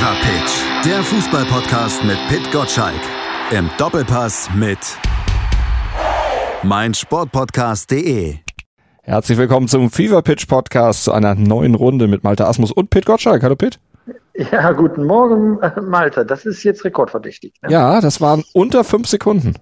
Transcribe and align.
Fever 0.00 0.16
Pitch, 0.22 0.86
der 0.86 1.02
Fußballpodcast 1.02 2.04
mit 2.04 2.16
Pit 2.28 2.50
Gottschalk. 2.50 3.02
Im 3.50 3.68
Doppelpass 3.76 4.48
mit 4.54 4.78
meinsportpodcast.de. 6.62 8.36
Herzlich 9.02 9.36
willkommen 9.36 9.68
zum 9.68 9.90
Fever 9.90 10.22
Pitch 10.22 10.48
Podcast 10.48 11.04
zu 11.04 11.12
einer 11.12 11.34
neuen 11.34 11.74
Runde 11.74 12.08
mit 12.08 12.24
Malte 12.24 12.46
Asmus 12.46 12.72
und 12.72 12.88
Pit 12.88 13.04
Gottschalk. 13.04 13.42
Hallo 13.42 13.56
Pit. 13.56 13.78
Ja, 14.50 14.72
guten 14.72 15.04
Morgen, 15.04 15.58
Malte. 15.86 16.24
Das 16.24 16.46
ist 16.46 16.62
jetzt 16.62 16.82
rekordverdächtig. 16.86 17.52
Ne? 17.60 17.70
Ja, 17.70 18.00
das 18.00 18.22
waren 18.22 18.42
unter 18.54 18.84
fünf 18.84 19.06
Sekunden. 19.06 19.52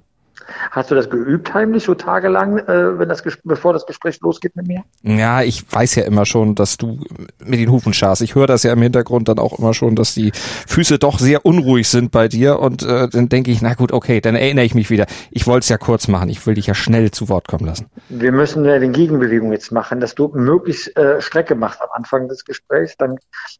Hast 0.70 0.90
du 0.90 0.94
das 0.94 1.10
geübt 1.10 1.52
heimlich 1.54 1.84
so 1.84 1.94
tagelang, 1.94 2.58
äh, 2.58 2.98
wenn 2.98 3.08
das 3.08 3.22
bevor 3.44 3.72
das 3.72 3.86
Gespräch 3.86 4.20
losgeht 4.20 4.56
mit 4.56 4.66
mir? 4.66 4.82
Ja, 5.02 5.42
ich 5.42 5.64
weiß 5.70 5.96
ja 5.96 6.04
immer 6.04 6.26
schon, 6.26 6.54
dass 6.54 6.76
du 6.76 7.00
mit 7.44 7.60
den 7.60 7.70
Hufen 7.70 7.92
scharst. 7.92 8.22
Ich 8.22 8.34
höre 8.34 8.46
das 8.46 8.62
ja 8.62 8.72
im 8.72 8.82
Hintergrund 8.82 9.29
dann 9.29 9.39
auch 9.39 9.58
immer 9.58 9.75
schon, 9.75 9.94
dass 9.96 10.14
die 10.14 10.32
Füße 10.66 10.98
doch 10.98 11.18
sehr 11.18 11.44
unruhig 11.44 11.89
sind 11.89 12.11
bei 12.11 12.29
dir 12.29 12.58
und 12.61 12.82
äh, 12.82 13.08
dann 13.08 13.29
denke 13.29 13.50
ich, 13.50 13.62
na 13.62 13.75
gut, 13.75 13.92
okay, 13.92 14.20
dann 14.20 14.34
erinnere 14.34 14.64
ich 14.64 14.75
mich 14.75 14.90
wieder. 14.90 15.06
Ich 15.30 15.46
wollte 15.46 15.64
es 15.64 15.68
ja 15.68 15.79
kurz 15.79 16.08
machen. 16.08 16.29
Ich 16.29 16.46
will 16.46 16.54
dich 16.54 16.67
ja 16.67 16.75
schnell 16.75 17.11
zu 17.11 17.28
Wort 17.28 17.48
kommen 17.48 17.67
lassen. 17.67 17.86
Wir 18.08 18.32
müssen 18.32 18.64
ja 18.64 18.78
den 18.78 18.92
Gegenbewegung 18.92 19.53
jetzt 19.53 19.72
machen, 19.72 20.00
dass 20.00 20.14
du 20.14 20.28
möglichst 20.34 20.96
äh, 20.96 21.20
Strecke 21.20 21.54
machst 21.54 21.80
am 21.82 21.89
Anfang 21.92 22.28
des 22.28 22.44
Gesprächs. 22.44 22.96
Dann 22.96 23.17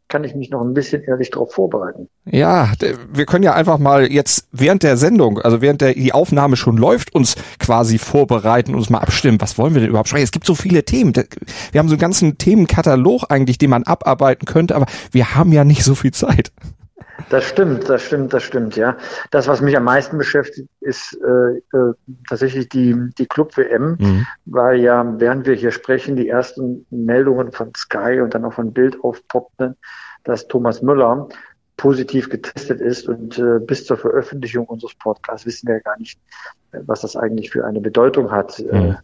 kann 0.07 0.23
ich 0.23 0.35
mich 0.35 0.49
noch 0.49 0.61
ein 0.61 0.73
bisschen 0.73 1.03
ehrlich 1.03 1.29
darauf 1.29 1.53
vorbereiten. 1.53 2.09
Ja, 2.25 2.71
wir 3.11 3.25
können 3.25 3.43
ja 3.43 3.53
einfach 3.53 3.77
mal 3.77 4.11
jetzt 4.11 4.47
während 4.51 4.83
der 4.83 4.97
Sendung, 4.97 5.39
also 5.39 5.61
während 5.61 5.81
der 5.81 5.93
die 5.93 6.13
Aufnahme 6.13 6.55
schon 6.55 6.77
läuft, 6.79 7.13
uns 7.13 7.35
quasi 7.59 7.97
vorbereiten, 7.97 8.75
uns 8.75 8.89
mal 8.89 8.99
abstimmen. 8.99 9.39
Was 9.41 9.57
wollen 9.57 9.73
wir 9.73 9.81
denn 9.81 9.89
überhaupt 9.89 10.09
sprechen? 10.09 10.23
Es 10.23 10.31
gibt 10.31 10.45
so 10.45 10.55
viele 10.55 10.83
Themen. 10.83 11.13
Wir 11.13 11.79
haben 11.79 11.89
so 11.89 11.93
einen 11.93 11.99
ganzen 12.01 12.37
Themenkatalog 12.37 13.25
eigentlich, 13.29 13.57
den 13.57 13.69
man 13.69 13.83
abarbeiten 13.83 14.45
könnte, 14.45 14.75
aber 14.75 14.85
wir 15.11 15.35
haben 15.35 15.51
ja 15.51 15.63
nicht 15.63 15.83
so 15.83 15.95
viel 15.95 16.11
Zeit. 16.11 16.51
Das 17.29 17.43
stimmt, 17.43 17.89
das 17.89 18.03
stimmt, 18.03 18.33
das 18.33 18.43
stimmt, 18.43 18.75
ja. 18.75 18.97
Das, 19.31 19.47
was 19.47 19.61
mich 19.61 19.75
am 19.75 19.83
meisten 19.83 20.17
beschäftigt, 20.17 20.69
ist 20.79 21.17
äh, 21.21 21.77
äh, 21.77 21.93
tatsächlich 22.27 22.69
die, 22.69 22.95
die 23.17 23.25
Club-WM, 23.25 23.97
mhm. 23.99 24.27
weil 24.45 24.79
ja, 24.79 25.05
während 25.19 25.45
wir 25.45 25.55
hier 25.55 25.71
sprechen, 25.71 26.15
die 26.15 26.29
ersten 26.29 26.85
Meldungen 26.89 27.51
von 27.51 27.73
Sky 27.75 28.21
und 28.21 28.33
dann 28.33 28.45
auch 28.45 28.53
von 28.53 28.73
Bild 28.73 29.03
aufpoppten, 29.03 29.75
dass 30.23 30.47
Thomas 30.47 30.81
Müller 30.81 31.27
positiv 31.79 32.29
getestet 32.29 32.81
ist 32.81 33.07
und 33.07 33.39
äh, 33.39 33.57
bis 33.59 33.85
zur 33.85 33.95
Veröffentlichung 33.95 34.65
unseres 34.65 34.93
Podcasts 34.95 35.45
wissen 35.45 35.67
wir 35.67 35.75
ja 35.75 35.81
gar 35.81 35.97
nicht, 35.97 36.19
äh, 36.73 36.79
was 36.85 37.01
das 37.01 37.15
eigentlich 37.15 37.51
für 37.51 37.65
eine 37.65 37.79
Bedeutung 37.79 38.29
hat, 38.31 38.59
äh, 38.59 38.89
mhm. 38.89 38.97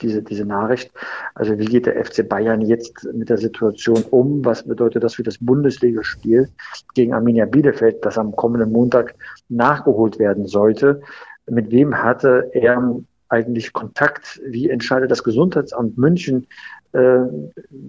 diese, 0.00 0.24
diese 0.24 0.44
Nachricht. 0.44 0.90
Also 1.36 1.56
wie 1.56 1.66
geht 1.66 1.86
der 1.86 2.04
FC 2.04 2.28
Bayern 2.28 2.62
jetzt 2.62 3.06
mit 3.14 3.30
der 3.30 3.38
Situation 3.38 4.02
um? 4.10 4.44
Was 4.44 4.64
bedeutet 4.64 5.04
das 5.04 5.14
für 5.14 5.22
das 5.22 5.38
Bundesligaspiel 5.38 6.48
gegen 6.94 7.14
Arminia 7.14 7.46
Bielefeld, 7.46 8.04
das 8.04 8.18
am 8.18 8.34
kommenden 8.34 8.72
Montag 8.72 9.14
nachgeholt 9.48 10.18
werden 10.18 10.46
sollte? 10.46 11.02
Mit 11.48 11.70
wem 11.70 11.96
hatte 11.96 12.50
er 12.52 12.98
eigentlich 13.28 13.72
Kontakt? 13.72 14.40
Wie 14.44 14.68
entscheidet 14.68 15.12
das 15.12 15.22
Gesundheitsamt 15.22 15.96
München 15.96 16.48
äh, 16.85 16.85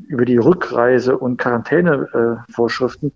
über 0.07 0.25
die 0.25 0.37
Rückreise 0.37 1.17
und 1.17 1.37
Quarantänevorschriften? 1.37 3.11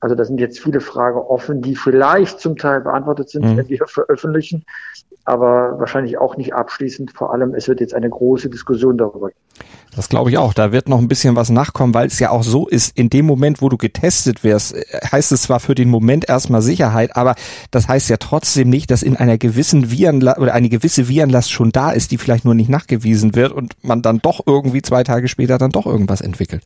Also 0.00 0.14
da 0.14 0.24
sind 0.24 0.40
jetzt 0.40 0.60
viele 0.60 0.80
Fragen 0.80 1.18
offen, 1.18 1.60
die 1.60 1.76
vielleicht 1.76 2.40
zum 2.40 2.56
Teil 2.56 2.80
beantwortet 2.80 3.30
sind, 3.30 3.44
mhm. 3.44 3.56
wenn 3.58 3.68
wir 3.68 3.86
veröffentlichen, 3.86 4.64
aber 5.24 5.78
wahrscheinlich 5.78 6.18
auch 6.18 6.36
nicht 6.36 6.54
abschließend. 6.54 7.12
Vor 7.12 7.32
allem, 7.32 7.54
es 7.54 7.68
wird 7.68 7.80
jetzt 7.80 7.94
eine 7.94 8.08
große 8.08 8.48
Diskussion 8.48 8.96
darüber 8.96 9.28
geben. 9.28 9.40
Das 9.94 10.08
glaube 10.08 10.30
ich 10.30 10.38
auch. 10.38 10.54
Da 10.54 10.70
wird 10.72 10.88
noch 10.88 10.98
ein 10.98 11.08
bisschen 11.08 11.34
was 11.34 11.50
nachkommen, 11.50 11.94
weil 11.94 12.06
es 12.06 12.18
ja 12.20 12.30
auch 12.30 12.44
so 12.44 12.68
ist, 12.68 12.96
in 12.96 13.10
dem 13.10 13.26
Moment, 13.26 13.60
wo 13.60 13.68
du 13.68 13.76
getestet 13.76 14.44
wirst, 14.44 14.74
äh, 14.74 14.84
heißt 15.10 15.32
es 15.32 15.42
zwar 15.42 15.60
für 15.60 15.74
den 15.74 15.88
Moment 15.88 16.28
erstmal 16.28 16.62
Sicherheit, 16.62 17.16
aber 17.16 17.34
das 17.70 17.88
heißt 17.88 18.08
ja 18.08 18.16
trotzdem 18.16 18.70
nicht, 18.70 18.90
dass 18.90 19.02
in 19.02 19.16
einer 19.16 19.36
gewissen 19.36 19.90
Virenlast 19.90 20.38
oder 20.38 20.54
eine 20.54 20.68
gewisse 20.68 21.08
Virenlast 21.08 21.50
schon 21.50 21.72
da 21.72 21.90
ist, 21.90 22.12
die 22.12 22.18
vielleicht 22.18 22.44
nur 22.44 22.54
nicht 22.54 22.70
nachgewiesen 22.70 23.34
wird 23.34 23.52
und 23.52 23.74
man 23.82 24.00
dann 24.02 24.18
doch 24.18 24.40
irgendwie 24.46 24.82
zwei 24.82 25.02
Tage 25.02 25.28
später 25.30 25.58
dann 25.58 25.70
doch 25.70 25.86
irgendwas 25.86 26.20
entwickelt. 26.20 26.62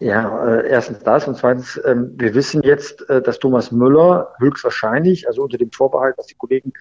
Ja, 0.00 0.46
äh, 0.46 0.68
erstens 0.68 1.00
das 1.00 1.26
und 1.26 1.36
zweitens, 1.36 1.80
ähm, 1.84 2.12
wir 2.16 2.34
wissen 2.34 2.62
jetzt, 2.62 3.08
äh, 3.10 3.20
dass 3.20 3.40
Thomas 3.40 3.72
Müller 3.72 4.28
höchstwahrscheinlich, 4.38 5.26
also 5.26 5.42
unter 5.42 5.58
dem 5.58 5.72
Vorbehalt, 5.72 6.16
was 6.18 6.26
die 6.26 6.36
Kollegen 6.36 6.72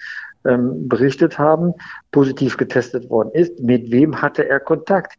ähm, 0.46 0.88
berichtet 0.88 1.40
haben, 1.40 1.74
positiv 2.12 2.58
getestet 2.58 3.10
worden 3.10 3.32
ist. 3.34 3.60
Mit 3.60 3.92
wem 3.92 4.22
hatte 4.22 4.48
er 4.48 4.60
Kontakt? 4.60 5.18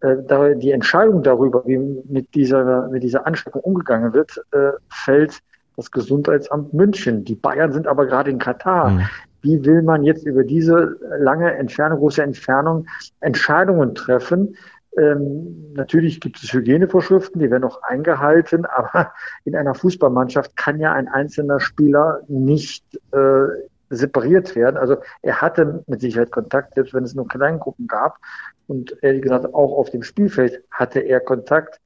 Äh, 0.00 0.56
die 0.56 0.72
Entscheidung 0.72 1.22
darüber, 1.22 1.64
wie 1.66 1.78
mit 1.78 2.34
dieser, 2.34 2.88
mit 2.88 3.02
dieser 3.02 3.26
Ansteckung 3.26 3.62
umgegangen 3.62 4.12
wird, 4.12 4.40
äh, 4.52 4.72
fällt 4.90 5.40
das 5.76 5.90
Gesundheitsamt 5.90 6.74
München. 6.74 7.24
Die 7.24 7.34
Bayern 7.34 7.72
sind 7.72 7.86
aber 7.86 8.06
gerade 8.06 8.30
in 8.30 8.38
Katar. 8.38 8.90
Mhm. 8.90 9.08
Wie 9.40 9.64
will 9.64 9.82
man 9.82 10.02
jetzt 10.02 10.26
über 10.26 10.44
diese 10.44 10.98
lange 11.20 11.54
Entfernung, 11.54 12.00
große 12.00 12.22
Entfernung 12.22 12.86
Entscheidungen 13.20 13.94
treffen? 13.94 14.56
Ähm, 14.96 15.72
natürlich 15.74 16.20
gibt 16.20 16.42
es 16.42 16.52
Hygienevorschriften, 16.52 17.40
die 17.40 17.50
werden 17.50 17.64
auch 17.64 17.82
eingehalten, 17.82 18.64
aber 18.76 19.12
in 19.44 19.54
einer 19.54 19.74
Fußballmannschaft 19.74 20.56
kann 20.56 20.80
ja 20.80 20.92
ein 20.92 21.08
einzelner 21.08 21.60
Spieler 21.60 22.22
nicht 22.28 22.84
äh, 23.12 23.46
separiert 23.90 24.54
werden. 24.54 24.76
Also 24.76 24.96
er 25.22 25.40
hatte 25.40 25.82
mit 25.86 26.00
Sicherheit 26.00 26.30
Kontakt, 26.30 26.74
selbst 26.74 26.94
wenn 26.94 27.04
es 27.04 27.14
nur 27.14 27.28
Kleingruppen 27.28 27.86
gab. 27.86 28.18
Und 28.66 28.96
ehrlich 29.02 29.22
gesagt, 29.22 29.46
auch 29.54 29.78
auf 29.78 29.90
dem 29.90 30.02
Spielfeld 30.02 30.62
hatte 30.70 31.00
er 31.00 31.20
Kontakt. 31.20 31.80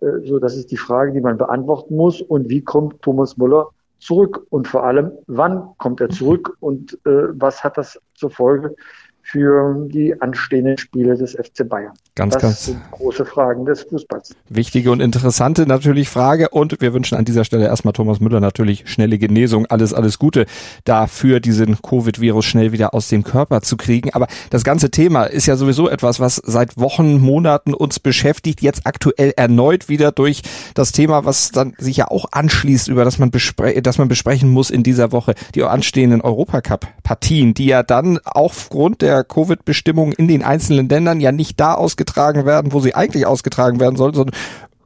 Äh, 0.00 0.20
so, 0.24 0.38
das 0.38 0.56
ist 0.56 0.70
die 0.70 0.76
Frage, 0.76 1.12
die 1.12 1.20
man 1.20 1.38
beantworten 1.38 1.96
muss. 1.96 2.20
Und 2.20 2.48
wie 2.48 2.62
kommt 2.62 3.02
Thomas 3.02 3.36
Müller 3.36 3.70
zurück? 3.98 4.46
Und 4.50 4.68
vor 4.68 4.84
allem, 4.84 5.12
wann 5.26 5.68
kommt 5.78 6.00
er 6.00 6.08
zurück? 6.08 6.56
Und 6.60 6.94
äh, 7.04 7.28
was 7.40 7.62
hat 7.62 7.78
das 7.78 8.00
zur 8.14 8.30
Folge 8.30 8.74
für 9.24 9.86
die 9.88 10.20
anstehenden 10.20 10.76
Spiele 10.76 11.16
des 11.16 11.32
FC 11.32 11.66
Bayern. 11.66 11.94
Ganz, 12.14 12.34
das 12.34 12.42
ganz 12.42 12.64
sind 12.66 12.90
große 12.92 13.24
Fragen 13.24 13.64
des 13.64 13.82
Fußballs. 13.82 14.36
Wichtige 14.50 14.92
und 14.92 15.00
interessante 15.00 15.66
natürlich 15.66 16.10
Frage 16.10 16.50
und 16.50 16.80
wir 16.80 16.92
wünschen 16.92 17.16
an 17.16 17.24
dieser 17.24 17.44
Stelle 17.44 17.64
erstmal 17.64 17.94
Thomas 17.94 18.20
Müller 18.20 18.38
natürlich 18.40 18.84
schnelle 18.86 19.18
Genesung, 19.18 19.66
alles, 19.66 19.94
alles 19.94 20.18
Gute 20.18 20.44
dafür, 20.84 21.40
diesen 21.40 21.80
Covid-Virus 21.80 22.44
schnell 22.44 22.72
wieder 22.72 22.92
aus 22.92 23.08
dem 23.08 23.24
Körper 23.24 23.62
zu 23.62 23.78
kriegen. 23.78 24.10
Aber 24.12 24.26
das 24.50 24.62
ganze 24.62 24.90
Thema 24.90 25.24
ist 25.24 25.46
ja 25.46 25.56
sowieso 25.56 25.88
etwas, 25.88 26.20
was 26.20 26.36
seit 26.36 26.76
Wochen, 26.76 27.18
Monaten 27.18 27.72
uns 27.72 27.98
beschäftigt, 27.98 28.60
jetzt 28.60 28.86
aktuell 28.86 29.32
erneut 29.36 29.88
wieder 29.88 30.12
durch 30.12 30.42
das 30.74 30.92
Thema, 30.92 31.24
was 31.24 31.50
dann 31.50 31.72
sich 31.78 31.96
ja 31.96 32.08
auch 32.08 32.26
anschließt, 32.30 32.88
über 32.88 33.04
das 33.04 33.18
man, 33.18 33.30
bespre 33.30 33.80
das 33.80 33.96
man 33.96 34.08
besprechen 34.08 34.50
muss 34.50 34.70
in 34.70 34.82
dieser 34.82 35.12
Woche, 35.12 35.34
die 35.54 35.62
anstehenden 35.64 36.20
Europacup-Partien, 36.20 37.54
die 37.54 37.66
ja 37.66 37.82
dann 37.82 38.18
aufgrund 38.24 39.00
der 39.00 39.13
der 39.14 39.24
Covid-Bestimmungen 39.24 40.12
in 40.12 40.28
den 40.28 40.42
einzelnen 40.42 40.88
Ländern 40.88 41.20
ja 41.20 41.32
nicht 41.32 41.58
da 41.60 41.74
ausgetragen 41.74 42.46
werden, 42.46 42.72
wo 42.72 42.80
sie 42.80 42.94
eigentlich 42.94 43.26
ausgetragen 43.26 43.80
werden 43.80 43.96
sollen, 43.96 44.14
sondern 44.14 44.36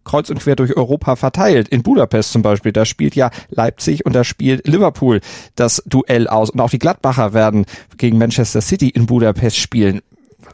kreuz 0.04 0.30
und 0.30 0.40
quer 0.40 0.56
durch 0.56 0.76
Europa 0.76 1.16
verteilt. 1.16 1.68
In 1.68 1.82
Budapest 1.82 2.32
zum 2.32 2.42
Beispiel, 2.42 2.72
da 2.72 2.84
spielt 2.84 3.14
ja 3.14 3.30
Leipzig 3.50 4.04
und 4.06 4.14
da 4.14 4.24
spielt 4.24 4.66
Liverpool 4.66 5.20
das 5.54 5.82
Duell 5.86 6.26
aus. 6.28 6.50
Und 6.50 6.60
auch 6.60 6.70
die 6.70 6.78
Gladbacher 6.78 7.34
werden 7.34 7.66
gegen 7.98 8.18
Manchester 8.18 8.60
City 8.60 8.88
in 8.88 9.06
Budapest 9.06 9.56
spielen. 9.56 10.00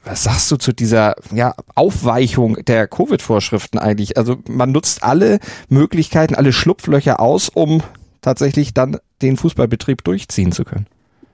Was 0.04 0.24
sagst 0.24 0.50
du 0.50 0.56
zu 0.56 0.72
dieser 0.72 1.14
ja, 1.32 1.54
Aufweichung 1.74 2.56
der 2.64 2.88
Covid-Vorschriften 2.88 3.78
eigentlich? 3.78 4.18
Also 4.18 4.36
man 4.48 4.72
nutzt 4.72 5.02
alle 5.04 5.38
Möglichkeiten, 5.68 6.34
alle 6.34 6.52
Schlupflöcher 6.52 7.20
aus, 7.20 7.48
um 7.48 7.82
tatsächlich 8.20 8.74
dann 8.74 8.98
den 9.22 9.36
Fußballbetrieb 9.36 10.02
durchziehen 10.02 10.50
zu 10.50 10.64
können. 10.64 10.86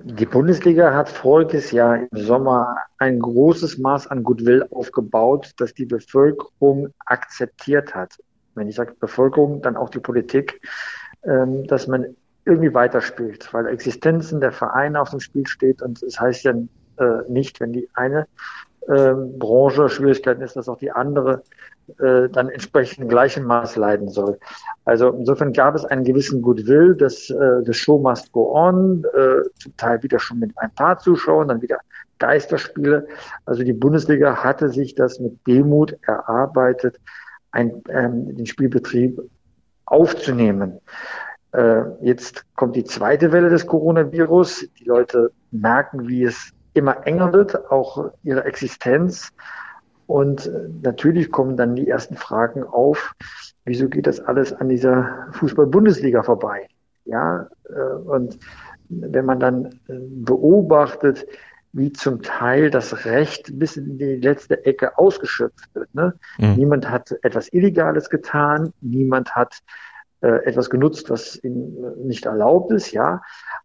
Die 0.02 0.24
Bundesliga 0.24 0.94
hat 0.94 1.10
voriges 1.10 1.72
Jahr 1.72 1.98
im 1.98 2.08
Sommer 2.12 2.76
ein 2.96 3.18
großes 3.18 3.76
Maß 3.78 4.06
an 4.06 4.22
Goodwill 4.22 4.66
aufgebaut, 4.70 5.52
das 5.58 5.74
die 5.74 5.84
Bevölkerung 5.84 6.88
akzeptiert 7.04 7.94
hat. 7.94 8.18
Wenn 8.54 8.68
ich 8.68 8.76
sage 8.76 8.94
Bevölkerung, 8.98 9.60
dann 9.60 9.76
auch 9.76 9.90
die 9.90 9.98
Politik, 9.98 10.62
ähm, 11.22 11.66
dass 11.66 11.86
man 11.86 12.16
irgendwie 12.46 12.72
weiterspielt, 12.72 13.52
weil 13.52 13.66
Existenzen 13.66 14.40
der 14.40 14.52
Vereine 14.52 15.02
auf 15.02 15.10
dem 15.10 15.20
Spiel 15.20 15.46
steht 15.46 15.82
und 15.82 16.02
es 16.02 16.18
heißt 16.18 16.44
ja 16.44 16.52
äh, 16.52 17.22
nicht, 17.28 17.60
wenn 17.60 17.74
die 17.74 17.90
eine 17.92 18.26
ähm, 18.88 19.38
Branche 19.38 19.90
Schwierigkeiten 19.90 20.40
ist, 20.40 20.56
dass 20.56 20.68
auch 20.68 20.78
die 20.78 20.92
andere 20.92 21.42
äh, 21.98 22.28
dann 22.28 22.48
entsprechend 22.48 23.08
gleichem 23.08 23.44
Maß 23.44 23.76
leiden 23.76 24.08
soll. 24.08 24.38
Also 24.84 25.10
insofern 25.10 25.52
gab 25.52 25.74
es 25.74 25.84
einen 25.84 26.04
gewissen 26.04 26.42
Goodwill, 26.42 26.94
dass 26.94 27.30
äh, 27.30 27.62
the 27.64 27.72
show 27.72 27.98
must 27.98 28.32
go 28.32 28.52
on, 28.54 29.04
äh, 29.14 29.42
zum 29.58 29.76
Teil 29.76 30.02
wieder 30.02 30.18
schon 30.18 30.38
mit 30.38 30.56
ein 30.58 30.70
paar 30.74 30.98
Zuschauern, 30.98 31.48
dann 31.48 31.62
wieder 31.62 31.78
Geisterspiele. 32.18 33.08
Also 33.46 33.64
die 33.64 33.72
Bundesliga 33.72 34.44
hatte 34.44 34.68
sich 34.68 34.94
das 34.94 35.18
mit 35.18 35.38
Demut 35.46 35.96
erarbeitet, 36.02 37.00
ein, 37.50 37.82
ähm, 37.88 38.36
den 38.36 38.46
Spielbetrieb 38.46 39.20
aufzunehmen. 39.86 40.80
Äh, 41.52 41.82
jetzt 42.02 42.44
kommt 42.54 42.76
die 42.76 42.84
zweite 42.84 43.32
Welle 43.32 43.48
des 43.48 43.66
Coronavirus. 43.66 44.68
Die 44.78 44.84
Leute 44.84 45.32
merken, 45.50 46.06
wie 46.06 46.24
es 46.24 46.52
immer 46.74 47.06
enger 47.06 47.32
wird, 47.32 47.70
auch 47.70 48.12
ihre 48.22 48.44
Existenz. 48.44 49.32
Und 50.10 50.46
äh, 50.46 50.68
natürlich 50.82 51.30
kommen 51.30 51.56
dann 51.56 51.76
die 51.76 51.86
ersten 51.86 52.16
Fragen 52.16 52.64
auf, 52.64 53.14
wieso 53.64 53.88
geht 53.88 54.08
das 54.08 54.18
alles 54.18 54.52
an 54.52 54.68
dieser 54.68 55.28
Fußball-Bundesliga 55.30 56.24
vorbei? 56.24 56.66
Ja, 57.04 57.46
äh, 57.68 57.94
und 58.08 58.36
wenn 58.88 59.24
man 59.24 59.38
dann 59.38 59.66
äh, 59.66 60.00
beobachtet, 60.00 61.28
wie 61.72 61.92
zum 61.92 62.22
Teil 62.22 62.70
das 62.70 63.04
Recht 63.04 63.56
bis 63.56 63.76
in 63.76 63.98
die 63.98 64.16
letzte 64.16 64.66
Ecke 64.66 64.98
ausgeschöpft 64.98 65.72
wird. 65.74 65.94
Ne? 65.94 66.14
Mhm. 66.38 66.54
Niemand 66.56 66.90
hat 66.90 67.14
etwas 67.22 67.52
Illegales 67.52 68.10
getan, 68.10 68.72
niemand 68.80 69.36
hat 69.36 69.60
äh, 70.22 70.44
etwas 70.44 70.70
genutzt, 70.70 71.08
was 71.08 71.36
ihm 71.44 71.76
nicht 71.98 72.26
erlaubt 72.26 72.72
ist, 72.72 72.90
ja. 72.90 73.22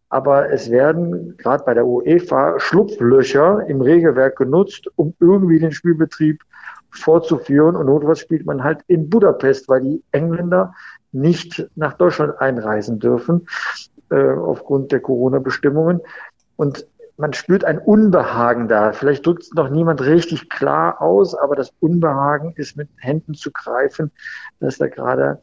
Aber 0.08 0.50
es 0.50 0.70
werden 0.70 1.36
gerade 1.36 1.64
bei 1.64 1.74
der 1.74 1.86
UEFA 1.86 2.60
Schlupflöcher 2.60 3.66
im 3.66 3.80
Regelwerk 3.80 4.36
genutzt, 4.36 4.88
um 4.96 5.14
irgendwie 5.20 5.58
den 5.58 5.72
Spielbetrieb 5.72 6.42
fortzuführen. 6.90 7.76
Und 7.76 7.86
notfalls 7.86 8.20
spielt 8.20 8.46
man 8.46 8.62
halt 8.62 8.80
in 8.86 9.10
Budapest, 9.10 9.68
weil 9.68 9.80
die 9.80 10.02
Engländer 10.12 10.74
nicht 11.12 11.68
nach 11.74 11.94
Deutschland 11.94 12.40
einreisen 12.40 12.98
dürfen 12.98 13.48
äh, 14.10 14.30
aufgrund 14.30 14.92
der 14.92 15.00
Corona-Bestimmungen. 15.00 16.00
Und 16.56 16.86
man 17.16 17.32
spürt 17.32 17.64
ein 17.64 17.78
Unbehagen 17.78 18.68
da. 18.68 18.92
Vielleicht 18.92 19.26
drückt 19.26 19.42
es 19.42 19.54
noch 19.54 19.70
niemand 19.70 20.02
richtig 20.02 20.50
klar 20.50 21.00
aus, 21.00 21.34
aber 21.34 21.56
das 21.56 21.72
Unbehagen 21.80 22.52
ist 22.56 22.76
mit 22.76 22.88
Händen 22.98 23.34
zu 23.34 23.50
greifen, 23.50 24.10
dass 24.60 24.78
da 24.78 24.88
gerade 24.88 25.40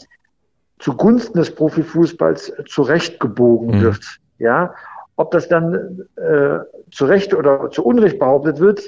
zugunsten 0.79 1.39
des 1.39 1.55
Profifußballs 1.55 2.53
zurechtgebogen 2.67 3.77
mhm. 3.77 3.81
wird. 3.81 4.19
Ja, 4.43 4.75
ob 5.15 5.31
das 5.31 5.47
dann 5.47 6.05
äh, 6.17 6.59
zu 6.91 7.05
Recht 7.05 7.33
oder 7.33 7.69
zu 7.69 7.85
Unrecht 7.85 8.19
behauptet 8.19 8.59
wird, 8.59 8.81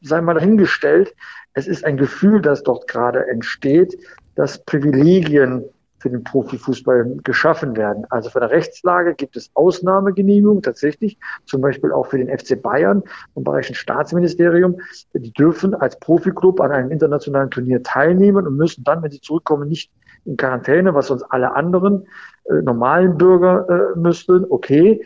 sei 0.00 0.20
mal 0.20 0.34
dahingestellt. 0.34 1.16
Es 1.52 1.66
ist 1.66 1.84
ein 1.84 1.96
Gefühl, 1.96 2.40
das 2.40 2.62
dort 2.62 2.86
gerade 2.86 3.26
entsteht, 3.26 3.98
dass 4.36 4.64
Privilegien 4.64 5.64
für 5.98 6.10
den 6.10 6.22
Profifußball 6.22 7.16
geschaffen 7.24 7.76
werden. 7.76 8.06
Also 8.10 8.30
von 8.30 8.42
der 8.42 8.50
Rechtslage 8.50 9.14
gibt 9.14 9.36
es 9.36 9.50
Ausnahmegenehmigungen 9.54 10.62
tatsächlich, 10.62 11.18
zum 11.44 11.60
Beispiel 11.60 11.90
auch 11.90 12.06
für 12.06 12.18
den 12.18 12.28
FC 12.28 12.60
Bayern 12.62 13.02
vom 13.32 13.42
Bayerischen 13.42 13.74
Staatsministerium. 13.74 14.78
Die 15.12 15.32
dürfen 15.32 15.74
als 15.74 15.98
Profiklub 15.98 16.60
an 16.60 16.70
einem 16.70 16.92
internationalen 16.92 17.50
Turnier 17.50 17.82
teilnehmen 17.82 18.46
und 18.46 18.56
müssen 18.56 18.84
dann, 18.84 19.02
wenn 19.02 19.10
sie 19.10 19.20
zurückkommen, 19.20 19.68
nicht 19.68 19.90
in 20.24 20.36
Quarantäne, 20.36 20.94
was 20.94 21.08
sonst 21.08 21.24
alle 21.24 21.56
anderen 21.56 22.06
äh, 22.44 22.62
normalen 22.62 23.16
Bürger 23.16 23.66
äh, 23.68 23.98
müssten. 23.98 24.44
Okay, 24.48 25.04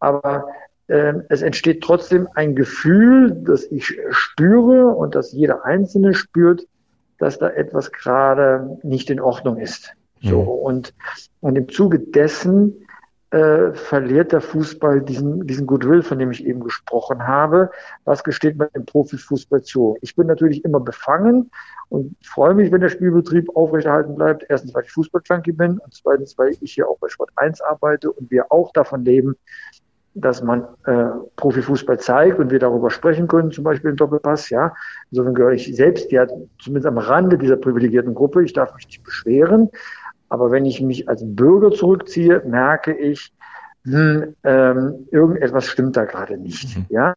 aber 0.00 0.46
äh, 0.88 1.14
es 1.28 1.42
entsteht 1.42 1.82
trotzdem 1.82 2.28
ein 2.34 2.54
Gefühl, 2.54 3.30
das 3.44 3.64
ich 3.70 3.98
spüre 4.10 4.88
und 4.88 5.14
das 5.14 5.32
jeder 5.32 5.64
Einzelne 5.64 6.14
spürt, 6.14 6.66
dass 7.18 7.38
da 7.38 7.48
etwas 7.48 7.92
gerade 7.92 8.78
nicht 8.82 9.10
in 9.10 9.20
Ordnung 9.20 9.56
ist. 9.56 9.92
So, 10.22 10.42
mhm. 10.42 10.48
und, 10.48 10.94
und 11.40 11.56
im 11.56 11.68
Zuge 11.68 11.98
dessen 11.98 12.83
äh, 13.34 13.74
verliert 13.74 14.30
der 14.30 14.40
Fußball 14.40 15.00
diesen, 15.00 15.44
diesen 15.44 15.66
Goodwill, 15.66 16.04
von 16.04 16.20
dem 16.20 16.30
ich 16.30 16.46
eben 16.46 16.60
gesprochen 16.60 17.26
habe. 17.26 17.68
Was 18.04 18.22
gesteht 18.22 18.56
man 18.56 18.68
dem 18.76 18.86
Profifußball 18.86 19.60
zu? 19.62 19.98
Ich 20.02 20.14
bin 20.14 20.28
natürlich 20.28 20.64
immer 20.64 20.78
befangen 20.78 21.50
und 21.88 22.14
freue 22.22 22.54
mich, 22.54 22.70
wenn 22.70 22.80
der 22.80 22.90
Spielbetrieb 22.90 23.48
aufrechterhalten 23.56 24.14
bleibt. 24.14 24.46
Erstens, 24.48 24.72
weil 24.72 24.84
ich 24.84 24.92
Fußballjunkie 24.92 25.50
bin 25.50 25.78
und 25.78 25.92
zweitens, 25.92 26.38
weil 26.38 26.54
ich 26.60 26.74
hier 26.74 26.88
auch 26.88 26.98
bei 27.00 27.08
Sport 27.08 27.30
1 27.34 27.60
arbeite 27.62 28.12
und 28.12 28.30
wir 28.30 28.52
auch 28.52 28.72
davon 28.72 29.04
leben, 29.04 29.34
dass 30.14 30.40
man 30.40 30.68
äh, 30.84 31.06
Profifußball 31.34 31.98
zeigt 31.98 32.38
und 32.38 32.52
wir 32.52 32.60
darüber 32.60 32.88
sprechen 32.90 33.26
können, 33.26 33.50
zum 33.50 33.64
Beispiel 33.64 33.90
im 33.90 33.96
Doppelpass, 33.96 34.48
ja. 34.50 34.72
Insofern 35.10 35.34
gehöre 35.34 35.54
ich 35.54 35.74
selbst 35.74 36.12
ja 36.12 36.28
zumindest 36.60 36.86
am 36.86 36.98
Rande 36.98 37.36
dieser 37.36 37.56
privilegierten 37.56 38.14
Gruppe. 38.14 38.44
Ich 38.44 38.52
darf 38.52 38.72
mich 38.76 38.86
nicht 38.86 39.02
beschweren. 39.02 39.70
Aber 40.34 40.50
wenn 40.50 40.64
ich 40.64 40.80
mich 40.80 41.08
als 41.08 41.22
Bürger 41.24 41.70
zurückziehe, 41.70 42.42
merke 42.44 42.92
ich, 42.92 43.32
hm, 43.84 44.34
ähm, 44.42 45.06
irgendetwas 45.12 45.66
stimmt 45.66 45.96
da 45.96 46.06
gerade 46.06 46.36
nicht. 46.36 46.76
Mhm. 46.76 46.86
Ja? 46.88 47.14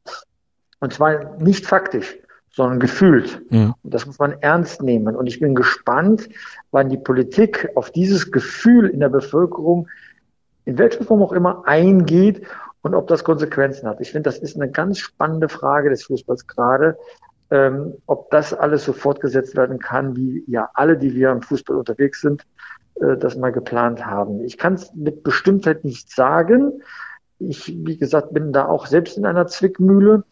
Und 0.79 0.93
zwar 0.93 1.35
nicht 1.37 1.65
faktisch, 1.65 2.15
sondern 2.51 2.79
gefühlt. 2.79 3.41
Mhm. 3.49 3.73
Und 3.81 3.91
das 3.91 4.05
muss 4.05 4.19
man 4.19 4.33
ernst 4.41 4.83
nehmen. 4.83 5.15
Und 5.15 5.25
ich 5.25 5.39
bin 5.39 5.55
gespannt, 5.55 6.29
wann 6.69 6.89
die 6.89 6.99
Politik 6.99 7.69
auf 7.73 7.89
dieses 7.89 8.31
Gefühl 8.31 8.87
in 8.87 8.99
der 8.99 9.09
Bevölkerung, 9.09 9.87
in 10.65 10.77
welcher 10.77 11.03
Form 11.03 11.23
auch 11.23 11.33
immer, 11.33 11.63
eingeht 11.65 12.45
und 12.83 12.93
ob 12.93 13.07
das 13.07 13.23
Konsequenzen 13.23 13.89
hat. 13.89 13.99
Ich 13.99 14.11
finde, 14.11 14.29
das 14.29 14.37
ist 14.37 14.55
eine 14.55 14.69
ganz 14.69 14.99
spannende 14.99 15.49
Frage 15.49 15.89
des 15.89 16.03
Fußballs 16.03 16.45
gerade. 16.45 16.99
Ähm, 17.49 17.95
ob 18.05 18.29
das 18.29 18.53
alles 18.53 18.85
so 18.85 18.93
fortgesetzt 18.93 19.55
werden 19.55 19.79
kann, 19.79 20.15
wie 20.15 20.43
ja 20.45 20.69
alle, 20.75 20.97
die 20.97 21.15
wir 21.15 21.31
im 21.31 21.41
Fußball 21.41 21.77
unterwegs 21.77 22.21
sind, 22.21 22.45
äh, 23.01 23.17
das 23.17 23.37
mal 23.37 23.51
geplant 23.51 24.05
haben. 24.05 24.41
Ich 24.43 24.57
kann 24.57 24.73
es 24.73 24.93
mit 24.93 25.23
Bestimmtheit 25.23 25.83
nicht 25.83 26.11
sagen. 26.11 26.81
Ich, 27.39 27.67
wie 27.85 27.97
gesagt, 27.97 28.33
bin 28.33 28.51
da 28.51 28.67
auch 28.67 28.87
selbst 28.87 29.17
in 29.17 29.25
einer 29.25 29.47
Zwickmühle. 29.47 30.23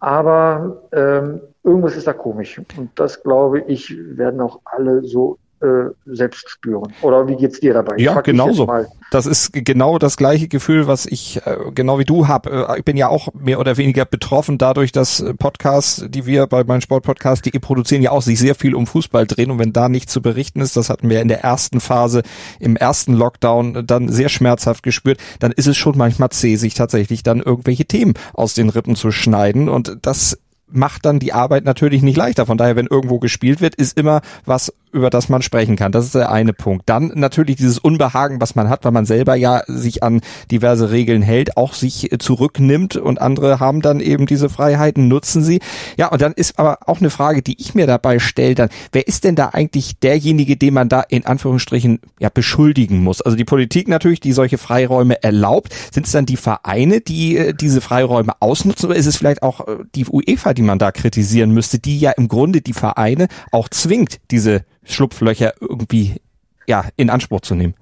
Aber 0.00 0.82
ähm, 0.92 1.40
irgendwas 1.62 1.96
ist 1.96 2.06
da 2.06 2.12
komisch. 2.12 2.60
Und 2.76 2.90
das, 2.96 3.22
glaube 3.22 3.60
ich, 3.60 3.96
werden 3.96 4.40
auch 4.40 4.60
alle 4.64 5.04
so 5.04 5.38
äh, 5.64 5.90
selbst 6.04 6.50
spüren. 6.50 6.92
Oder 7.00 7.26
wie 7.26 7.36
geht's 7.36 7.58
dir 7.58 7.72
dabei? 7.72 7.96
Ja, 7.96 8.20
genauso. 8.20 8.70
Das 9.10 9.26
ist 9.26 9.52
genau 9.52 9.98
das 9.98 10.16
gleiche 10.16 10.48
Gefühl, 10.48 10.86
was 10.86 11.06
ich 11.06 11.40
äh, 11.46 11.56
genau 11.74 11.98
wie 11.98 12.04
du 12.04 12.28
hab. 12.28 12.46
Äh, 12.46 12.78
ich 12.78 12.84
bin 12.84 12.96
ja 12.96 13.08
auch 13.08 13.28
mehr 13.32 13.58
oder 13.60 13.76
weniger 13.76 14.04
betroffen 14.04 14.58
dadurch, 14.58 14.92
dass 14.92 15.20
äh, 15.20 15.32
Podcasts, 15.32 16.04
die 16.08 16.26
wir 16.26 16.46
bei 16.46 16.64
meinem 16.64 16.82
Sportpodcast, 16.82 17.46
die 17.46 17.58
produzieren 17.58 18.02
ja 18.02 18.10
auch 18.10 18.22
sich 18.22 18.38
sehr 18.38 18.54
viel 18.54 18.74
um 18.74 18.86
Fußball 18.86 19.26
drehen 19.26 19.50
und 19.50 19.58
wenn 19.58 19.72
da 19.72 19.88
nichts 19.88 20.12
zu 20.12 20.20
berichten 20.20 20.60
ist, 20.60 20.76
das 20.76 20.90
hatten 20.90 21.08
wir 21.08 21.22
in 21.22 21.28
der 21.28 21.42
ersten 21.42 21.80
Phase 21.80 22.22
im 22.60 22.76
ersten 22.76 23.14
Lockdown 23.14 23.86
dann 23.86 24.08
sehr 24.08 24.28
schmerzhaft 24.28 24.82
gespürt, 24.82 25.18
dann 25.38 25.52
ist 25.52 25.66
es 25.66 25.76
schon 25.76 25.96
manchmal 25.96 26.30
zäh, 26.30 26.56
sich 26.56 26.74
tatsächlich 26.74 27.22
dann 27.22 27.40
irgendwelche 27.40 27.86
Themen 27.86 28.14
aus 28.34 28.52
den 28.54 28.68
Rippen 28.68 28.96
zu 28.96 29.10
schneiden 29.10 29.68
und 29.68 29.98
das 30.02 30.36
macht 30.74 31.04
dann 31.04 31.18
die 31.18 31.32
Arbeit 31.32 31.64
natürlich 31.64 32.02
nicht 32.02 32.16
leichter. 32.16 32.46
Von 32.46 32.58
daher, 32.58 32.76
wenn 32.76 32.86
irgendwo 32.86 33.18
gespielt 33.18 33.60
wird, 33.60 33.74
ist 33.74 33.98
immer 33.98 34.20
was 34.44 34.72
über 34.94 35.10
das 35.10 35.28
man 35.28 35.42
sprechen 35.42 35.76
kann. 35.76 35.92
Das 35.92 36.06
ist 36.06 36.14
der 36.14 36.30
eine 36.30 36.52
Punkt. 36.52 36.88
Dann 36.88 37.10
natürlich 37.14 37.56
dieses 37.56 37.78
Unbehagen, 37.78 38.40
was 38.40 38.54
man 38.54 38.68
hat, 38.68 38.84
weil 38.84 38.92
man 38.92 39.04
selber 39.04 39.34
ja 39.34 39.62
sich 39.66 40.02
an 40.02 40.20
diverse 40.50 40.90
Regeln 40.90 41.20
hält, 41.20 41.56
auch 41.56 41.74
sich 41.74 42.10
zurücknimmt 42.18 42.96
und 42.96 43.20
andere 43.20 43.58
haben 43.60 43.82
dann 43.82 44.00
eben 44.00 44.26
diese 44.26 44.48
Freiheiten, 44.48 45.08
nutzen 45.08 45.42
sie. 45.42 45.60
Ja, 45.96 46.08
und 46.08 46.22
dann 46.22 46.32
ist 46.32 46.58
aber 46.58 46.78
auch 46.86 47.00
eine 47.00 47.10
Frage, 47.10 47.42
die 47.42 47.60
ich 47.60 47.74
mir 47.74 47.86
dabei 47.86 48.20
stelle, 48.20 48.54
dann, 48.54 48.68
wer 48.92 49.06
ist 49.08 49.24
denn 49.24 49.34
da 49.34 49.48
eigentlich 49.48 49.98
derjenige, 49.98 50.56
den 50.56 50.74
man 50.74 50.88
da 50.88 51.00
in 51.00 51.26
Anführungsstrichen 51.26 51.98
ja 52.20 52.28
beschuldigen 52.28 53.02
muss? 53.02 53.20
Also 53.20 53.36
die 53.36 53.44
Politik 53.44 53.88
natürlich, 53.88 54.20
die 54.20 54.32
solche 54.32 54.58
Freiräume 54.58 55.22
erlaubt. 55.22 55.74
Sind 55.92 56.06
es 56.06 56.12
dann 56.12 56.26
die 56.26 56.36
Vereine, 56.36 57.00
die 57.00 57.36
äh, 57.36 57.54
diese 57.54 57.80
Freiräume 57.80 58.32
ausnutzen 58.40 58.86
oder 58.90 58.96
ist 58.96 59.06
es 59.06 59.16
vielleicht 59.16 59.42
auch 59.42 59.66
äh, 59.66 59.78
die 59.94 60.06
UEFA, 60.06 60.54
die 60.54 60.62
man 60.62 60.78
da 60.78 60.92
kritisieren 60.92 61.50
müsste, 61.50 61.80
die 61.80 61.98
ja 61.98 62.12
im 62.12 62.28
Grunde 62.28 62.60
die 62.60 62.72
Vereine 62.72 63.26
auch 63.50 63.68
zwingt, 63.68 64.20
diese 64.30 64.64
Schlupflöcher 64.84 65.54
irgendwie 65.60 66.20
ja 66.66 66.84
in 66.96 67.10
Anspruch 67.10 67.40
zu 67.40 67.54
nehmen. 67.54 67.74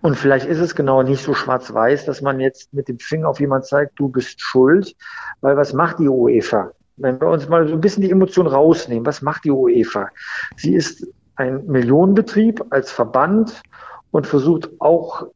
Und 0.00 0.16
vielleicht 0.16 0.46
ist 0.46 0.58
es 0.58 0.74
genau 0.74 1.02
nicht 1.02 1.22
so 1.22 1.32
schwarz-weiß, 1.32 2.06
dass 2.06 2.22
man 2.22 2.40
jetzt 2.40 2.74
mit 2.74 2.88
dem 2.88 2.98
Finger 2.98 3.28
auf 3.28 3.38
jemand 3.38 3.66
zeigt, 3.66 3.98
du 3.98 4.08
bist 4.08 4.40
schuld, 4.40 4.96
weil 5.40 5.56
was 5.56 5.72
macht 5.72 6.00
die 6.00 6.08
UEFA? 6.08 6.72
Wenn 6.96 7.20
wir 7.20 7.28
uns 7.28 7.48
mal 7.48 7.66
so 7.68 7.74
ein 7.74 7.80
bisschen 7.80 8.02
die 8.02 8.10
Emotion 8.10 8.48
rausnehmen, 8.48 9.06
was 9.06 9.22
macht 9.22 9.44
die 9.44 9.52
UEFA? 9.52 10.08
Sie 10.56 10.74
ist 10.74 11.06
ein 11.36 11.64
Millionenbetrieb 11.66 12.64
als 12.70 12.90
Verband 12.90 13.62
und 14.10 14.26
versucht 14.26 14.70
auch 14.80 15.28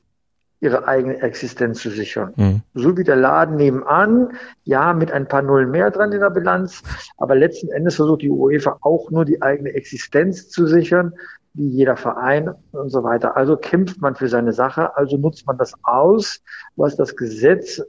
ihre 0.61 0.89
eigene 0.89 1.21
Existenz 1.21 1.81
zu 1.81 1.91
sichern. 1.91 2.33
Mhm. 2.37 2.63
So 2.75 2.97
wie 2.97 3.05
der 3.05 3.17
Laden 3.17 3.57
nebenan, 3.57 4.33
ja, 4.65 4.93
mit 4.95 5.13
ein 5.13 5.29
paar 5.29 5.43
Nullen 5.43 5.71
mehr 5.71 5.91
dran 5.91 6.13
in 6.13 6.21
der 6.21 6.31
Bilanz, 6.31 6.83
aber 7.19 7.35
letzten 7.35 7.71
Endes 7.71 7.97
versucht 7.97 8.23
die 8.23 8.31
UEFA 8.31 8.79
auch 8.81 9.11
nur 9.11 9.25
die 9.25 9.43
eigene 9.43 9.71
Existenz 9.71 10.49
zu 10.49 10.67
sichern, 10.67 11.13
wie 11.55 11.69
jeder 11.69 11.97
Verein 11.97 12.55
und 12.73 12.91
so 12.91 13.03
weiter. 13.03 13.37
Also 13.37 13.57
kämpft 13.57 14.01
man 14.01 14.15
für 14.15 14.29
seine 14.29 14.53
Sache, 14.53 14.97
also 14.97 15.17
nutzt 15.17 15.47
man 15.47 15.59
das 15.59 15.73
aus, 15.83 16.43
was 16.77 16.97
das 16.97 17.17
Gesetz, 17.17 17.83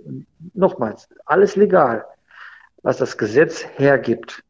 nochmals, 0.53 1.07
alles 1.25 1.55
legal, 1.55 2.05
was 2.83 2.97
das 2.97 3.17
Gesetz 3.17 3.65
hergibt. 3.75 4.43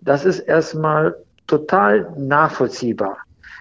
Das 0.00 0.24
ist 0.24 0.40
erstmal 0.40 1.16
total 1.46 2.12
nachvollziehbar. 2.16 3.18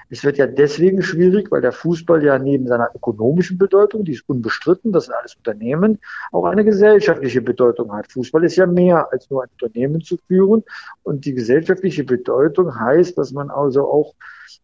Es 0.10 0.24
wird 0.24 0.38
ja 0.38 0.48
deswegen 0.48 1.02
schwierig, 1.02 1.52
weil 1.52 1.62
der 1.62 1.72
Fußball 1.72 2.24
ja 2.24 2.38
neben 2.38 2.68
seiner 2.68 2.90
ökonomischen 2.96 3.58
Bedeutung, 3.58 4.04
die 4.06 4.14
ist 4.14 4.28
unbestritten, 4.28 4.92
das 4.92 5.06
sind 5.06 5.16
alles 5.16 5.36
Unternehmen, 5.36 6.00
auch 6.32 6.46
eine 6.46 6.64
gesellschaftliche 6.64 7.42
Bedeutung 7.42 7.92
hat. 7.92 8.12
Fußball 8.12 8.44
ist 8.44 8.56
ja 8.56 8.68
mehr 8.68 9.12
als 9.12 9.30
nur 9.30 9.44
ein 9.44 9.50
Unternehmen 9.60 10.02
zu 10.02 10.18
führen. 10.28 10.64
Und 11.04 11.26
die 11.26 11.34
gesellschaftliche 11.34 12.04
Bedeutung 12.04 12.80
heißt, 12.80 13.18
dass 13.18 13.32
man 13.32 13.50
also 13.50 13.88
auch 13.90 14.14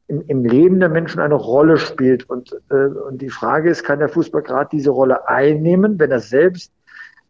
im, 0.07 0.24
im 0.27 0.45
Leben 0.45 0.79
der 0.79 0.89
Menschen 0.89 1.21
eine 1.21 1.36
Rolle 1.36 1.77
spielt. 1.77 2.29
Und, 2.29 2.55
äh, 2.69 2.75
und 2.75 3.21
die 3.21 3.29
Frage 3.29 3.69
ist, 3.69 3.83
kann 3.83 4.00
der 4.00 4.10
Fußball 4.10 4.43
gerade 4.43 4.69
diese 4.71 4.91
Rolle 4.91 5.27
einnehmen, 5.27 6.00
wenn 6.00 6.12
er 6.12 6.19
selbst, 6.19 6.71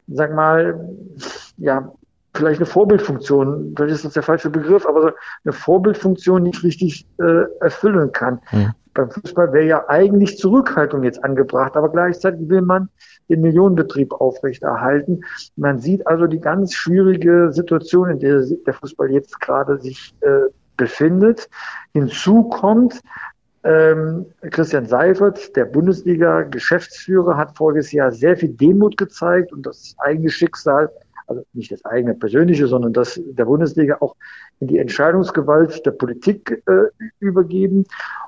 sag 0.08 0.34
mal, 0.36 0.90
ja, 1.58 1.94
vielleicht 2.34 2.60
eine 2.60 2.66
Vorbildfunktion, 2.66 3.74
vielleicht 3.76 3.96
ist 3.96 4.06
das 4.06 4.14
der 4.14 4.24
falsche 4.24 4.50
Begriff, 4.50 4.86
aber 4.86 5.14
eine 5.44 5.54
Vorbildfunktion 5.54 6.44
nicht 6.44 6.64
richtig 6.64 7.06
äh, 7.20 7.44
erfüllen 7.60 8.12
kann. 8.12 8.40
Mhm. 8.52 8.72
Beim 8.94 9.10
Fußball 9.10 9.54
wäre 9.54 9.66
ja 9.66 9.90
eigentlich 9.90 10.38
Zurückhaltung 10.38 11.04
jetzt 11.04 11.24
angebracht, 11.24 11.78
aber 11.78 11.90
gleichzeitig 11.90 12.50
will 12.50 12.62
man 12.62 12.90
den 13.30 13.42
Millionenbetrieb 13.42 14.12
aufrechterhalten. 14.14 15.24
Man 15.56 15.80
sieht 15.80 16.06
also 16.08 16.28
die 16.28 16.42
ganz 16.42 16.74
schwierige 16.74 17.52
Situation, 17.54 18.10
in 18.10 18.20
der 18.20 18.44
der 18.66 18.74
Fußball 18.74 19.10
jetzt 19.12 19.40
gerade 19.40 19.80
sich 19.80 20.14
äh, 20.20 20.50
befindet. 20.76 21.50
Hinzu 21.94 22.44
kommt, 22.50 23.00
ähm, 23.64 24.26
Christian 24.50 24.88
Seifert, 24.88 25.56
der 25.56 25.66
Bundesliga-Geschäftsführer, 25.66 27.38
hat 27.38 27.56
voriges 27.56 27.92
Jahr 27.92 28.12
sehr 28.12 28.36
viel 28.36 28.50
Demut 28.50 28.98
gezeigt 28.98 29.54
und 29.54 29.66
das 29.66 29.96
eigene 30.00 30.30
Schicksal 30.30 30.90
also 31.32 31.46
nicht 31.54 31.72
das 31.72 31.84
eigene 31.86 32.14
persönliche, 32.14 32.68
sondern 32.68 32.94
das 32.94 33.20
der 33.24 33.46
Bundesliga 33.46 33.98
auch 34.02 34.16
in 34.60 34.68
die 34.68 34.78
Entscheidungsgewalt 34.78 35.86
der 35.86 35.92
Politik 35.92 36.62
äh, 36.68 37.06
übergeben. 37.20 37.86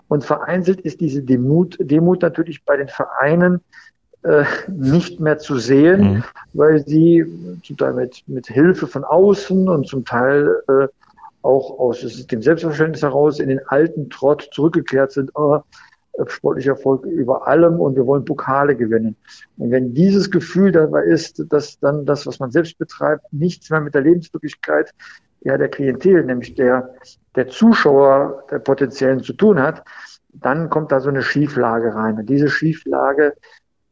Und 0.08 0.24
vereinzelt 0.24 0.82
ist 0.82 1.02
diese 1.02 1.22
Demut, 1.22 1.78
Demut 1.80 2.22
natürlich 2.22 2.64
bei 2.66 2.78
den 2.78 2.88
Vereinen 2.88 3.62
äh, 4.24 4.46
nicht 4.68 5.20
mehr 5.20 5.38
zu 5.38 5.58
sehen, 5.58 6.02
mhm. 6.02 6.24
weil 6.54 6.86
sie 6.88 7.26
zum 7.64 7.78
Teil 7.78 7.94
mit, 7.94 8.24
mit 8.28 8.48
Hilfe 8.48 8.88
von 8.88 9.04
außen 9.04 9.68
und 9.68 9.88
zum 9.88 10.06
Teil 10.06 10.64
äh, 10.68 10.88
auch 11.42 11.78
aus 11.78 12.26
dem 12.28 12.42
Selbstverständnis 12.42 13.02
heraus 13.02 13.40
in 13.40 13.50
den 13.50 13.60
alten 13.68 14.10
Trott 14.10 14.48
zurückgekehrt 14.54 15.12
sind. 15.12 15.32
Oh, 15.36 15.60
sportlicher 16.28 16.72
Erfolg 16.72 17.06
über 17.06 17.48
allem 17.48 17.80
und 17.80 17.96
wir 17.96 18.06
wollen 18.06 18.26
Pokale 18.26 18.76
gewinnen. 18.76 19.16
Und 19.58 19.72
wenn 19.72 19.94
dieses 19.94 20.30
Gefühl 20.30 20.72
dabei 20.72 21.04
ist, 21.04 21.44
dass 21.50 21.80
dann 21.80 22.06
das, 22.06 22.28
was 22.28 22.40
man 22.40 22.52
selbst 22.52 22.78
betreibt, 22.78 23.26
nichts 23.32 23.70
mehr 23.70 23.82
mit 23.82 23.96
der 23.96 24.02
Lebenswirklichkeit 24.02 24.94
ja, 25.42 25.58
der 25.58 25.70
Klientel, 25.70 26.24
nämlich 26.24 26.56
der, 26.56 26.94
der 27.36 27.48
Zuschauer, 27.48 28.46
der 28.50 28.60
potenziellen 28.60 29.22
zu 29.22 29.34
tun 29.34 29.62
hat, 29.62 29.84
dann 30.34 30.70
kommt 30.70 30.92
da 30.92 31.00
so 31.00 31.10
eine 31.10 31.22
Schieflage 31.22 31.94
rein. 31.94 32.18
Und 32.18 32.28
diese 32.28 32.50
Schieflage 32.50 33.34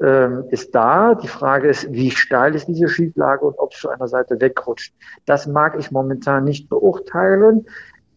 ähm, 0.02 0.46
ist 0.50 0.74
da. 0.74 1.16
Die 1.16 1.28
Frage 1.28 1.70
ist, 1.70 1.92
wie 1.92 2.12
steil 2.12 2.56
ist 2.56 2.68
diese 2.68 2.88
Schieflage 2.88 3.46
und 3.46 3.60
ob 3.60 3.74
es 3.74 3.80
zu 3.80 3.90
einer 3.90 4.08
Seite 4.08 4.40
wegrutscht. 4.40 4.94
Das 5.26 5.48
mag 5.48 5.78
ich 5.78 5.92
momentan 5.92 6.44
nicht 6.44 6.70
beurteilen. 6.70 7.66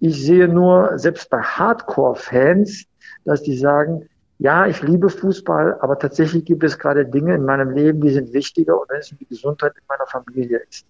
Ich 0.01 0.25
sehe 0.25 0.49
nur, 0.49 0.99
selbst 0.99 1.29
bei 1.31 1.41
Hardcore-Fans, 1.41 2.85
dass 3.25 3.43
die 3.43 3.57
sagen, 3.57 4.09
ja, 4.38 4.66
ich 4.66 4.83
liebe 4.83 5.09
Fußball, 5.09 5.78
aber 5.81 5.99
tatsächlich 5.99 6.45
gibt 6.45 6.64
es 6.64 6.78
gerade 6.78 7.07
Dinge 7.07 7.35
in 7.35 7.45
meinem 7.45 7.71
Leben, 7.71 8.00
die 8.00 8.11
sind 8.11 8.33
wichtiger 8.33 8.81
und 8.81 8.90
das 8.90 9.11
ist 9.11 9.21
die 9.21 9.26
Gesundheit 9.26 9.73
in 9.76 9.85
meiner 9.88 10.07
Familie 10.07 10.61
ist. 10.69 10.87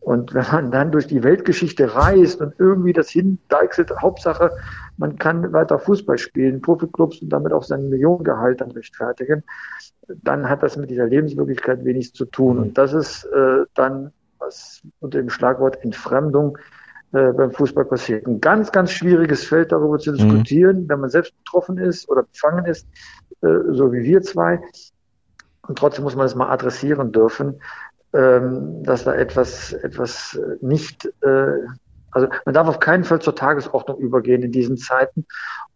Und 0.00 0.34
wenn 0.34 0.44
man 0.52 0.70
dann 0.70 0.92
durch 0.92 1.06
die 1.06 1.22
Weltgeschichte 1.22 1.94
reist 1.94 2.40
und 2.42 2.54
irgendwie 2.58 2.92
das 2.92 3.08
hindeichselt, 3.08 3.90
Hauptsache, 4.02 4.50
man 4.98 5.16
kann 5.18 5.50
weiter 5.54 5.78
Fußball 5.78 6.18
spielen, 6.18 6.60
Profiklubs 6.60 7.22
und 7.22 7.30
damit 7.30 7.54
auch 7.54 7.62
seinen 7.62 7.88
Millionengehalt 7.88 8.60
dann 8.60 8.72
rechtfertigen, 8.72 9.44
dann 10.22 10.48
hat 10.48 10.62
das 10.62 10.76
mit 10.76 10.90
dieser 10.90 11.06
Lebenswirklichkeit 11.06 11.86
wenig 11.86 12.12
zu 12.12 12.26
tun. 12.26 12.58
Und 12.58 12.76
das 12.76 12.92
ist 12.92 13.24
äh, 13.24 13.64
dann, 13.74 14.12
was 14.38 14.82
unter 15.00 15.18
dem 15.18 15.30
Schlagwort 15.30 15.82
Entfremdung 15.82 16.58
äh, 17.14 17.32
beim 17.32 17.52
Fußball 17.52 17.84
passiert. 17.84 18.26
Ein 18.26 18.40
ganz, 18.40 18.72
ganz 18.72 18.90
schwieriges 18.90 19.44
Feld 19.44 19.70
darüber 19.70 19.98
zu 19.98 20.10
mhm. 20.10 20.16
diskutieren, 20.16 20.82
mhm. 20.82 20.88
wenn 20.88 21.00
man 21.00 21.10
selbst 21.10 21.32
betroffen 21.44 21.78
ist 21.78 22.08
oder 22.08 22.24
befangen 22.24 22.66
ist, 22.66 22.88
äh, 23.42 23.46
so 23.70 23.92
wie 23.92 24.02
wir 24.02 24.22
zwei. 24.22 24.60
Und 25.62 25.78
trotzdem 25.78 26.02
muss 26.02 26.16
man 26.16 26.26
es 26.26 26.34
mal 26.34 26.50
adressieren 26.50 27.12
dürfen, 27.12 27.60
ähm, 28.12 28.82
dass 28.82 29.04
da 29.04 29.14
etwas, 29.14 29.72
etwas 29.72 30.38
nicht, 30.60 31.06
äh, 31.22 31.52
also 32.14 32.28
man 32.44 32.54
darf 32.54 32.68
auf 32.68 32.80
keinen 32.80 33.04
Fall 33.04 33.20
zur 33.20 33.34
Tagesordnung 33.34 33.98
übergehen 33.98 34.42
in 34.42 34.52
diesen 34.52 34.76
Zeiten 34.76 35.26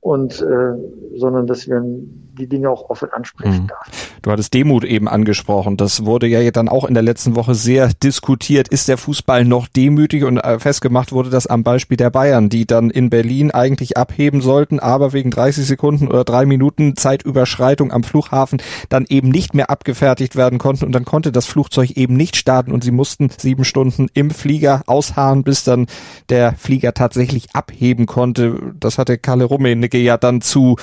und 0.00 0.40
äh, 0.40 1.16
sondern 1.16 1.47
dass 1.47 1.66
wir 1.66 1.83
die 1.85 2.49
Dinge 2.49 2.71
auch 2.71 2.88
offen 2.88 3.12
ansprechen 3.12 3.64
mhm. 3.64 3.66
darf. 3.66 3.90
Du 4.23 4.30
hattest 4.30 4.54
Demut 4.54 4.85
eben 4.85 5.09
angesprochen. 5.09 5.76
Das 5.76 6.04
wurde 6.04 6.28
ja 6.28 6.49
dann 6.52 6.68
auch 6.68 6.85
in 6.85 6.95
der 6.95 7.02
letzten 7.02 7.35
Woche 7.35 7.54
sehr 7.54 7.88
diskutiert. 7.88 8.68
Ist 8.68 8.87
der 8.87 8.97
Fußball 8.97 9.45
noch 9.45 9.66
demütig? 9.66 10.25
Und 10.25 10.38
äh, 10.38 10.61
festgemacht 10.61 11.11
wurde 11.11 11.30
das 11.30 11.49
am 11.49 11.64
Beispiel 11.64 11.97
der 11.97 12.11
Bayern, 12.11 12.49
die 12.49 12.64
dann 12.64 12.90
in 12.90 13.11
Berlin 13.11 13.50
eigentlich 13.50 13.97
abheben 13.97 14.40
sollten, 14.40 14.78
aber 14.78 15.12
wegen 15.12 15.33
30 15.33 15.66
Sekunden 15.66 16.07
oder 16.07 16.25
drei 16.25 16.47
Minuten 16.47 16.97
Zeitüberschreitung 16.97 17.92
am 17.92 18.04
Flughafen 18.04 18.62
dann 18.88 19.04
eben 19.09 19.30
nicht 19.30 19.54
mehr 19.54 19.71
abgefertigt 19.71 20.37
werden 20.37 20.59
konnten 20.59 20.85
und 20.85 20.92
dann 20.92 21.04
konnte 21.04 21.33
das 21.33 21.47
Flugzeug 21.47 21.92
eben 21.92 22.14
nicht 22.14 22.37
starten 22.37 22.73
und 22.73 22.85
sie 22.85 22.92
mussten 22.92 23.30
sieben 23.37 23.64
Stunden 23.64 24.09
im 24.14 24.30
Flieger 24.30 24.83
ausharren, 24.87 25.42
bis 25.42 25.64
dann 25.64 25.87
der 26.30 26.54
Flieger 26.58 26.94
tatsächlich 26.94 27.54
abheben 27.54 28.06
konnte. 28.06 28.75
Das 28.78 28.99
hatte 28.99 29.18
Kalle 29.18 29.44
Rummenigge 29.44 29.99
ja 29.99 30.16
dann 30.16 30.40
zu 30.40 30.76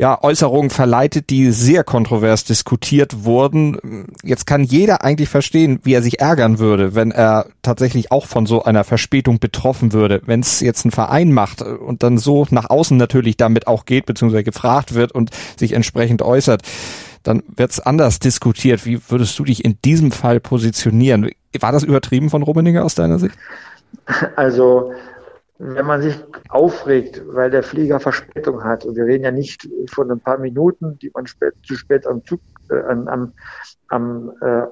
ja, 0.00 0.18
Äußerungen 0.22 0.70
verleitet, 0.70 1.28
die 1.28 1.52
sehr 1.52 1.84
kontrovers 1.84 2.44
diskutiert 2.44 3.24
wurden. 3.24 4.06
Jetzt 4.22 4.46
kann 4.46 4.64
jeder 4.64 5.04
eigentlich 5.04 5.28
verstehen, 5.28 5.78
wie 5.82 5.92
er 5.92 6.02
sich 6.02 6.20
ärgern 6.20 6.58
würde, 6.58 6.94
wenn 6.94 7.10
er 7.10 7.46
tatsächlich 7.60 8.10
auch 8.10 8.24
von 8.24 8.46
so 8.46 8.64
einer 8.64 8.84
Verspätung 8.84 9.40
betroffen 9.40 9.92
würde. 9.92 10.22
Wenn 10.24 10.40
es 10.40 10.60
jetzt 10.60 10.86
ein 10.86 10.90
Verein 10.90 11.32
macht 11.32 11.60
und 11.60 12.02
dann 12.02 12.16
so 12.16 12.46
nach 12.48 12.70
außen 12.70 12.96
natürlich 12.96 13.36
damit 13.36 13.66
auch 13.66 13.84
geht, 13.84 14.06
beziehungsweise 14.06 14.44
gefragt 14.44 14.94
wird 14.94 15.12
und 15.12 15.32
sich 15.58 15.74
entsprechend 15.74 16.22
äußert, 16.22 16.62
dann 17.22 17.42
wird 17.54 17.70
es 17.70 17.80
anders 17.80 18.20
diskutiert. 18.20 18.86
Wie 18.86 19.00
würdest 19.10 19.38
du 19.38 19.44
dich 19.44 19.64
in 19.64 19.76
diesem 19.84 20.12
Fall 20.12 20.40
positionieren? 20.40 21.30
War 21.58 21.72
das 21.72 21.82
übertrieben 21.82 22.30
von 22.30 22.42
Rummenigge 22.42 22.82
aus 22.82 22.94
deiner 22.94 23.18
Sicht? 23.18 23.34
Also 24.36 24.92
wenn 25.58 25.84
man 25.84 26.00
sich 26.00 26.16
aufregt, 26.48 27.22
weil 27.26 27.50
der 27.50 27.62
Flieger 27.62 28.00
Verspätung 28.00 28.64
hat, 28.64 28.86
und 28.86 28.96
wir 28.96 29.04
reden 29.04 29.24
ja 29.24 29.30
nicht 29.30 29.68
von 29.90 30.10
ein 30.10 30.20
paar 30.20 30.38
Minuten, 30.38 30.98
die 30.98 31.10
man 31.14 31.26
spät, 31.26 31.52
zu 31.66 31.76
spät 31.76 32.06
am 32.06 32.24
Zug, 32.24 32.40
äh, 32.70 32.80
am, 32.80 33.32
am, 33.88 34.32
äh, 34.40 34.62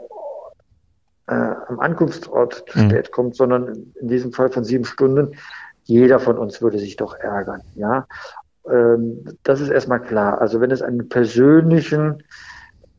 äh, 1.26 1.54
am 1.68 1.78
Ankunftsort 1.78 2.64
zu 2.70 2.78
mhm. 2.78 2.90
spät 2.90 3.12
kommt, 3.12 3.36
sondern 3.36 3.92
in 4.00 4.08
diesem 4.08 4.32
Fall 4.32 4.48
von 4.48 4.64
sieben 4.64 4.86
Stunden, 4.86 5.36
jeder 5.84 6.20
von 6.20 6.38
uns 6.38 6.62
würde 6.62 6.78
sich 6.78 6.96
doch 6.96 7.14
ärgern, 7.18 7.60
ja. 7.74 8.06
Ähm, 8.70 9.24
das 9.42 9.60
ist 9.60 9.68
erstmal 9.68 10.00
klar. 10.00 10.40
Also 10.40 10.60
wenn 10.60 10.70
es 10.70 10.80
einen 10.80 11.08
persönlichen 11.08 12.22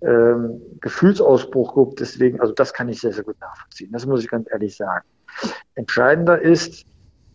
ähm, 0.01 0.61
Gefühlsausbruch 0.79 1.75
gibt, 1.75 1.99
deswegen, 1.99 2.39
also 2.39 2.53
das 2.53 2.73
kann 2.73 2.89
ich 2.89 3.01
sehr, 3.01 3.13
sehr 3.13 3.23
gut 3.23 3.39
nachvollziehen. 3.39 3.91
Das 3.91 4.05
muss 4.05 4.23
ich 4.23 4.29
ganz 4.29 4.47
ehrlich 4.51 4.75
sagen. 4.75 5.05
Entscheidender 5.75 6.41
ist, 6.41 6.85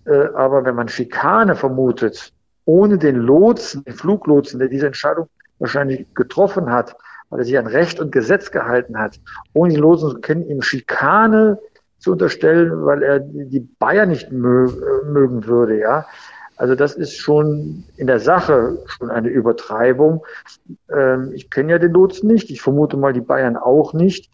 äh, 0.07 0.27
aber 0.35 0.65
wenn 0.65 0.75
man 0.75 0.89
Schikane 0.89 1.57
vermutet, 1.57 2.33
ohne 2.65 2.99
den 2.99 3.17
Lotsen, 3.17 3.85
den 3.85 3.95
Fluglotsen, 3.95 4.59
der 4.59 4.69
diese 4.69 4.87
Entscheidung 4.87 5.29
wahrscheinlich 5.59 6.07
getroffen 6.15 6.71
hat, 6.71 6.97
weil 7.31 7.41
er 7.41 7.45
sich 7.45 7.59
an 7.59 7.67
Recht 7.67 8.01
und 8.01 8.13
Gesetz 8.13 8.51
gehalten 8.51 8.99
hat, 8.99 9.21
ohne 9.53 9.73
den 9.73 9.81
Lotsen 9.81 10.21
können 10.21 10.47
ihm 10.47 10.63
Schikane 10.63 11.59
zu 11.99 12.13
unterstellen, 12.13 12.85
weil 12.85 13.03
er 13.03 13.21
die 13.21 13.67
Bayern 13.79 14.11
nicht 14.11 14.31
mö 14.31 14.67
äh, 14.67 15.07
mögen 15.07 15.47
würde, 15.47 15.79
ja. 15.79 16.07
Also 16.57 16.77
das 16.77 16.95
ist 16.95 17.17
schon 17.17 17.85
in 17.97 18.07
der 18.07 18.21
Sache 18.21 18.79
schon 18.87 19.11
eine 19.11 19.29
Übertreibung. 19.29 20.25
Ähm, 20.89 21.33
ich 21.35 21.51
kenne 21.51 21.73
ja 21.73 21.79
den 21.79 21.93
Lotsen 21.93 22.29
nicht, 22.29 22.51
ich 22.51 22.63
vermute 22.63 22.97
mal 22.97 23.13
die 23.13 23.21
Bayern 23.21 23.57
auch 23.57 23.93
nicht 23.93 24.31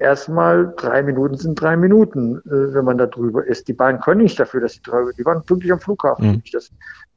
erstmal 0.00 0.74
drei 0.76 1.02
Minuten 1.02 1.36
sind 1.36 1.60
drei 1.60 1.76
Minuten, 1.76 2.38
äh, 2.38 2.74
wenn 2.74 2.84
man 2.84 2.98
da 2.98 3.06
drüber 3.06 3.46
ist. 3.46 3.68
Die 3.68 3.72
Bahn 3.72 4.00
können 4.00 4.22
nicht 4.22 4.40
dafür, 4.40 4.60
dass 4.60 4.72
sie 4.74 4.82
drüber, 4.82 5.12
die 5.16 5.24
waren 5.24 5.44
pünktlich 5.44 5.72
am 5.72 5.80
Flughafen, 5.80 6.26
mhm. 6.26 6.34
wie 6.34 6.42
ich 6.44 6.52
das 6.52 6.70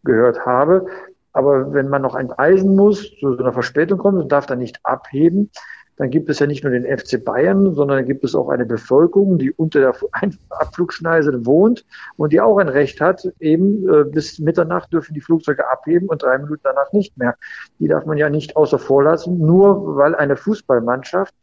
gehört 0.04 0.46
habe. 0.46 0.86
Aber 1.32 1.74
wenn 1.74 1.90
man 1.90 2.04
noch 2.04 2.16
entgleisen 2.16 2.76
muss, 2.76 3.10
zu 3.20 3.34
so 3.34 3.40
einer 3.40 3.54
Verspätung 3.54 3.98
kommt 3.98 4.20
und 4.20 4.32
darf 4.32 4.46
dann 4.46 4.60
nicht 4.60 4.80
abheben, 4.84 5.50
dann 5.96 6.10
gibt 6.10 6.30
es 6.30 6.40
ja 6.40 6.48
nicht 6.48 6.64
nur 6.64 6.74
den 6.74 6.86
FC 6.86 7.24
Bayern, 7.24 7.74
sondern 7.76 8.06
gibt 8.06 8.24
es 8.24 8.36
auch 8.36 8.50
eine 8.50 8.66
Bevölkerung, 8.66 9.38
die 9.38 9.52
unter 9.52 9.80
der 9.80 9.96
Abflugschneise 10.50 11.46
wohnt 11.46 11.86
und 12.18 12.34
die 12.34 12.42
auch 12.42 12.58
ein 12.58 12.70
Recht 12.70 13.00
hat, 13.00 13.28
eben 13.40 13.88
äh, 13.88 14.04
bis 14.04 14.40
Mitternacht 14.40 14.92
dürfen 14.92 15.14
die 15.14 15.22
Flugzeuge 15.22 15.70
abheben 15.70 16.10
und 16.10 16.22
drei 16.22 16.38
Minuten 16.38 16.62
danach 16.64 16.92
nicht 16.94 17.18
mehr. 17.18 17.36
Die 17.80 17.88
darf 17.88 18.06
man 18.06 18.18
ja 18.18 18.30
nicht 18.30 18.56
außer 18.56 18.80
vor 18.80 19.04
lassen, 19.04 19.38
nur 19.40 19.96
weil 19.96 20.16
eine 20.16 20.36
Fußballmannschaft 20.36 21.34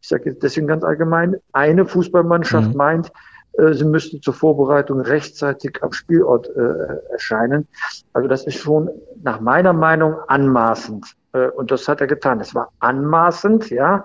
ich 0.00 0.08
sage 0.08 0.30
jetzt 0.30 0.42
deswegen 0.42 0.66
ganz 0.66 0.84
allgemein, 0.84 1.36
eine 1.52 1.86
Fußballmannschaft 1.86 2.70
mhm. 2.70 2.76
meint, 2.76 3.12
äh, 3.58 3.74
sie 3.74 3.84
müsste 3.84 4.20
zur 4.20 4.34
Vorbereitung 4.34 5.00
rechtzeitig 5.00 5.82
am 5.82 5.92
Spielort 5.92 6.48
äh, 6.48 7.12
erscheinen. 7.12 7.66
Also 8.12 8.28
das 8.28 8.46
ist 8.46 8.58
schon 8.58 8.88
nach 9.22 9.40
meiner 9.40 9.72
Meinung 9.72 10.16
anmaßend. 10.28 11.14
Äh, 11.32 11.48
und 11.48 11.70
das 11.70 11.88
hat 11.88 12.00
er 12.00 12.06
getan. 12.06 12.40
Es 12.40 12.54
war 12.54 12.72
anmaßend, 12.78 13.70
ja, 13.70 14.04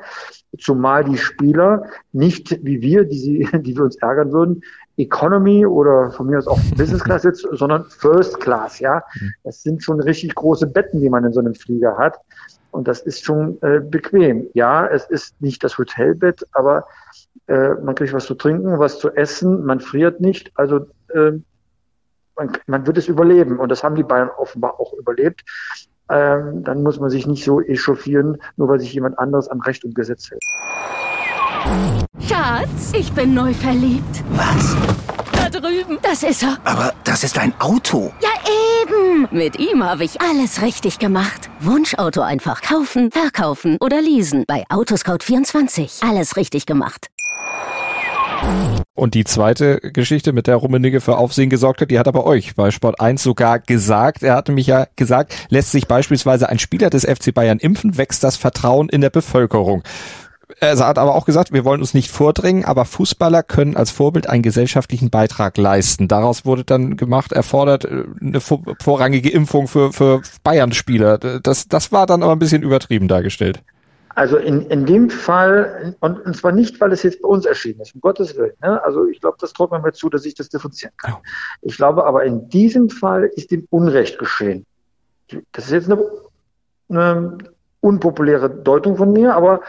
zumal 0.59 1.03
die 1.03 1.17
Spieler 1.17 1.85
nicht 2.12 2.59
wie 2.63 2.81
wir, 2.81 3.05
die, 3.05 3.19
sie, 3.19 3.50
die 3.62 3.75
wir 3.75 3.83
uns 3.83 3.95
ärgern 3.97 4.31
würden, 4.31 4.62
Economy 4.97 5.65
oder 5.65 6.12
von 6.12 6.27
mir 6.27 6.38
aus 6.38 6.47
auch 6.47 6.59
Business 6.77 7.03
Class 7.03 7.23
sitzt, 7.23 7.47
sondern 7.51 7.85
First 7.85 8.39
Class, 8.39 8.79
ja. 8.79 9.03
Mhm. 9.19 9.33
Das 9.43 9.62
sind 9.62 9.83
schon 9.83 10.00
richtig 10.00 10.35
große 10.35 10.67
Betten, 10.67 11.01
die 11.01 11.09
man 11.09 11.25
in 11.25 11.33
so 11.33 11.39
einem 11.39 11.55
Flieger 11.55 11.97
hat. 11.97 12.19
Und 12.73 12.87
das 12.87 13.01
ist 13.01 13.23
schon 13.23 13.61
äh, 13.61 13.79
bequem. 13.79 14.47
Ja, 14.53 14.87
es 14.87 15.05
ist 15.05 15.39
nicht 15.41 15.63
das 15.63 15.77
Hotelbett, 15.77 16.45
aber 16.53 16.87
äh, 17.47 17.75
man 17.75 17.95
kriegt 17.95 18.13
was 18.13 18.25
zu 18.25 18.35
trinken, 18.35 18.79
was 18.79 18.99
zu 18.99 19.11
essen, 19.11 19.63
man 19.63 19.79
friert 19.79 20.19
nicht. 20.19 20.51
Also 20.55 20.87
äh, 21.13 21.33
man, 22.35 22.57
man 22.65 22.87
wird 22.87 22.97
es 22.97 23.07
überleben 23.07 23.59
und 23.59 23.69
das 23.69 23.83
haben 23.83 23.95
die 23.95 24.03
Bayern 24.03 24.29
offenbar 24.37 24.79
auch 24.79 24.93
überlebt. 24.93 25.43
Ähm, 26.09 26.63
dann 26.63 26.83
muss 26.83 26.99
man 26.99 27.09
sich 27.09 27.27
nicht 27.27 27.43
so 27.43 27.61
echauffieren, 27.61 28.37
nur 28.57 28.67
weil 28.69 28.79
sich 28.79 28.93
jemand 28.93 29.19
anderes 29.19 29.47
an 29.47 29.61
Recht 29.61 29.85
und 29.85 29.93
Gesetz 29.93 30.31
hält. 30.31 30.43
Schatz, 32.19 32.91
ich 32.97 33.13
bin 33.13 33.33
neu 33.35 33.53
verliebt. 33.53 34.23
Was? 34.31 35.02
Drüben. 35.53 36.00
Das 36.01 36.24
ist 36.24 36.43
er. 36.43 36.57
Aber 36.63 36.93
das 37.03 37.24
ist 37.24 37.38
ein 37.38 37.53
Auto. 37.60 38.12
Ja, 38.22 38.29
eben. 38.81 39.27
Mit 39.31 39.60
ihm 39.60 39.83
habe 39.83 40.03
ich 40.03 40.19
alles 40.22 40.62
richtig 40.62 41.00
gemacht. 41.00 41.50
Wunschauto 41.60 42.22
einfach 42.22 42.62
kaufen, 42.62 43.12
verkaufen 43.12 43.77
oder 43.79 44.01
leasen. 44.01 44.45
Bei 44.48 44.63
Autoscout24. 44.69 46.07
Alles 46.07 46.36
richtig 46.38 46.65
gemacht. 46.65 47.07
Und 48.95 49.15
die 49.15 49.24
zweite 49.24 49.79
Geschichte, 49.79 50.33
mit 50.33 50.48
der 50.48 50.57
Rummenigge 50.57 51.01
für 51.01 51.17
Aufsehen 51.17 51.50
gesorgt 51.50 51.81
hat, 51.81 51.89
die 51.89 51.98
hat 51.98 52.07
er 52.07 52.13
bei 52.13 52.24
euch 52.24 52.55
bei 52.55 52.69
Sport 52.72 53.00
1 53.00 53.24
sogar 53.24 53.60
gesagt. 53.60 54.22
Er 54.22 54.36
hatte 54.36 54.51
mich 54.51 54.67
ja 54.67 54.88
gesagt, 54.95 55.33
lässt 55.50 55.72
sich 55.72 55.88
beispielsweise 55.88 56.50
ein 56.50 56.60
Spieler 56.60 56.89
des 56.89 57.03
FC 57.03 57.33
Bayern 57.33 57.57
impfen, 57.57 57.98
wächst 57.98 58.24
das 58.24 58.38
Vertrauen 58.38 58.89
in 58.89 59.01
der 59.01 59.10
Bevölkerung. 59.10 59.83
Er 60.63 60.88
hat 60.88 60.98
aber 60.98 61.13
auch 61.13 61.25
gesagt, 61.25 61.51
wir 61.51 61.65
wollen 61.65 61.82
uns 61.82 61.93
nicht 61.93 62.10
vordrängen, 62.10 62.63
aber 62.63 62.86
Fußballer 62.86 63.43
können 63.43 63.75
als 63.75 63.91
Vorbild 63.91 64.29
einen 64.29 64.43
gesellschaftlichen 64.43 65.10
Beitrag 65.10 65.58
leisten. 65.58 66.08
Daraus 66.08 66.46
wurde 66.46 66.63
dann 66.63 66.96
gemacht, 66.96 67.34
erfordert 67.34 67.84
äh, 67.84 68.05
eine 68.22 68.39
vorrangige 68.39 69.29
Impfung 69.29 69.67
für, 69.67 69.91
für 69.91 70.22
Bayern-Spieler. 70.43 71.17
Das, 71.17 71.67
das 71.67 71.91
war 71.91 72.05
dann 72.05 72.24
aber 72.24 72.32
ein 72.32 72.39
bisschen 72.39 72.63
übertrieben 72.63 73.10
dargestellt. 73.10 73.62
Also 74.15 74.38
in, 74.38 74.67
in 74.67 74.86
dem 74.86 75.10
Fall, 75.10 75.96
und, 76.00 76.25
und 76.25 76.38
zwar 76.38 76.53
nicht, 76.53 76.79
weil 76.79 76.93
es 76.93 77.03
jetzt 77.03 77.22
bei 77.22 77.27
uns 77.27 77.46
erschienen 77.46 77.82
ist, 77.82 77.93
um 77.93 78.00
Gottes 78.00 78.38
Willen. 78.38 78.53
Ne? 78.62 78.82
Also 78.86 79.05
ich 79.08 79.20
glaube, 79.20 79.38
das 79.41 79.51
traut 79.51 79.72
man 79.72 79.82
mir 79.82 79.91
zu, 79.91 80.10
dass 80.10 80.24
ich 80.24 80.34
das 80.34 80.48
differenzieren 80.48 80.93
kann. 80.98 81.15
Ich 81.62 81.75
glaube 81.75 82.05
aber, 82.05 82.24
in 82.24 82.48
diesem 82.48 82.89
Fall 82.89 83.25
ist 83.36 83.51
ihm 83.51 83.67
Unrecht 83.70 84.17
geschehen. 84.17 84.65
Das 85.51 85.65
ist 85.65 85.72
jetzt 85.72 85.91
eine, 85.91 86.01
eine 86.88 87.38
unpopuläre 87.82 88.50
Deutung 88.50 88.96
von 88.96 89.12
mir, 89.12 89.36
aber 89.36 89.62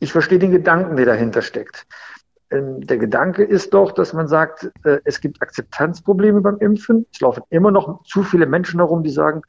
ich 0.00 0.12
verstehe 0.12 0.38
den 0.38 0.52
Gedanken, 0.52 0.96
der 0.96 1.06
dahinter 1.06 1.42
steckt. 1.42 1.86
Ähm, 2.50 2.86
der 2.86 2.98
Gedanke 2.98 3.44
ist 3.44 3.74
doch, 3.74 3.92
dass 3.92 4.12
man 4.12 4.28
sagt, 4.28 4.70
äh, 4.84 5.00
es 5.04 5.20
gibt 5.20 5.42
Akzeptanzprobleme 5.42 6.40
beim 6.40 6.58
Impfen. 6.58 7.06
Es 7.12 7.20
laufen 7.20 7.42
immer 7.50 7.70
noch 7.70 8.02
zu 8.04 8.22
viele 8.22 8.46
Menschen 8.46 8.80
herum, 8.80 9.02
die 9.02 9.10
sagen, 9.10 9.42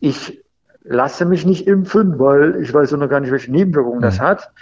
ich 0.00 0.42
lasse 0.82 1.24
mich 1.24 1.44
nicht 1.44 1.66
impfen, 1.66 2.18
weil 2.18 2.62
ich 2.62 2.72
weiß 2.72 2.92
noch 2.92 3.08
gar 3.08 3.20
nicht, 3.20 3.32
welche 3.32 3.50
Nebenwirkungen 3.50 4.00
das 4.00 4.18
mhm. 4.18 4.24
hat. 4.24 4.52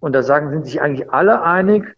Und 0.00 0.12
da 0.12 0.22
sagen, 0.22 0.50
sind 0.50 0.66
sich 0.66 0.80
eigentlich 0.80 1.10
alle 1.10 1.42
einig, 1.42 1.96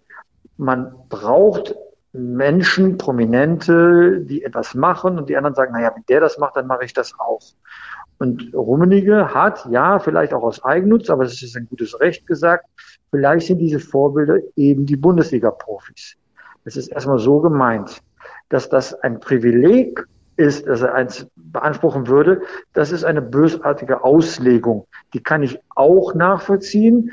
man 0.57 0.95
braucht 1.09 1.75
Menschen, 2.13 2.97
Prominente, 2.97 4.21
die 4.21 4.43
etwas 4.43 4.75
machen 4.75 5.19
und 5.19 5.29
die 5.29 5.37
anderen 5.37 5.55
sagen, 5.55 5.73
naja, 5.73 5.93
wenn 5.95 6.05
der 6.09 6.21
das 6.21 6.39
macht, 6.39 6.57
dann 6.57 6.67
mache 6.67 6.85
ich 6.85 6.95
das 6.95 7.13
auch. 7.19 7.43
Und 8.19 8.55
Rummenigge 8.55 9.35
hat, 9.35 9.67
ja, 9.71 9.99
vielleicht 9.99 10.33
auch 10.33 10.43
aus 10.43 10.65
Eigennutz, 10.65 11.11
aber 11.11 11.25
es 11.25 11.43
ist 11.43 11.57
ein 11.57 11.67
gutes 11.69 11.99
Recht 12.01 12.27
gesagt, 12.27 12.67
vielleicht 13.11 13.47
sind 13.47 13.59
diese 13.59 13.79
Vorbilder 13.79 14.39
eben 14.57 14.87
die 14.87 14.97
Bundesliga-Profis. 14.97 16.17
Es 16.65 16.77
ist 16.77 16.89
erstmal 16.89 17.19
so 17.19 17.41
gemeint, 17.41 18.03
dass 18.49 18.69
das 18.69 18.95
ein 18.95 19.21
Privileg 19.21 20.07
ist, 20.37 20.67
dass 20.67 20.83
er 20.83 20.95
eins 20.95 21.27
beanspruchen 21.37 22.09
würde, 22.09 22.43
das 22.73 22.93
ist 22.93 23.05
eine 23.05 23.23
bösartige 23.23 24.05
Auslegung. 24.05 24.87
Die 25.15 25.23
kann 25.23 25.43
ich 25.43 25.59
auch 25.75 26.15
nachvollziehen. 26.15 27.11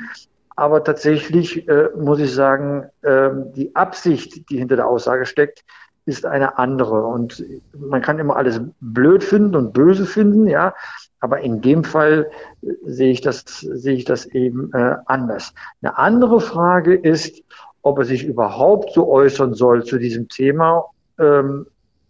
Aber 0.56 0.84
tatsächlich 0.84 1.66
äh, 1.68 1.88
muss 1.96 2.20
ich 2.20 2.32
sagen, 2.32 2.84
äh, 3.02 3.30
die 3.56 3.74
Absicht, 3.74 4.48
die 4.50 4.58
hinter 4.58 4.76
der 4.76 4.86
Aussage 4.86 5.26
steckt, 5.26 5.64
ist 6.06 6.26
eine 6.26 6.58
andere. 6.58 7.04
Und 7.06 7.44
man 7.76 8.02
kann 8.02 8.18
immer 8.18 8.36
alles 8.36 8.60
blöd 8.80 9.24
finden 9.24 9.56
und 9.56 9.72
böse 9.72 10.06
finden, 10.06 10.46
ja. 10.46 10.74
Aber 11.20 11.40
in 11.40 11.62
dem 11.62 11.84
Fall 11.84 12.30
äh, 12.62 12.72
sehe 12.84 13.10
ich 13.10 13.20
das, 13.20 13.44
sehe 13.60 13.94
ich 13.94 14.04
das 14.04 14.26
eben 14.26 14.70
äh, 14.72 14.96
anders. 15.06 15.54
Eine 15.80 15.96
andere 15.96 16.40
Frage 16.40 16.94
ist, 16.94 17.42
ob 17.82 17.98
er 17.98 18.04
sich 18.04 18.24
überhaupt 18.24 18.92
so 18.92 19.08
äußern 19.08 19.54
soll 19.54 19.84
zu 19.84 19.98
diesem 19.98 20.28
Thema 20.28 20.84
ähm, 21.18 21.66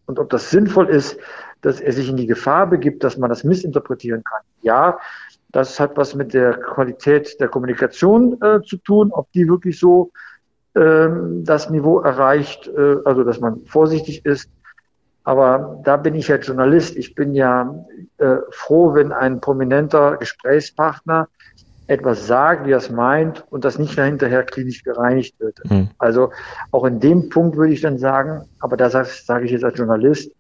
und 0.07 0.19
ob 0.19 0.31
das 0.31 0.51
sinnvoll 0.51 0.89
ist, 0.89 1.19
dass 1.63 1.81
er 1.81 1.93
sich 1.93 2.09
in 2.09 2.17
die 2.17 2.27
Gefahr 2.27 2.67
begibt, 2.67 3.03
dass 3.05 3.17
man 3.17 3.31
das 3.31 3.43
missinterpretieren 3.43 4.23
kann. 4.23 4.43
Ja, 4.63 4.99
das 5.51 5.79
hat 5.81 5.97
was 5.97 6.15
mit 6.15 6.35
der 6.35 6.55
Qualität 6.55 7.41
der 7.41 7.49
Kommunikation 7.49 8.41
äh, 8.43 8.61
zu 8.63 8.77
tun, 8.77 9.13
ob 9.13 9.31
die 9.33 9.49
wirklich 9.49 9.79
so 9.79 10.11
das 10.75 11.71
Niveau 11.71 12.01
erreicht, 12.01 12.69
äh, 12.69 12.97
also 13.05 13.25
dass 13.25 13.41
man 13.41 13.65
vorsichtig 13.67 14.25
ist. 14.27 14.51
Aber 15.23 15.81
da 15.85 15.97
bin 15.97 16.15
ich 16.15 16.29
ja 16.29 16.37
Journalist. 16.37 16.97
Ich 16.97 17.15
bin 17.15 17.35
ja 17.35 17.75
äh, 18.19 18.37
froh, 18.51 18.95
wenn 18.95 19.13
ein 19.13 19.41
prominenter 19.41 20.17
Gesprächspartner 20.19 21.29
etwas 21.87 22.27
sagt, 22.27 22.67
wie 22.67 22.73
er 22.73 22.79
es 22.79 22.91
meint 22.91 23.45
und 23.51 23.65
das 23.65 23.79
nicht 23.79 23.99
hinterher 23.99 24.43
klinisch 24.43 24.83
gereinigt 24.83 25.39
wird. 25.39 25.59
Mhm. 25.69 25.91
Also 25.99 26.31
auch 26.71 26.85
in 26.85 27.01
dem 27.01 27.29
Punkt 27.29 27.57
würde 27.57 27.73
ich 27.73 27.83
dann 27.83 27.99
sagen, 27.99 28.43
aber 28.61 28.77
da 28.77 28.91
sage 28.91 29.09
sag 29.25 29.45
ich 29.45 29.51
jetzt 29.51 29.65
als 29.65 29.79
Journalist, 29.79 30.33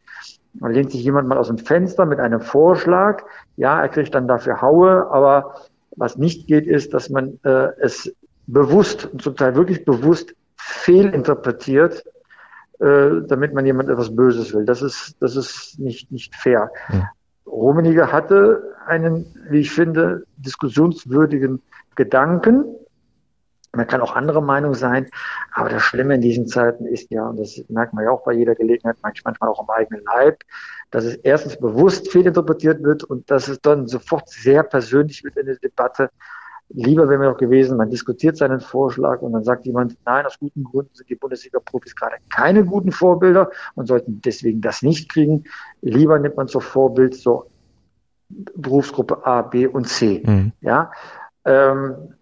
da 0.54 0.68
lehnt 0.68 0.90
sich 0.90 1.02
jemand 1.02 1.28
mal 1.28 1.38
aus 1.38 1.48
dem 1.48 1.58
Fenster 1.58 2.06
mit 2.06 2.20
einem 2.20 2.40
Vorschlag, 2.40 3.22
ja, 3.56 3.80
er 3.80 3.88
kriegt 3.88 4.14
dann 4.14 4.28
dafür 4.28 4.62
Haue, 4.62 5.06
aber 5.10 5.54
was 5.96 6.16
nicht 6.16 6.46
geht, 6.46 6.66
ist, 6.66 6.94
dass 6.94 7.10
man 7.10 7.38
äh, 7.44 7.68
es 7.80 8.12
bewusst 8.46 9.06
und 9.06 9.22
zum 9.22 9.36
Teil 9.36 9.54
wirklich 9.54 9.84
bewusst 9.84 10.34
fehlinterpretiert, 10.56 12.04
äh, 12.80 13.22
damit 13.26 13.54
man 13.54 13.66
jemand 13.66 13.88
etwas 13.88 14.14
Böses 14.14 14.54
will. 14.54 14.64
Das 14.64 14.82
ist, 14.82 15.16
das 15.20 15.36
ist 15.36 15.78
nicht, 15.78 16.10
nicht 16.10 16.34
fair. 16.34 16.70
Mhm. 16.88 17.06
Rummenigge 17.46 18.10
hatte 18.10 18.74
einen, 18.86 19.26
wie 19.48 19.60
ich 19.60 19.70
finde, 19.70 20.24
diskussionswürdigen 20.36 21.62
Gedanken. 21.94 22.64
Man 23.72 23.86
kann 23.86 24.00
auch 24.00 24.14
andere 24.14 24.42
Meinung 24.42 24.74
sein, 24.74 25.08
aber 25.52 25.68
das 25.68 25.82
Schlimme 25.82 26.14
in 26.14 26.20
diesen 26.20 26.46
Zeiten 26.46 26.86
ist 26.86 27.10
ja, 27.10 27.26
und 27.26 27.38
das 27.38 27.60
merkt 27.68 27.92
man 27.92 28.04
ja 28.04 28.10
auch 28.10 28.24
bei 28.24 28.32
jeder 28.32 28.54
Gelegenheit, 28.54 28.96
manchmal 29.02 29.50
auch 29.50 29.60
am 29.60 29.70
eigenen 29.70 30.04
Leib, 30.04 30.42
dass 30.90 31.04
es 31.04 31.16
erstens 31.16 31.56
bewusst 31.56 32.10
fehlinterpretiert 32.10 32.82
wird 32.84 33.02
und 33.02 33.30
dass 33.30 33.48
es 33.48 33.60
dann 33.60 33.88
sofort 33.88 34.28
sehr 34.28 34.62
persönlich 34.62 35.24
wird 35.24 35.36
in 35.36 35.46
der 35.46 35.56
Debatte. 35.56 36.10
Lieber 36.70 37.08
wäre 37.08 37.18
mir 37.18 37.30
doch 37.30 37.38
gewesen, 37.38 37.76
man 37.76 37.90
diskutiert 37.90 38.36
seinen 38.36 38.60
Vorschlag 38.60 39.20
und 39.20 39.32
dann 39.32 39.44
sagt 39.44 39.66
jemand, 39.66 39.96
nein, 40.04 40.26
aus 40.26 40.38
guten 40.38 40.64
Gründen 40.64 40.94
sind 40.94 41.08
die 41.08 41.14
Bundesliga-Profis 41.14 41.94
gerade 41.94 42.16
keine 42.30 42.64
guten 42.64 42.90
Vorbilder 42.90 43.50
und 43.74 43.86
sollten 43.86 44.20
deswegen 44.22 44.60
das 44.60 44.82
nicht 44.82 45.10
kriegen. 45.10 45.44
Lieber 45.82 46.18
nimmt 46.18 46.36
man 46.36 46.48
zur 46.48 46.62
Vorbild 46.62 47.14
so 47.14 47.50
Berufsgruppe 48.28 49.24
A, 49.24 49.42
B 49.42 49.66
und 49.66 49.88
C. 49.88 50.22
Mhm. 50.24 50.52
Ja, 50.62 50.90
ähm, 51.44 52.14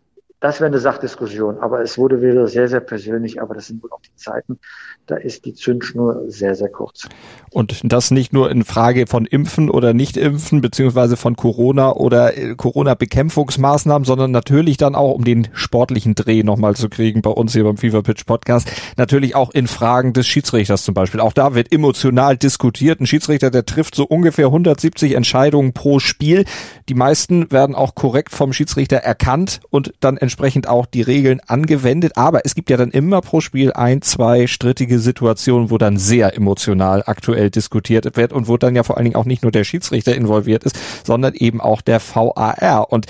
das 0.43 0.59
wäre 0.59 0.67
eine 0.67 0.81
Sachdiskussion, 0.81 1.59
aber 1.59 1.83
es 1.83 1.97
wurde 1.97 2.21
wieder 2.21 2.49
sehr, 2.49 2.69
sehr 2.69 2.81
persönlich, 2.81 3.41
aber 3.41 3.55
das 3.55 3.69
sind 3.69 3.81
wohl 3.81 3.93
auch 3.93 4.01
die 4.03 4.17
Zeiten. 4.17 4.59
Da 5.07 5.17
ist 5.17 5.45
die 5.45 5.55
Zündschnur 5.55 6.25
sehr, 6.27 6.57
sehr 6.57 6.69
kurz. 6.69 7.09
Und 7.51 7.81
das 7.85 8.11
nicht 8.11 8.33
nur 8.33 8.51
in 8.51 8.65
Frage 8.65 9.07
von 9.07 9.25
Impfen 9.25 9.71
oder 9.71 9.95
Nicht-Impfen, 9.95 10.61
beziehungsweise 10.61 11.17
von 11.17 11.37
Corona 11.37 11.93
oder 11.93 12.37
äh, 12.37 12.57
Corona-Bekämpfungsmaßnahmen, 12.57 14.05
sondern 14.05 14.33
natürlich 14.33 14.79
dann 14.79 14.97
auch, 14.97 15.15
um 15.15 15.25
den 15.25 15.47
sportlichen 15.53 16.17
Dreh 16.17 16.43
nochmal 16.43 16.75
zu 16.75 16.89
kriegen, 16.89 17.23
bei 17.23 17.31
uns 17.31 17.53
hier 17.53 17.63
beim 17.63 17.77
Fever 17.77 18.03
Pitch 18.03 18.27
Podcast, 18.27 18.69
natürlich 18.97 19.37
auch 19.37 19.51
in 19.51 19.69
Fragen 19.69 20.13
des 20.13 20.27
Schiedsrichters 20.27 20.83
zum 20.83 20.95
Beispiel. 20.95 21.21
Auch 21.21 21.33
da 21.33 21.55
wird 21.55 21.73
emotional 21.73 22.37
diskutiert. 22.37 23.01
Ein 23.01 23.07
Schiedsrichter, 23.07 23.53
der 23.53 23.65
trifft 23.65 23.95
so 23.95 24.05
ungefähr 24.05 24.47
170 24.47 25.15
Entscheidungen 25.15 25.73
pro 25.73 26.01
Spiel. 26.01 26.47
Die 26.89 26.95
meisten 26.95 27.53
werden 27.53 27.77
auch 27.77 27.95
korrekt 27.95 28.35
vom 28.35 28.53
Schiedsrichter 28.53 28.97
erkannt 28.97 29.61
und 29.71 29.93
dann 30.01 30.17
entsprechend 30.33 30.67
auch 30.67 30.87
die 30.87 31.03
Regeln 31.03 31.41
angewendet. 31.47 32.17
Aber 32.17 32.41
es 32.45 32.55
gibt 32.55 32.71
ja 32.71 32.79
dann 32.79 32.91
immer 32.91 33.21
pro 33.21 33.43
Spiel 33.43 33.73
ein, 33.73 34.01
zwei 34.01 34.47
strittige 34.47 34.99
Situationen, 34.99 35.71
wo 35.71 35.77
dann 35.77 35.99
sehr 35.99 36.35
emotional 36.35 37.03
aktuell 37.05 37.51
diskutiert 37.51 38.17
wird 38.17 38.33
und 38.33 38.49
wo 38.49 38.57
dann 38.57 38.75
ja 38.75 38.83
vor 38.83 38.97
allen 38.97 39.05
Dingen 39.05 39.17
auch 39.17 39.27
nicht 39.27 39.43
nur 39.43 39.53
der 39.53 39.65
Schiedsrichter 39.65 40.15
involviert 40.15 40.65
ist, 40.65 40.79
sondern 41.05 41.35
eben 41.35 41.61
auch 41.61 41.83
der 41.83 42.01
VAR. 42.01 42.91
Und 42.91 43.07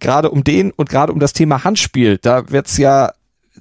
gerade 0.00 0.30
um 0.30 0.44
den 0.44 0.70
und 0.70 0.88
gerade 0.88 1.12
um 1.12 1.20
das 1.20 1.34
Thema 1.34 1.62
Handspiel, 1.62 2.16
da 2.16 2.50
wird's 2.50 2.78
ja 2.78 3.12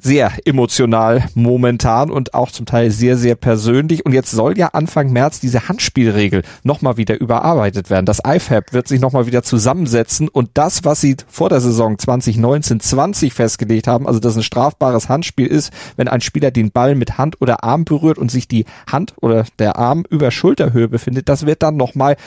sehr 0.01 0.31
emotional 0.45 1.23
momentan 1.35 2.09
und 2.09 2.33
auch 2.33 2.51
zum 2.51 2.65
Teil 2.65 2.91
sehr, 2.91 3.17
sehr 3.17 3.35
persönlich. 3.35 4.05
Und 4.05 4.13
jetzt 4.13 4.31
soll 4.31 4.57
ja 4.57 4.69
Anfang 4.69 5.11
März 5.11 5.39
diese 5.39 5.67
Handspielregel 5.67 6.41
nochmal 6.63 6.97
wieder 6.97 7.19
überarbeitet 7.19 7.89
werden. 7.89 8.05
Das 8.05 8.19
IFAB 8.25 8.73
wird 8.73 8.87
sich 8.87 8.99
nochmal 8.99 9.27
wieder 9.27 9.43
zusammensetzen 9.43 10.27
und 10.27 10.49
das, 10.55 10.83
was 10.83 11.01
sie 11.01 11.17
vor 11.27 11.49
der 11.49 11.61
Saison 11.61 11.95
2019-20 11.97 13.31
festgelegt 13.31 13.87
haben, 13.87 14.07
also 14.07 14.19
dass 14.19 14.35
ein 14.35 14.43
strafbares 14.43 15.07
Handspiel 15.07 15.47
ist, 15.47 15.71
wenn 15.95 16.07
ein 16.07 16.21
Spieler 16.21 16.51
den 16.51 16.71
Ball 16.71 16.95
mit 16.95 17.17
Hand 17.17 17.39
oder 17.39 17.63
Arm 17.63 17.85
berührt 17.85 18.17
und 18.17 18.31
sich 18.31 18.47
die 18.47 18.65
Hand 18.91 19.13
oder 19.21 19.45
der 19.59 19.77
Arm 19.77 20.03
über 20.09 20.31
Schulterhöhe 20.31 20.87
befindet, 20.87 21.29
das 21.29 21.45
wird 21.45 21.61
dann 21.61 21.77
nochmal 21.77 22.17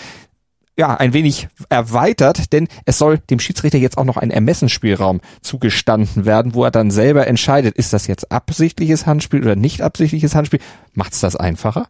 ja, 0.76 0.94
ein 0.94 1.12
wenig 1.12 1.48
erweitert, 1.68 2.52
denn 2.52 2.68
es 2.84 2.98
soll 2.98 3.18
dem 3.18 3.38
Schiedsrichter 3.38 3.78
jetzt 3.78 3.96
auch 3.96 4.04
noch 4.04 4.16
ein 4.16 4.30
Ermessensspielraum 4.30 5.20
zugestanden 5.40 6.24
werden, 6.24 6.54
wo 6.54 6.64
er 6.64 6.70
dann 6.70 6.90
selber 6.90 7.26
entscheidet, 7.26 7.76
ist 7.76 7.92
das 7.92 8.06
jetzt 8.06 8.32
absichtliches 8.32 9.06
Handspiel 9.06 9.42
oder 9.42 9.56
nicht 9.56 9.82
absichtliches 9.82 10.34
Handspiel. 10.34 10.60
Macht's 10.92 11.20
das 11.20 11.37
einfacher? 11.37 11.87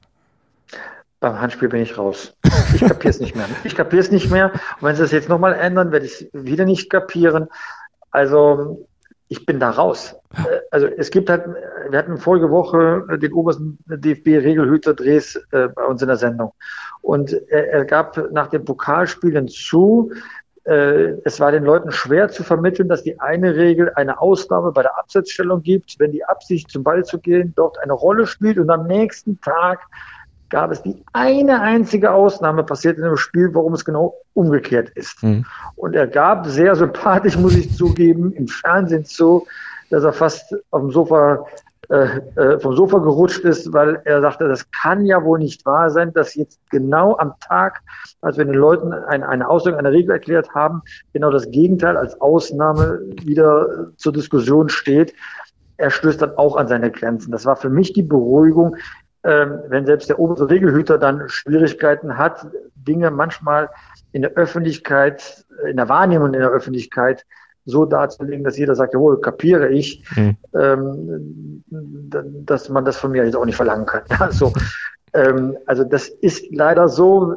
Beim 1.20 1.40
Handspiel 1.40 1.68
bin 1.70 1.80
ich 1.80 1.96
raus. 1.96 2.34
Ich 2.74 2.82
kapiere 2.82 3.08
es 3.08 3.20
nicht 3.20 3.34
mehr. 3.34 3.46
Ich 3.64 3.74
kapiere 3.74 4.02
es 4.02 4.10
nicht 4.10 4.30
mehr. 4.30 4.52
Und 4.52 4.82
wenn 4.82 4.96
sie 4.96 5.02
das 5.02 5.12
jetzt 5.12 5.30
nochmal 5.30 5.54
ändern, 5.54 5.90
werde 5.90 6.04
ich 6.04 6.12
es 6.12 6.26
wieder 6.32 6.66
nicht 6.66 6.90
kapieren. 6.90 7.48
Also 8.10 8.86
ich 9.34 9.46
bin 9.46 9.58
da 9.58 9.70
raus. 9.70 10.14
Äh, 10.36 10.60
also 10.70 10.86
es 10.86 11.10
gibt 11.10 11.28
halt, 11.28 11.44
wir 11.90 11.98
hatten 11.98 12.18
vorige 12.18 12.50
Woche 12.50 13.04
den 13.18 13.32
obersten 13.32 13.78
DFB-Regelhüter 13.86 14.94
Drehs 14.94 15.36
äh, 15.50 15.68
bei 15.68 15.84
uns 15.84 16.00
in 16.02 16.08
der 16.08 16.16
Sendung. 16.16 16.52
Und 17.02 17.32
er, 17.48 17.72
er 17.72 17.84
gab 17.84 18.30
nach 18.32 18.48
den 18.48 18.64
Pokalspielen 18.64 19.48
zu, 19.48 20.12
äh, 20.64 21.16
es 21.24 21.40
war 21.40 21.50
den 21.50 21.64
Leuten 21.64 21.90
schwer 21.90 22.28
zu 22.28 22.44
vermitteln, 22.44 22.88
dass 22.88 23.02
die 23.02 23.20
eine 23.20 23.56
Regel 23.56 23.92
eine 23.94 24.20
Ausnahme 24.20 24.72
bei 24.72 24.82
der 24.82 24.98
Absetzstellung 24.98 25.62
gibt, 25.62 25.96
wenn 25.98 26.12
die 26.12 26.24
Absicht 26.24 26.70
zum 26.70 26.84
Ball 26.84 27.04
zu 27.04 27.18
gehen 27.18 27.52
dort 27.56 27.78
eine 27.80 27.92
Rolle 27.92 28.26
spielt 28.26 28.58
und 28.58 28.70
am 28.70 28.86
nächsten 28.86 29.40
Tag 29.40 29.80
gab 30.54 30.70
es 30.70 30.80
die 30.82 31.02
eine 31.12 31.60
einzige 31.60 32.12
Ausnahme 32.12 32.62
passiert 32.62 32.96
in 32.96 33.02
dem 33.02 33.16
Spiel, 33.16 33.52
warum 33.54 33.74
es 33.74 33.84
genau 33.84 34.14
umgekehrt 34.34 34.88
ist. 34.90 35.20
Mhm. 35.20 35.44
Und 35.74 35.96
er 35.96 36.06
gab 36.06 36.46
sehr 36.46 36.76
sympathisch, 36.76 37.36
muss 37.36 37.56
ich 37.56 37.74
zugeben, 37.76 38.32
im 38.32 38.46
Fernsehen 38.46 39.04
zu, 39.04 39.48
dass 39.90 40.04
er 40.04 40.12
fast 40.12 40.54
auf 40.70 40.80
dem 40.80 40.92
Sofa 40.92 41.44
äh, 41.90 42.20
äh, 42.36 42.60
vom 42.60 42.76
Sofa 42.76 42.98
gerutscht 42.98 43.40
ist, 43.40 43.72
weil 43.72 44.00
er 44.04 44.20
sagte, 44.20 44.46
das 44.46 44.70
kann 44.70 45.04
ja 45.04 45.24
wohl 45.24 45.40
nicht 45.40 45.66
wahr 45.66 45.90
sein, 45.90 46.12
dass 46.12 46.36
jetzt 46.36 46.60
genau 46.70 47.16
am 47.18 47.34
Tag, 47.40 47.80
als 48.20 48.38
wir 48.38 48.44
den 48.44 48.54
Leuten 48.54 48.92
eine, 48.92 49.28
eine 49.28 49.48
Auslegung 49.48 49.80
einer 49.80 49.90
Regel 49.90 50.12
erklärt 50.12 50.54
haben, 50.54 50.82
genau 51.12 51.32
das 51.32 51.50
Gegenteil 51.50 51.96
als 51.96 52.20
Ausnahme 52.20 53.00
wieder 53.24 53.88
zur 53.96 54.12
Diskussion 54.12 54.68
steht. 54.68 55.14
Er 55.78 55.90
stößt 55.90 56.22
dann 56.22 56.36
auch 56.36 56.54
an 56.54 56.68
seine 56.68 56.92
Grenzen. 56.92 57.32
Das 57.32 57.44
war 57.44 57.56
für 57.56 57.70
mich 57.70 57.92
die 57.92 58.04
Beruhigung 58.04 58.76
wenn 59.24 59.86
selbst 59.86 60.10
der 60.10 60.18
oberste 60.18 60.50
Regelhüter 60.50 60.98
dann 60.98 61.28
Schwierigkeiten 61.28 62.18
hat, 62.18 62.46
Dinge 62.74 63.10
manchmal 63.10 63.70
in 64.12 64.22
der 64.22 64.32
Öffentlichkeit, 64.32 65.46
in 65.66 65.76
der 65.78 65.88
Wahrnehmung 65.88 66.34
in 66.34 66.40
der 66.40 66.50
Öffentlichkeit 66.50 67.24
so 67.66 67.84
darzulegen, 67.84 68.44
dass 68.44 68.58
jeder 68.58 68.74
sagt, 68.74 68.94
jawohl, 68.94 69.20
kapiere 69.20 69.68
ich, 69.70 70.04
mhm. 70.14 70.36
ähm, 70.54 71.64
dass 72.44 72.68
man 72.68 72.84
das 72.84 72.96
von 72.96 73.12
mir 73.12 73.24
jetzt 73.24 73.36
auch 73.36 73.44
nicht 73.44 73.56
verlangen 73.56 73.86
kann. 73.86 74.02
Also, 74.20 74.52
ähm, 75.14 75.56
also 75.66 75.84
das 75.84 76.08
ist 76.08 76.44
leider 76.50 76.88
so, 76.88 77.36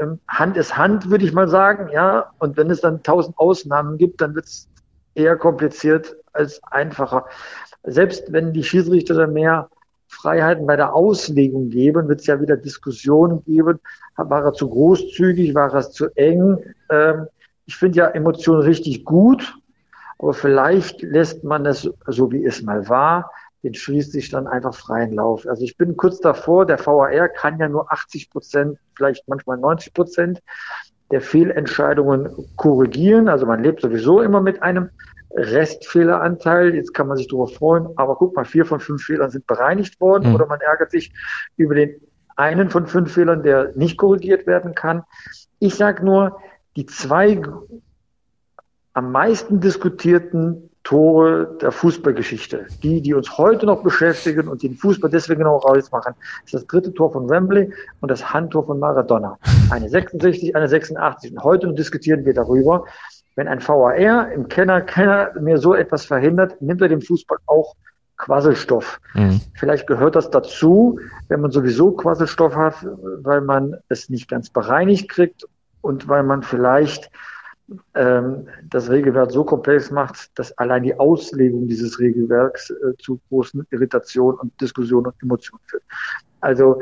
ähm, 0.00 0.20
Hand 0.28 0.56
ist 0.56 0.76
Hand, 0.76 1.10
würde 1.10 1.24
ich 1.24 1.32
mal 1.32 1.48
sagen, 1.48 1.90
ja. 1.92 2.30
Und 2.38 2.56
wenn 2.56 2.70
es 2.70 2.80
dann 2.80 3.02
tausend 3.02 3.36
Ausnahmen 3.38 3.98
gibt, 3.98 4.20
dann 4.20 4.34
wird 4.34 4.46
es 4.46 4.68
eher 5.14 5.36
kompliziert 5.36 6.16
als 6.32 6.62
einfacher. 6.70 7.26
Selbst 7.82 8.32
wenn 8.32 8.52
die 8.52 8.64
Schiedsrichter 8.64 9.26
mehr 9.26 9.68
Freiheiten 10.16 10.66
bei 10.66 10.76
der 10.76 10.94
Auslegung 10.94 11.70
geben, 11.70 12.08
wird 12.08 12.20
es 12.20 12.26
ja 12.26 12.40
wieder 12.40 12.56
Diskussionen 12.56 13.44
geben. 13.44 13.80
War 14.16 14.44
er 14.44 14.52
zu 14.52 14.68
großzügig, 14.68 15.54
war 15.54 15.72
er 15.72 15.90
zu 15.90 16.08
eng? 16.16 16.58
Ähm, 16.90 17.26
ich 17.66 17.76
finde 17.76 17.98
ja 17.98 18.06
Emotionen 18.08 18.62
richtig 18.62 19.04
gut, 19.04 19.58
aber 20.18 20.32
vielleicht 20.32 21.02
lässt 21.02 21.44
man 21.44 21.66
es 21.66 21.90
so, 22.06 22.32
wie 22.32 22.44
es 22.44 22.62
mal 22.62 22.88
war, 22.88 23.30
den 23.62 23.74
schließt 23.74 24.12
sich 24.12 24.30
dann 24.30 24.46
einfach 24.46 24.74
freien 24.74 25.12
Lauf. 25.12 25.46
Also 25.46 25.64
ich 25.64 25.76
bin 25.76 25.96
kurz 25.96 26.20
davor, 26.20 26.66
der 26.66 26.84
VAR 26.84 27.28
kann 27.28 27.58
ja 27.58 27.68
nur 27.68 27.92
80 27.92 28.30
Prozent, 28.30 28.78
vielleicht 28.94 29.26
manchmal 29.28 29.58
90 29.58 29.92
Prozent 29.92 30.40
der 31.10 31.20
Fehlentscheidungen 31.20 32.30
korrigieren. 32.56 33.28
Also 33.28 33.46
man 33.46 33.62
lebt 33.62 33.80
sowieso 33.80 34.20
immer 34.20 34.40
mit 34.40 34.62
einem 34.62 34.90
Restfehleranteil. 35.30 36.74
Jetzt 36.74 36.94
kann 36.94 37.08
man 37.08 37.16
sich 37.16 37.28
darüber 37.28 37.48
freuen, 37.48 37.88
aber 37.96 38.16
guck 38.16 38.34
mal, 38.34 38.44
vier 38.44 38.64
von 38.64 38.80
fünf 38.80 39.02
Fehlern 39.02 39.30
sind 39.30 39.46
bereinigt 39.46 40.00
worden 40.00 40.30
mhm. 40.30 40.34
oder 40.34 40.46
man 40.46 40.60
ärgert 40.60 40.90
sich 40.90 41.12
über 41.56 41.74
den 41.74 42.00
einen 42.36 42.70
von 42.70 42.86
fünf 42.86 43.12
Fehlern, 43.12 43.42
der 43.42 43.72
nicht 43.76 43.96
korrigiert 43.96 44.46
werden 44.46 44.74
kann. 44.74 45.04
Ich 45.58 45.74
sage 45.74 46.04
nur, 46.04 46.40
die 46.76 46.86
zwei 46.86 47.40
am 48.92 49.12
meisten 49.12 49.60
diskutierten 49.60 50.70
Tore 50.86 51.48
der 51.60 51.72
Fußballgeschichte, 51.72 52.66
die, 52.84 53.00
die 53.00 53.12
uns 53.12 53.36
heute 53.38 53.66
noch 53.66 53.82
beschäftigen 53.82 54.46
und 54.46 54.62
den 54.62 54.76
Fußball 54.76 55.10
deswegen 55.10 55.44
auch 55.44 55.64
rausmachen, 55.64 56.14
ist 56.44 56.54
das 56.54 56.64
dritte 56.68 56.94
Tor 56.94 57.12
von 57.12 57.28
Wembley 57.28 57.72
und 58.00 58.08
das 58.08 58.32
Handtor 58.32 58.64
von 58.64 58.78
Maradona. 58.78 59.36
Eine 59.70 59.88
66, 59.88 60.54
eine 60.54 60.68
86. 60.68 61.32
Und 61.32 61.42
heute 61.42 61.72
diskutieren 61.72 62.24
wir 62.24 62.34
darüber. 62.34 62.84
Wenn 63.34 63.48
ein 63.48 63.60
VAR 63.60 64.30
im 64.30 64.46
Kenner, 64.46 64.80
Kenner 64.80 65.32
mir 65.40 65.58
so 65.58 65.74
etwas 65.74 66.04
verhindert, 66.04 66.62
nimmt 66.62 66.80
er 66.80 66.88
dem 66.88 67.02
Fußball 67.02 67.38
auch 67.46 67.74
Quasselstoff. 68.16 69.00
Mhm. 69.14 69.40
Vielleicht 69.54 69.88
gehört 69.88 70.14
das 70.14 70.30
dazu, 70.30 71.00
wenn 71.26 71.40
man 71.40 71.50
sowieso 71.50 71.90
Quasselstoff 71.90 72.54
hat, 72.54 72.86
weil 73.22 73.40
man 73.40 73.76
es 73.88 74.08
nicht 74.08 74.28
ganz 74.28 74.50
bereinigt 74.50 75.08
kriegt 75.08 75.48
und 75.80 76.06
weil 76.06 76.22
man 76.22 76.44
vielleicht 76.44 77.10
ähm, 77.94 78.48
das 78.70 78.90
Regelwerk 78.90 79.30
so 79.32 79.44
komplex 79.44 79.90
macht, 79.90 80.38
dass 80.38 80.56
allein 80.58 80.82
die 80.84 80.98
Auslegung 80.98 81.66
dieses 81.66 81.98
Regelwerks 81.98 82.70
äh, 82.70 82.96
zu 82.98 83.18
großen 83.28 83.66
Irritationen 83.70 84.38
und 84.38 84.60
Diskussionen 84.60 85.06
und 85.06 85.14
Emotionen 85.22 85.62
führt. 85.66 85.82
Also 86.40 86.80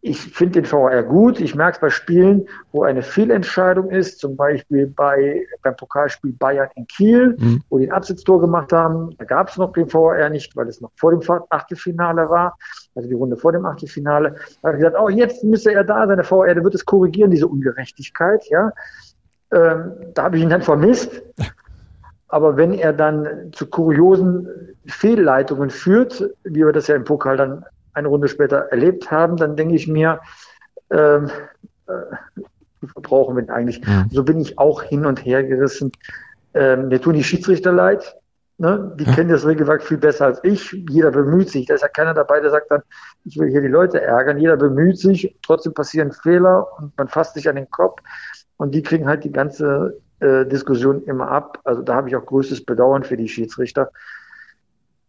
ich 0.00 0.20
finde 0.20 0.62
den 0.62 0.70
VAR 0.70 1.02
gut. 1.02 1.40
Ich 1.40 1.56
merke 1.56 1.76
es 1.76 1.80
bei 1.80 1.90
Spielen, 1.90 2.46
wo 2.70 2.84
eine 2.84 3.02
Fehlentscheidung 3.02 3.90
ist, 3.90 4.20
zum 4.20 4.36
Beispiel 4.36 4.86
bei, 4.86 5.44
beim 5.62 5.76
Pokalspiel 5.76 6.32
Bayern 6.32 6.68
in 6.76 6.86
Kiel, 6.86 7.36
mhm. 7.36 7.62
wo 7.68 7.78
die 7.78 7.88
ein 7.88 7.92
Absetztor 7.92 8.40
gemacht 8.40 8.72
haben. 8.72 9.16
Da 9.18 9.24
gab 9.24 9.48
es 9.48 9.56
noch 9.56 9.72
den 9.72 9.92
VAR 9.92 10.30
nicht, 10.30 10.54
weil 10.54 10.68
es 10.68 10.80
noch 10.80 10.92
vor 10.96 11.10
dem 11.10 11.20
Achtelfinale 11.50 12.30
war, 12.30 12.56
also 12.94 13.08
die 13.08 13.14
Runde 13.14 13.36
vor 13.36 13.50
dem 13.50 13.66
Achtelfinale. 13.66 14.36
Da 14.62 14.68
habe 14.68 14.78
ich 14.78 14.84
gesagt, 14.84 14.96
oh, 15.00 15.08
jetzt 15.08 15.42
müsste 15.42 15.72
er 15.72 15.82
da 15.82 16.06
sein, 16.06 16.16
der 16.16 16.30
VAR, 16.30 16.46
der 16.46 16.62
wird 16.62 16.76
es 16.76 16.84
korrigieren, 16.84 17.32
diese 17.32 17.48
Ungerechtigkeit. 17.48 18.44
Ja, 18.50 18.72
ähm, 19.52 19.92
Da 20.14 20.24
habe 20.24 20.36
ich 20.36 20.42
ihn 20.42 20.50
dann 20.50 20.62
vermisst. 20.62 21.22
Aber 22.28 22.56
wenn 22.56 22.74
er 22.74 22.92
dann 22.92 23.52
zu 23.52 23.66
kuriosen 23.66 24.46
Fehlleitungen 24.86 25.70
führt, 25.70 26.22
wie 26.44 26.64
wir 26.64 26.72
das 26.72 26.86
ja 26.86 26.94
im 26.94 27.04
Pokal 27.04 27.36
dann 27.36 27.64
eine 27.94 28.08
Runde 28.08 28.28
später 28.28 28.68
erlebt 28.70 29.10
haben, 29.10 29.36
dann 29.36 29.56
denke 29.56 29.74
ich 29.74 29.88
mir, 29.88 30.20
ähm, 30.90 31.30
äh, 31.86 31.92
brauchen 32.94 33.36
wir 33.36 33.52
eigentlich. 33.52 33.80
Ja. 33.84 34.06
So 34.10 34.24
bin 34.24 34.40
ich 34.40 34.58
auch 34.58 34.82
hin 34.82 35.06
und 35.06 35.24
her 35.24 35.42
gerissen. 35.42 35.90
Ähm, 36.54 36.88
mir 36.88 37.00
tun 37.00 37.14
die 37.14 37.24
Schiedsrichter 37.24 37.72
leid. 37.72 38.16
Ne? 38.58 38.92
Die 38.98 39.04
ja. 39.04 39.14
kennen 39.14 39.30
das 39.30 39.46
Regelwerk 39.46 39.82
viel 39.82 39.98
besser 39.98 40.26
als 40.26 40.40
ich. 40.42 40.72
Jeder 40.90 41.12
bemüht 41.12 41.48
sich. 41.48 41.66
Da 41.66 41.74
ist 41.74 41.82
ja 41.82 41.88
keiner 41.88 42.12
dabei, 42.12 42.40
der 42.40 42.50
sagt 42.50 42.70
dann, 42.70 42.82
ich 43.24 43.38
will 43.38 43.48
hier 43.50 43.60
die 43.60 43.68
Leute 43.68 44.00
ärgern. 44.00 44.38
Jeder 44.38 44.56
bemüht 44.56 44.98
sich. 44.98 45.36
Trotzdem 45.42 45.74
passieren 45.74 46.12
Fehler 46.12 46.66
und 46.78 46.96
man 46.98 47.08
fasst 47.08 47.34
sich 47.34 47.48
an 47.48 47.56
den 47.56 47.70
Kopf. 47.70 48.00
Und 48.58 48.74
die 48.74 48.82
kriegen 48.82 49.06
halt 49.06 49.24
die 49.24 49.32
ganze 49.32 49.98
äh, 50.20 50.44
Diskussion 50.44 51.02
immer 51.04 51.30
ab. 51.30 51.60
Also 51.64 51.82
da 51.82 51.94
habe 51.94 52.08
ich 52.08 52.16
auch 52.16 52.26
größtes 52.26 52.64
Bedauern 52.64 53.04
für 53.04 53.16
die 53.16 53.28
Schiedsrichter. 53.28 53.90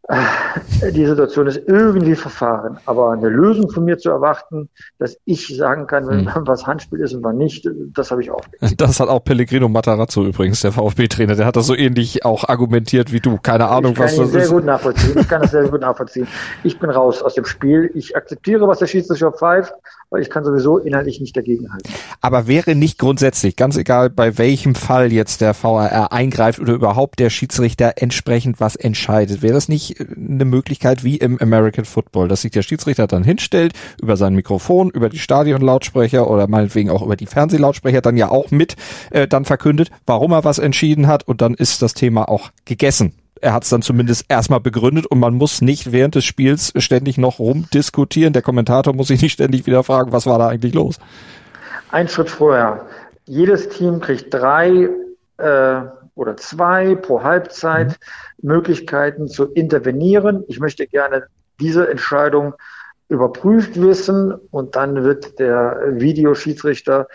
Äh, 0.08 0.92
die 0.92 1.06
Situation 1.06 1.46
ist 1.46 1.62
irgendwie 1.68 2.16
verfahren. 2.16 2.80
Aber 2.86 3.12
eine 3.12 3.30
Lösung 3.30 3.70
von 3.70 3.86
mir 3.86 3.98
zu 3.98 4.10
erwarten, 4.10 4.70
dass 4.98 5.18
ich 5.26 5.56
sagen 5.56 5.88
kann, 5.88 6.08
wenn 6.08 6.34
hm. 6.34 6.42
was 6.48 6.66
Handspiel 6.66 7.00
ist 7.00 7.14
und 7.14 7.24
wann 7.24 7.38
nicht, 7.38 7.68
das 7.94 8.12
habe 8.12 8.22
ich 8.22 8.32
auch. 8.32 8.42
Das 8.78 9.00
hat 9.00 9.10
auch 9.10 9.24
Pellegrino 9.24 9.68
Matarazzo 9.68 10.24
übrigens, 10.24 10.62
der 10.62 10.72
VfB-Trainer. 10.72 11.36
Der 11.36 11.46
hat 11.46 11.56
das 11.56 11.68
so 11.68 11.76
ähnlich 11.76 12.26
auch 12.26 12.48
argumentiert 12.48 13.12
wie 13.12 13.20
du. 13.20 13.38
Keine 13.38 13.68
Ahnung, 13.68 13.98
was 13.98 14.16
das 14.16 14.32
sehr 14.32 14.44
ist. 14.44 14.52
Gut 14.52 14.66
nachvollziehen. 14.66 15.18
Ich 15.20 15.28
kann 15.28 15.42
das 15.42 15.52
sehr 15.52 15.68
gut 15.68 15.82
nachvollziehen. 15.82 16.28
Ich 16.64 16.80
bin 16.80 16.90
raus 16.90 17.22
aus 17.22 17.36
dem 17.36 17.46
Spiel. 17.46 17.92
Ich 17.94 18.16
akzeptiere, 18.16 18.68
was 18.68 18.80
der 18.80 18.88
Schiedsrichter 18.88 19.32
pfeift 19.32 19.74
weil 20.10 20.22
ich 20.22 20.30
kann 20.30 20.44
sowieso 20.44 20.80
inhaltlich 20.80 21.20
nicht 21.20 21.38
dagegenhalten. 21.38 21.92
Aber 22.22 22.48
wäre 22.48 22.76
nicht 22.76 22.98
grundsätzlich, 22.98 23.56
ganz 23.56 23.78
egal 23.78 24.10
bei 24.10 24.38
welchem 24.38 24.76
Fall 24.76 25.12
jetzt 25.12 25.42
der 25.42 25.54
VAR 25.54 26.12
eingreift 26.12 26.60
oder 26.60 26.74
überhaupt 26.74 27.20
der 27.20 27.30
Schiedsrichter 27.30 27.94
entsprechend 27.98 28.60
was 28.60 28.76
entscheidet, 28.76 29.42
wäre 29.42 29.54
das 29.54 29.70
nicht 29.70 30.00
eine 30.00 30.46
Möglichkeit 30.46 31.04
wie 31.04 31.18
im 31.18 31.40
American 31.40 31.86
Football, 31.86 32.28
dass 32.28 32.42
sich 32.42 32.52
der 32.52 32.64
Schiedsrichter 32.64 33.08
dann 33.08 33.24
hinstellt, 33.24 33.74
über 34.02 34.18
sein 34.18 34.34
Mikrofon, 34.34 34.90
über 34.90 35.10
die 35.10 35.20
Stadionlautsprecher 35.20 36.30
oder 36.30 36.48
meinetwegen 36.48 36.90
auch 36.90 37.04
über 37.04 37.16
die 37.16 37.28
Fernsehlautsprecher 37.28 38.02
dann 38.02 38.18
ja 38.18 38.30
auch 38.30 38.52
mit 38.52 38.76
äh, 39.12 39.28
dann 39.28 39.46
verkündet, 39.46 39.92
warum 40.06 40.32
er 40.32 40.44
was 40.44 40.60
entschieden 40.60 41.08
hat 41.08 41.28
und 41.28 41.42
dann 41.42 41.54
ist 41.54 41.82
das 41.82 41.94
Thema 41.94 42.30
auch 42.30 42.50
gegessen 42.66 43.14
er 43.42 43.54
hat 43.54 43.64
es 43.64 43.70
dann 43.70 43.82
zumindest 43.82 44.26
erstmal 44.30 44.60
begründet 44.60 45.06
und 45.06 45.20
man 45.20 45.34
muss 45.34 45.62
nicht 45.62 45.92
während 45.92 46.16
des 46.16 46.26
Spiels 46.26 46.74
ständig 46.78 47.18
noch 47.18 47.40
rumdiskutieren. 47.40 48.34
Der 48.34 48.42
Kommentator 48.42 48.94
muss 48.94 49.08
sich 49.08 49.22
nicht 49.22 49.34
ständig 49.34 49.66
wieder 49.66 49.84
fragen, 49.84 50.12
was 50.12 50.26
war 50.26 50.40
da 50.40 50.48
eigentlich 50.48 50.74
los. 50.74 51.00
Ein 51.92 52.08
Schritt 52.08 52.30
vorher. 52.30 52.86
Jedes 53.26 53.70
Team 53.70 54.00
kriegt 54.00 54.34
drei 54.34 54.90
äh, 55.38 55.82
oder 56.16 56.38
zwei 56.38 56.96
pro 56.96 57.24
Halbzeit 57.24 57.98
mhm. 58.42 58.50
Möglichkeiten 58.50 59.28
zu 59.28 59.46
intervenieren. 59.46 60.44
Ich 60.48 60.60
möchte 60.60 60.86
gerne 60.88 61.28
diese 61.60 61.90
Entscheidung 61.90 62.54
überprüft 63.08 63.80
wissen 63.82 64.34
und 64.52 64.76
dann 64.76 65.04
wird 65.04 65.40
der 65.40 65.82
Videoschiedsrichter 65.94 67.08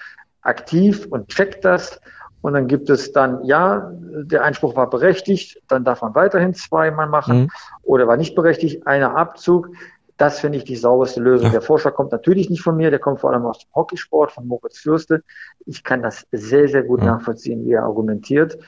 aktiv 0.43 1.07
und 1.09 1.29
checkt 1.29 1.65
das. 1.65 2.01
Und 2.45 2.53
dann 2.53 2.67
gibt 2.67 2.91
es 2.91 3.11
dann, 3.11 3.43
ja, 3.47 3.91
der 3.91 4.45
Einspruch 4.45 4.77
war 4.77 4.91
berechtigt, 4.91 5.63
dann 5.67 5.83
darf 5.83 6.03
man 6.03 6.15
weiterhin 6.15 6.53
zweimal 6.53 7.09
machen 7.09 7.45
mhm. 7.45 7.51
oder 7.85 8.07
war 8.07 8.19
nicht 8.19 8.35
berechtigt, 8.35 8.87
einer 8.87 9.17
Abzug. 9.17 9.71
Das 10.19 10.41
finde 10.41 10.59
ich 10.59 10.65
die 10.65 10.77
sauberste 10.77 11.23
Lösung. 11.23 11.47
Ja. 11.47 11.53
Der 11.53 11.63
Vorschlag 11.63 11.95
kommt 11.95 12.13
natürlich 12.13 12.51
nicht 12.51 12.61
von 12.61 12.77
mir, 12.77 12.91
der 12.91 12.99
kommt 12.99 13.21
vor 13.21 13.33
allem 13.33 13.47
aus 13.47 13.61
dem 13.61 13.75
Hockeysport 13.75 14.31
von 14.31 14.47
Moritz 14.47 14.77
Fürste. 14.77 15.25
Ich 15.65 15.85
kann 15.85 16.03
das 16.03 16.27
sehr, 16.33 16.69
sehr 16.69 16.83
gut 16.83 17.01
ja. 17.01 17.15
nachvollziehen, 17.15 17.65
wie 17.65 17.73
er 17.73 17.85
argumentiert. 17.85 18.59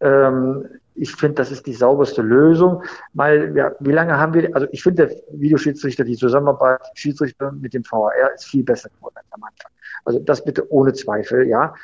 Ähm, 0.00 0.66
ich 0.94 1.16
finde, 1.16 1.36
das 1.36 1.50
ist 1.50 1.66
die 1.66 1.72
sauberste 1.72 2.20
Lösung, 2.20 2.82
weil 3.14 3.56
ja, 3.56 3.72
wie 3.80 3.92
lange 3.92 4.18
haben 4.18 4.34
wir, 4.34 4.54
also 4.54 4.66
ich 4.70 4.82
finde, 4.82 5.06
der 5.06 5.16
Videoschiedsrichter, 5.30 6.04
die 6.04 6.18
Zusammenarbeit 6.18 6.82
Schiedsrichter 6.92 7.52
mit 7.52 7.72
dem 7.72 7.84
VAR 7.90 8.12
ist 8.34 8.44
viel 8.44 8.64
besser 8.64 8.90
geworden 8.90 9.14
als 9.16 9.26
am 9.30 9.44
Anfang. 9.44 9.70
Also 10.04 10.18
das 10.18 10.44
bitte 10.44 10.70
ohne 10.70 10.92
Zweifel, 10.92 11.46
ja. 11.48 11.74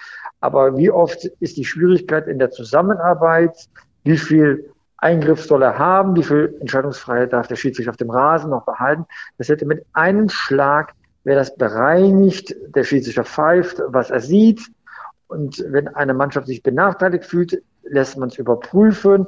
Aber 0.40 0.76
wie 0.76 0.90
oft 0.90 1.24
ist 1.24 1.56
die 1.56 1.64
Schwierigkeit 1.64 2.26
in 2.26 2.38
der 2.38 2.50
Zusammenarbeit? 2.50 3.68
Wie 4.04 4.16
viel 4.16 4.70
Eingriff 4.96 5.44
soll 5.44 5.62
er 5.62 5.78
haben? 5.78 6.16
Wie 6.16 6.22
viel 6.22 6.56
Entscheidungsfreiheit 6.60 7.32
darf 7.32 7.46
der 7.46 7.56
Schiedsrichter 7.56 7.90
auf 7.90 7.96
dem 7.96 8.10
Rasen 8.10 8.50
noch 8.50 8.64
behalten? 8.64 9.06
Das 9.38 9.48
hätte 9.48 9.66
mit 9.66 9.84
einem 9.92 10.28
Schlag, 10.28 10.94
wäre 11.24 11.38
das 11.38 11.54
bereinigt, 11.56 12.54
der 12.74 12.84
Schiedsrichter 12.84 13.24
pfeift, 13.24 13.82
was 13.86 14.10
er 14.10 14.20
sieht. 14.20 14.62
Und 15.28 15.64
wenn 15.68 15.88
eine 15.88 16.14
Mannschaft 16.14 16.46
sich 16.46 16.62
benachteiligt 16.62 17.24
fühlt, 17.24 17.62
lässt 17.82 18.16
man 18.16 18.30
es 18.30 18.38
überprüfen. 18.38 19.26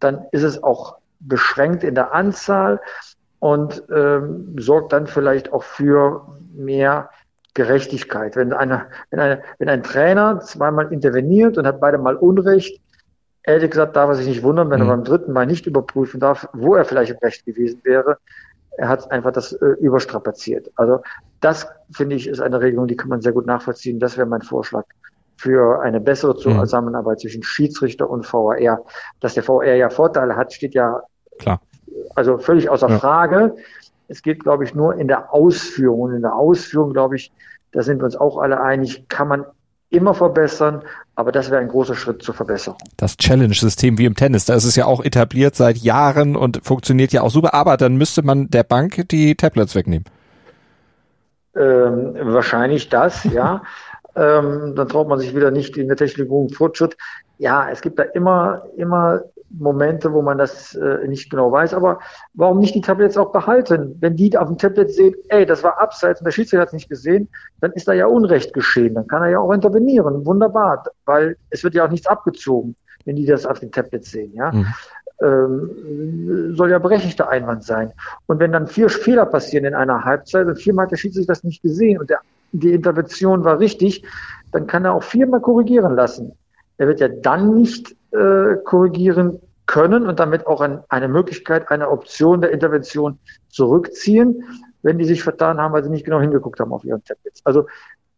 Dann 0.00 0.26
ist 0.32 0.42
es 0.42 0.62
auch 0.62 0.96
beschränkt 1.20 1.84
in 1.84 1.94
der 1.94 2.14
Anzahl 2.14 2.80
und 3.38 3.82
ähm, 3.94 4.56
sorgt 4.58 4.92
dann 4.92 5.06
vielleicht 5.06 5.52
auch 5.52 5.62
für 5.62 6.26
mehr 6.54 7.10
Gerechtigkeit. 7.54 8.36
Wenn, 8.36 8.52
eine, 8.52 8.86
wenn, 9.10 9.20
eine, 9.20 9.42
wenn 9.58 9.68
ein 9.68 9.82
Trainer 9.82 10.40
zweimal 10.40 10.92
interveniert 10.92 11.56
und 11.56 11.66
hat 11.66 11.80
beide 11.80 11.98
Mal 11.98 12.16
Unrecht, 12.16 12.80
ehrlich 13.44 13.70
gesagt 13.70 13.96
darf 13.96 14.10
er 14.10 14.16
sich 14.16 14.26
nicht 14.26 14.42
wundern, 14.42 14.70
wenn 14.70 14.80
mhm. 14.80 14.88
er 14.88 14.96
beim 14.96 15.04
dritten 15.04 15.32
Mal 15.32 15.46
nicht 15.46 15.66
überprüfen 15.66 16.20
darf, 16.20 16.48
wo 16.52 16.74
er 16.74 16.84
vielleicht 16.84 17.12
im 17.12 17.18
Recht 17.18 17.46
gewesen 17.46 17.80
wäre. 17.84 18.18
Er 18.76 18.88
hat 18.88 19.10
einfach 19.12 19.32
das 19.32 19.52
äh, 19.52 19.66
überstrapaziert. 19.80 20.70
Also 20.74 21.00
das, 21.40 21.68
finde 21.92 22.16
ich, 22.16 22.26
ist 22.26 22.40
eine 22.40 22.60
Regelung, 22.60 22.88
die 22.88 22.96
kann 22.96 23.08
man 23.08 23.20
sehr 23.20 23.32
gut 23.32 23.46
nachvollziehen. 23.46 24.00
Das 24.00 24.16
wäre 24.16 24.26
mein 24.26 24.42
Vorschlag 24.42 24.84
für 25.36 25.80
eine 25.80 26.00
bessere 26.00 26.34
mhm. 26.34 26.58
Zusammenarbeit 26.58 27.20
zwischen 27.20 27.42
Schiedsrichter 27.42 28.10
und 28.10 28.30
VAR. 28.30 28.84
Dass 29.20 29.34
der 29.34 29.46
VAR 29.46 29.64
ja 29.64 29.90
Vorteile 29.90 30.34
hat, 30.36 30.52
steht 30.52 30.74
ja 30.74 31.02
Klar. 31.38 31.60
also 32.16 32.38
völlig 32.38 32.68
außer 32.68 32.88
ja. 32.88 32.98
Frage. 32.98 33.54
Es 34.08 34.22
geht, 34.22 34.42
glaube 34.42 34.64
ich, 34.64 34.74
nur 34.74 34.96
in 34.96 35.08
der 35.08 35.32
Ausführung. 35.32 36.00
Und 36.02 36.14
in 36.14 36.22
der 36.22 36.34
Ausführung, 36.34 36.92
glaube 36.92 37.16
ich, 37.16 37.32
da 37.72 37.82
sind 37.82 38.00
wir 38.00 38.04
uns 38.04 38.16
auch 38.16 38.38
alle 38.38 38.60
einig, 38.60 39.08
kann 39.08 39.28
man 39.28 39.44
immer 39.90 40.14
verbessern, 40.14 40.82
aber 41.14 41.32
das 41.32 41.50
wäre 41.50 41.60
ein 41.60 41.68
großer 41.68 41.94
Schritt 41.94 42.22
zur 42.22 42.34
Verbesserung. 42.34 42.78
Das 42.96 43.16
Challenge-System 43.16 43.98
wie 43.98 44.06
im 44.06 44.14
Tennis, 44.14 44.44
da 44.44 44.54
ist 44.54 44.64
es 44.64 44.76
ja 44.76 44.86
auch 44.86 45.04
etabliert 45.04 45.54
seit 45.54 45.78
Jahren 45.78 46.36
und 46.36 46.60
funktioniert 46.64 47.12
ja 47.12 47.22
auch 47.22 47.30
super, 47.30 47.54
aber 47.54 47.76
dann 47.76 47.96
müsste 47.96 48.22
man 48.22 48.48
der 48.48 48.64
Bank 48.64 49.08
die 49.08 49.36
Tablets 49.36 49.74
wegnehmen. 49.74 50.04
Ähm, 51.56 52.16
wahrscheinlich 52.20 52.88
das, 52.88 53.24
ja. 53.24 53.62
ähm, 54.16 54.74
dann 54.74 54.88
traut 54.88 55.08
man 55.08 55.20
sich 55.20 55.34
wieder 55.34 55.50
nicht 55.50 55.76
in 55.76 55.88
der 55.88 55.96
Technologie 55.96 56.54
Fortschritt. 56.54 56.96
Ja, 57.38 57.68
es 57.70 57.80
gibt 57.80 57.98
da 57.98 58.02
immer, 58.02 58.62
immer 58.76 59.22
Momente, 59.58 60.12
wo 60.12 60.22
man 60.22 60.38
das 60.38 60.74
äh, 60.74 61.06
nicht 61.06 61.30
genau 61.30 61.52
weiß. 61.52 61.74
Aber 61.74 61.98
warum 62.34 62.58
nicht 62.58 62.74
die 62.74 62.80
Tablets 62.80 63.16
auch 63.16 63.32
behalten? 63.32 63.96
Wenn 64.00 64.16
die 64.16 64.36
auf 64.36 64.48
dem 64.48 64.58
Tablet 64.58 64.92
sehen, 64.92 65.14
ey, 65.28 65.46
das 65.46 65.62
war 65.62 65.80
abseits 65.80 66.20
und 66.20 66.24
der 66.24 66.32
Schiedsrichter 66.32 66.62
hat 66.62 66.68
es 66.68 66.74
nicht 66.74 66.88
gesehen, 66.88 67.28
dann 67.60 67.72
ist 67.72 67.88
da 67.88 67.92
ja 67.92 68.06
Unrecht 68.06 68.52
geschehen. 68.52 68.94
Dann 68.94 69.06
kann 69.06 69.22
er 69.22 69.30
ja 69.30 69.38
auch 69.38 69.52
intervenieren. 69.52 70.24
Wunderbar, 70.26 70.84
weil 71.04 71.36
es 71.50 71.64
wird 71.64 71.74
ja 71.74 71.84
auch 71.84 71.90
nichts 71.90 72.06
abgezogen, 72.06 72.76
wenn 73.04 73.16
die 73.16 73.26
das 73.26 73.46
auf 73.46 73.60
dem 73.60 73.72
Tablet 73.72 74.04
sehen. 74.04 74.32
Ja. 74.34 74.52
Mhm. 74.52 74.66
Ähm, 75.22 76.54
soll 76.56 76.72
ja 76.72 76.78
berechtigter 76.78 77.28
Einwand 77.28 77.62
sein. 77.62 77.92
Und 78.26 78.40
wenn 78.40 78.52
dann 78.52 78.66
vier 78.66 78.88
Fehler 78.88 79.26
passieren 79.26 79.64
in 79.64 79.74
einer 79.74 80.04
Halbzeit 80.04 80.46
und 80.46 80.56
viermal 80.56 80.84
hat 80.86 80.92
der 80.92 80.96
Schiedsrichter 80.96 81.32
das 81.32 81.44
nicht 81.44 81.62
gesehen 81.62 82.00
und 82.00 82.10
der, 82.10 82.18
die 82.52 82.72
Intervention 82.72 83.44
war 83.44 83.60
richtig, 83.60 84.04
dann 84.50 84.66
kann 84.66 84.84
er 84.84 84.92
auch 84.94 85.04
viermal 85.04 85.40
korrigieren 85.40 85.94
lassen. 85.94 86.32
Er 86.78 86.88
wird 86.88 87.00
ja 87.00 87.08
dann 87.08 87.54
nicht 87.54 87.94
äh, 88.14 88.56
korrigieren 88.64 89.40
können 89.66 90.06
und 90.06 90.20
damit 90.20 90.46
auch 90.46 90.60
ein, 90.60 90.80
eine 90.88 91.08
Möglichkeit, 91.08 91.70
eine 91.70 91.90
Option 91.90 92.40
der 92.40 92.52
Intervention 92.52 93.18
zurückziehen, 93.48 94.44
wenn 94.82 94.98
die 94.98 95.04
sich 95.04 95.22
vertan 95.22 95.58
haben, 95.58 95.72
weil 95.72 95.82
sie 95.82 95.90
nicht 95.90 96.04
genau 96.04 96.20
hingeguckt 96.20 96.60
haben 96.60 96.72
auf 96.72 96.84
ihren 96.84 97.02
Tablets. 97.04 97.40
Also 97.44 97.66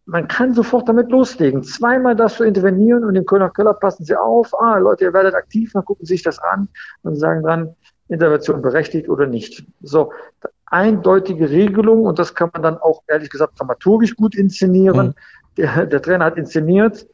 man 0.04 0.28
kann 0.28 0.54
sofort 0.54 0.88
damit 0.88 1.11
loslegen. 1.11 1.62
Zweimal 1.62 2.14
darfst 2.14 2.40
du 2.40 2.44
intervenieren 2.44 3.04
und 3.04 3.16
im 3.16 3.26
Kölner 3.26 3.50
Keller 3.50 3.74
passen 3.74 4.04
sie 4.04 4.16
auf. 4.16 4.52
Ah, 4.61 4.78
Leute, 4.78 5.04
ihr 5.04 5.12
werdet 5.12 5.35
aktiv, 5.35 5.72
dann 5.72 5.85
gucken 5.85 6.06
sie 6.06 6.14
sich 6.14 6.22
das 6.22 6.38
an 6.38 6.68
und 7.02 7.16
sagen 7.16 7.42
dann, 7.42 7.74
Intervention 8.09 8.62
berechtigt 8.62 9.09
oder 9.09 9.26
nicht. 9.26 9.64
So, 9.82 10.12
eindeutige 10.66 11.50
Regelung 11.50 12.04
und 12.04 12.18
das 12.18 12.35
kann 12.35 12.50
man 12.52 12.62
dann 12.62 12.78
auch 12.78 13.02
ehrlich 13.09 13.30
gesagt 13.30 13.59
dramaturgisch 13.59 14.14
gut 14.14 14.37
inszenieren. 14.37 15.09
Mhm. 15.09 15.14
Der, 15.56 15.87
der 15.87 16.02
Trainer 16.02 16.26
hat 16.26 16.37
inszeniert, 16.37 17.06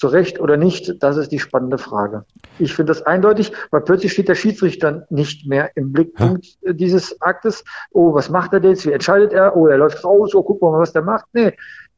zu 0.00 0.06
Recht 0.06 0.40
oder 0.40 0.56
nicht, 0.56 1.02
das 1.02 1.18
ist 1.18 1.30
die 1.30 1.38
spannende 1.38 1.76
Frage. 1.76 2.24
Ich 2.58 2.72
finde 2.72 2.92
das 2.92 3.02
eindeutig, 3.02 3.52
weil 3.70 3.82
plötzlich 3.82 4.12
steht 4.12 4.28
der 4.28 4.34
Schiedsrichter 4.34 5.06
nicht 5.10 5.46
mehr 5.46 5.70
im 5.74 5.92
Blickpunkt 5.92 6.46
ja. 6.62 6.72
dieses 6.72 7.20
Aktes. 7.20 7.64
Oh, 7.92 8.14
was 8.14 8.30
macht 8.30 8.54
er 8.54 8.64
jetzt? 8.64 8.86
Wie 8.86 8.92
entscheidet 8.92 9.34
er? 9.34 9.54
Oh, 9.54 9.66
er 9.66 9.76
läuft 9.76 10.02
raus. 10.02 10.34
Oh, 10.34 10.42
guck 10.42 10.62
mal, 10.62 10.78
was 10.78 10.94
der 10.94 11.02
macht. 11.02 11.26
Nee, 11.34 11.52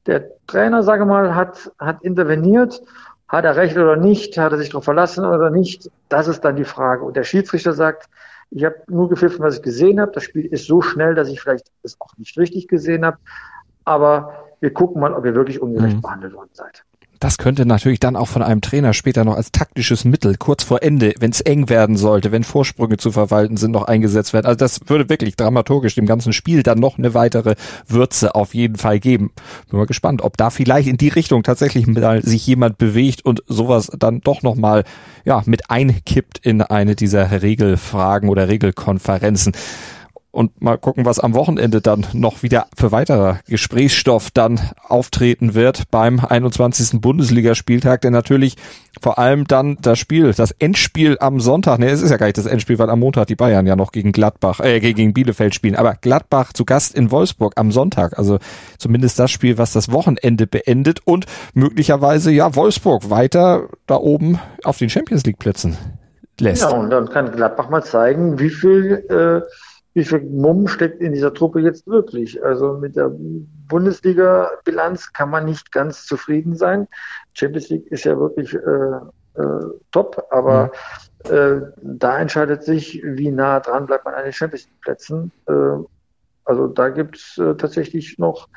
der 0.07 0.31
Trainer, 0.49 0.83
sage 0.83 1.05
mal, 1.05 1.37
hat, 1.37 1.71
hat 1.79 2.03
interveniert. 2.03 2.83
Hat 3.29 3.45
er 3.45 3.55
recht 3.55 3.77
oder 3.77 3.95
nicht? 3.95 4.37
Hat 4.37 4.51
er 4.51 4.59
sich 4.59 4.71
darauf 4.71 4.85
verlassen 4.85 5.25
oder 5.25 5.51
nicht? 5.51 5.89
Das 6.09 6.27
ist 6.27 6.41
dann 6.41 6.57
die 6.57 6.65
Frage. 6.65 7.05
Und 7.05 7.15
der 7.17 7.23
Schiedsrichter 7.23 7.73
sagt, 7.73 8.09
ich 8.51 8.65
habe 8.65 8.83
nur 8.89 9.11
gepfiffen, 9.11 9.45
was 9.45 9.59
ich 9.59 9.63
gesehen 9.63 10.01
habe. 10.01 10.11
Das 10.11 10.25
Spiel 10.25 10.47
ist 10.47 10.67
so 10.67 10.83
schnell, 10.83 11.15
dass 11.15 11.29
ich 11.29 11.41
vielleicht 11.41 11.71
es 11.85 11.97
auch 12.01 12.11
nicht 12.19 12.37
richtig 12.37 12.67
gesehen 12.67 13.07
habe. 13.07 13.19
Aber 13.85 14.49
wir 14.59 14.73
gucken 14.73 15.01
mal, 15.01 15.15
ob 15.15 15.25
ihr 15.25 15.37
wirklich 15.37 15.63
ungerecht 15.63 15.97
mhm. 15.97 16.03
behandelt 16.03 16.35
worden 16.35 16.51
seid. 16.53 16.85
Das 17.23 17.39
könnte 17.39 17.67
natürlich 17.67 18.01
dann 18.01 18.17
auch 18.17 18.27
von 18.27 18.43
einem 18.43 18.61
Trainer 18.63 18.93
später 18.95 19.25
noch 19.25 19.37
als 19.37 19.53
taktisches 19.53 20.05
Mittel 20.05 20.35
kurz 20.37 20.65
vor 20.65 20.83
Ende, 20.83 21.15
wenn 21.21 21.31
es 21.31 21.41
eng 21.41 21.69
werden 21.69 21.97
sollte, 21.97 22.33
wenn 22.33 22.43
Vorsprünge 22.43 22.97
zu 22.97 23.13
verwalten 23.13 23.57
sind, 23.57 23.71
noch 23.71 23.85
eingesetzt 23.85 24.33
werden. 24.33 24.47
Also 24.47 24.59
das 24.59 24.81
würde 24.87 25.09
wirklich 25.09 25.37
dramaturgisch 25.37 25.95
dem 25.95 26.07
ganzen 26.07 26.33
Spiel 26.33 26.65
dann 26.65 26.81
noch 26.81 26.99
eine 26.99 27.15
weitere 27.15 27.55
Würze 27.87 28.35
auf 28.35 28.55
jeden 28.55 28.75
Fall 28.75 28.99
geben. 28.99 29.31
Bin 29.71 29.79
mal 29.79 29.87
gespannt, 29.87 30.21
ob 30.21 30.37
da 30.37 30.51
vielleicht 30.51 30.89
in 30.89 30.97
die 30.97 31.11
Richtung 31.11 31.45
tatsächlich 31.45 31.87
mal 31.87 32.25
sich 32.25 32.45
jemand 32.45 32.77
bewegt 32.77 33.25
und 33.25 33.45
sowas 33.47 33.93
dann 33.97 34.21
doch 34.21 34.43
noch 34.43 34.57
mal 34.57 34.83
ja 35.25 35.45
mit 35.47 35.71
einkippt 35.71 36.39
in 36.45 36.61
eine 36.61 36.97
dieser 36.97 37.41
Regelfragen 37.41 38.31
oder 38.31 38.49
Regelkonferenzen 38.49 39.53
und 40.33 40.63
mal 40.63 40.79
gucken, 40.79 41.05
was 41.05 41.21
am 41.21 41.35
Wochenende 41.35 41.83
dann 41.83 42.07
noch 42.15 42.43
wieder 42.43 42.67
für 42.75 42.91
weiterer 42.91 43.39
Gesprächsstoff 43.47 44.31
dann 44.31 44.59
auftreten 44.89 45.55
wird 45.55 45.91
beim 45.91 46.21
21. 46.21 47.01
Bundesligaspieltag, 47.01 48.01
der 48.01 48.11
natürlich 48.11 48.57
vor 49.01 49.19
allem 49.19 49.47
dann 49.47 49.77
das 49.81 49.99
Spiel, 49.99 50.33
das 50.33 50.51
Endspiel 50.53 51.19
am 51.21 51.39
Sonntag, 51.39 51.79
ne, 51.79 51.91
es 51.91 52.01
ist 52.01 52.11
ja 52.11 52.17
gar 52.17 52.27
nicht 52.27 52.39
das 52.39 52.47
Endspiel, 52.47 52.79
weil 52.79 52.89
am 52.89 53.01
Montag 53.01 53.27
die 53.27 53.37
Bayern 53.37 53.67
ja 53.67 53.77
noch 53.77 53.93
gegen 53.93 54.13
Gladbach, 54.13 54.61
äh, 54.61 54.81
gegen 54.81 55.13
Bielefeld 55.13 55.55
spielen, 55.55 55.77
aber 55.77 55.95
Gladbach 56.01 56.55
zu 56.55 56.65
Gast 56.65 56.95
in 56.95 57.11
Wolfsburg 57.11 57.53
am 57.57 57.71
Sonntag, 57.71 58.19
also 58.19 58.39
zumindest 58.79 59.19
das 59.19 59.31
Spiel, 59.31 59.59
was 59.59 59.73
das 59.73 59.93
Wochenende 59.93 60.47
beendet 60.47 61.01
und 61.05 61.27
möglicherweise 61.53 62.33
ja 62.33 62.57
Wolfsburg 62.57 63.11
weiter 63.11 63.69
da 63.87 63.97
oben 63.97 64.41
auf 64.65 64.79
den 64.79 64.89
Champions 64.89 65.25
League 65.25 65.39
Plätzen 65.39 65.77
lässt. 66.41 66.63
Ja, 66.63 66.71
und 66.71 66.89
dann 66.89 67.09
kann 67.11 67.33
Gladbach 67.33 67.69
mal 67.69 67.85
zeigen, 67.85 68.39
wie 68.39 68.51
viel 68.51 69.05
äh, 69.11 69.43
wie 69.95 70.05
viel 70.05 70.21
Mumm 70.21 70.69
steckt 70.69 71.01
in 71.01 71.13
dieser 71.13 71.35
Truppe 71.35 71.61
jetzt 71.61 71.87
wirklich? 71.87 72.43
Also 72.43 72.75
mit 72.75 72.97
der 72.97 73.11
Bundesliga-Bilanz 73.69 75.13
kann 75.13 75.31
man 75.31 75.45
nicht 75.45 75.71
ganz 75.73 76.07
zufrieden 76.07 76.57
sein. 76.57 76.89
Champions 77.35 77.69
League 77.69 77.87
ist 77.89 78.05
ja 78.05 78.19
wirklich 78.19 78.55
äh, 78.55 79.39
äh, 79.41 79.65
top, 79.91 80.27
aber 80.31 80.73
mhm. 81.29 81.35
äh, 81.35 81.61
da 81.83 82.19
entscheidet 82.19 82.65
sich, 82.65 83.03
wie 83.05 83.31
nah 83.31 83.61
dran 83.61 83.87
bleibt 83.87 84.05
man 84.05 84.15
an 84.15 84.25
den 84.25 84.33
Champions 84.33 84.65
League-Plätzen. 84.65 85.33
Äh, 85.47 85.53
also 86.45 86.67
da 86.69 86.89
gibt 86.89 87.17
es 87.17 87.39
äh, 87.39 87.55
tatsächlich 87.55 88.19
noch 88.19 88.49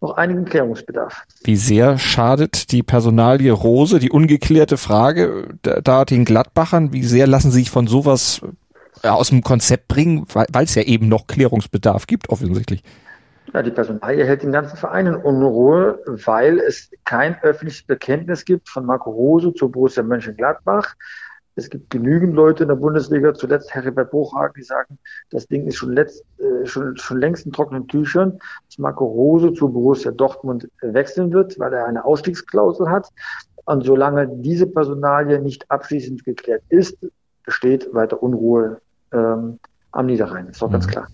noch 0.00 0.16
einigen 0.16 0.44
Klärungsbedarf. 0.44 1.24
Wie 1.44 1.56
sehr 1.56 1.96
schadet 1.96 2.70
die 2.72 2.82
Personalie 2.82 3.52
Rose, 3.52 3.98
die 3.98 4.10
ungeklärte 4.10 4.76
Frage 4.76 5.54
da 5.62 6.04
den 6.04 6.26
Gladbachern? 6.26 6.92
Wie 6.92 7.02
sehr 7.02 7.26
lassen 7.26 7.50
sie 7.50 7.60
sich 7.60 7.70
von 7.70 7.86
sowas 7.86 8.42
aus 9.14 9.30
dem 9.30 9.42
Konzept 9.42 9.88
bringen, 9.88 10.26
weil 10.32 10.64
es 10.64 10.74
ja 10.74 10.82
eben 10.82 11.08
noch 11.08 11.26
Klärungsbedarf 11.26 12.06
gibt, 12.06 12.28
offensichtlich. 12.28 12.82
Ja, 13.52 13.62
die 13.62 13.70
Personalie 13.70 14.24
hält 14.24 14.42
den 14.42 14.52
ganzen 14.52 14.76
Verein 14.76 15.06
in 15.06 15.14
Unruhe, 15.14 16.00
weil 16.06 16.58
es 16.58 16.90
kein 17.04 17.40
öffentliches 17.42 17.84
Bekenntnis 17.84 18.44
gibt 18.44 18.68
von 18.68 18.84
Marco 18.84 19.10
Rose 19.10 19.54
zu 19.54 19.70
Borussia 19.70 20.02
Mönchengladbach. 20.02 20.94
Es 21.54 21.70
gibt 21.70 21.88
genügend 21.90 22.34
Leute 22.34 22.64
in 22.64 22.68
der 22.68 22.76
Bundesliga, 22.76 23.32
zuletzt 23.32 23.72
Heribert 23.74 24.10
Bruchhagen, 24.10 24.52
die 24.58 24.62
sagen, 24.62 24.98
das 25.30 25.46
Ding 25.46 25.66
ist 25.66 25.76
schon, 25.76 25.94
letzt, 25.94 26.22
äh, 26.38 26.66
schon, 26.66 26.96
schon 26.98 27.18
längst 27.18 27.46
in 27.46 27.52
trockenen 27.52 27.88
Tüchern, 27.88 28.38
dass 28.68 28.78
Marco 28.78 29.06
Rose 29.06 29.54
zu 29.54 29.68
Borussia 29.70 30.10
Dortmund 30.10 30.68
wechseln 30.82 31.32
wird, 31.32 31.58
weil 31.58 31.72
er 31.72 31.86
eine 31.86 32.04
Ausstiegsklausel 32.04 32.90
hat. 32.90 33.08
Und 33.64 33.84
solange 33.84 34.28
diese 34.28 34.66
Personalie 34.66 35.40
nicht 35.40 35.70
abschließend 35.70 36.24
geklärt 36.24 36.62
ist, 36.68 36.98
besteht 37.44 37.88
weiter 37.94 38.22
Unruhe 38.22 38.82
ähm, 39.12 39.58
am 39.92 40.06
Niederrhein. 40.06 40.46
Das 40.46 40.56
ist 40.56 40.62
doch 40.62 40.70
ganz 40.70 40.86
mhm. 40.86 40.90
klar 40.90 41.08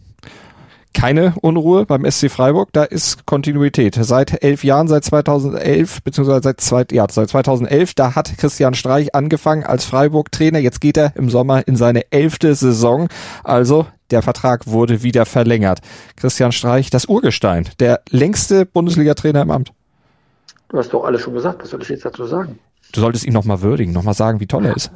keine 0.93 1.35
Unruhe 1.41 1.87
beim 1.87 2.09
SC 2.09 2.31
Freiburg, 2.31 2.69
da 2.73 2.85
ist 2.85 3.27
Kontinuität. 3.27 3.97
Seit 4.01 4.43
elf 4.43 4.63
Jahren, 4.65 4.89
seit 4.89 5.05
2011, 5.05 6.03
beziehungsweise 6.03 6.43
seit, 6.43 6.61
zwei, 6.61 6.85
ja, 6.93 7.07
seit 7.11 7.29
2011, 7.31 7.95
da 7.95 8.15
hat 8.15 8.37
Christian 8.39 8.75
Streich 8.75 9.15
angefangen 9.15 9.65
als 9.65 9.85
Freiburg-Trainer. 9.85 10.59
Jetzt 10.59 10.81
geht 10.81 10.97
er 10.97 11.17
im 11.17 11.31
Sommer 11.31 11.67
in 11.67 11.77
seine 11.77 12.11
elfte 12.13 12.55
Saison. 12.55 13.09
Also 13.43 13.87
der 14.11 14.23
Vertrag 14.23 14.67
wurde 14.67 15.03
wieder 15.03 15.25
verlängert. 15.27 15.81
Christian 16.17 16.53
Streich, 16.53 16.91
das 16.91 17.07
Urgestein, 17.07 17.69
der 17.81 18.03
längste 18.11 18.67
Bundesliga-Trainer 18.67 19.43
im 19.43 19.51
Amt. 19.51 19.73
Du 20.69 20.79
hast 20.79 20.93
doch 20.93 21.05
alles 21.05 21.23
schon 21.23 21.35
gesagt. 21.35 21.63
Was 21.63 21.71
soll 21.71 21.83
ich 21.83 21.89
jetzt 21.89 22.05
dazu 22.05 22.27
sagen? 22.27 22.59
Du 22.93 23.01
solltest 23.01 23.25
ihn 23.25 23.33
nochmal 23.33 23.63
würdigen, 23.63 23.93
nochmal 23.93 24.15
sagen, 24.15 24.39
wie 24.41 24.47
toll 24.47 24.67
er 24.67 24.77
ist. 24.77 24.93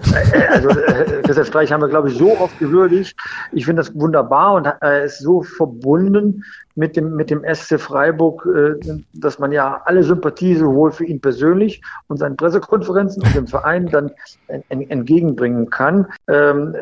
Also 0.51 0.69
äh, 0.69 1.23
Christian 1.23 1.47
Streich 1.47 1.73
haben 1.73 1.81
wir, 1.81 1.89
glaube 1.89 2.09
ich, 2.09 2.17
so 2.17 2.39
oft 2.39 2.59
gewürdigt. 2.59 3.19
Ich 3.53 3.65
finde 3.65 3.83
das 3.83 3.95
wunderbar 3.95 4.55
und 4.55 4.67
er 4.67 5.05
ist 5.05 5.19
so 5.19 5.43
verbunden 5.43 6.45
mit 6.75 6.97
dem, 6.97 7.17
mit 7.17 7.31
dem 7.31 7.43
SC 7.43 7.81
Freiburg, 7.81 8.47
äh, 8.47 9.01
dass 9.15 9.39
man 9.39 9.51
ja 9.53 9.81
alle 9.85 10.03
Sympathie 10.03 10.57
sowohl 10.57 10.93
für 10.93 11.05
ihn 11.05 11.21
persönlich 11.21 11.83
und 12.09 12.19
seinen 12.19 12.37
Pressekonferenzen 12.37 13.23
und 13.23 13.35
dem 13.35 13.47
Verein 13.47 13.87
dann 13.87 14.11
entgegenbringen 14.69 15.71
kann. 15.71 16.07
Ähm, 16.29 16.77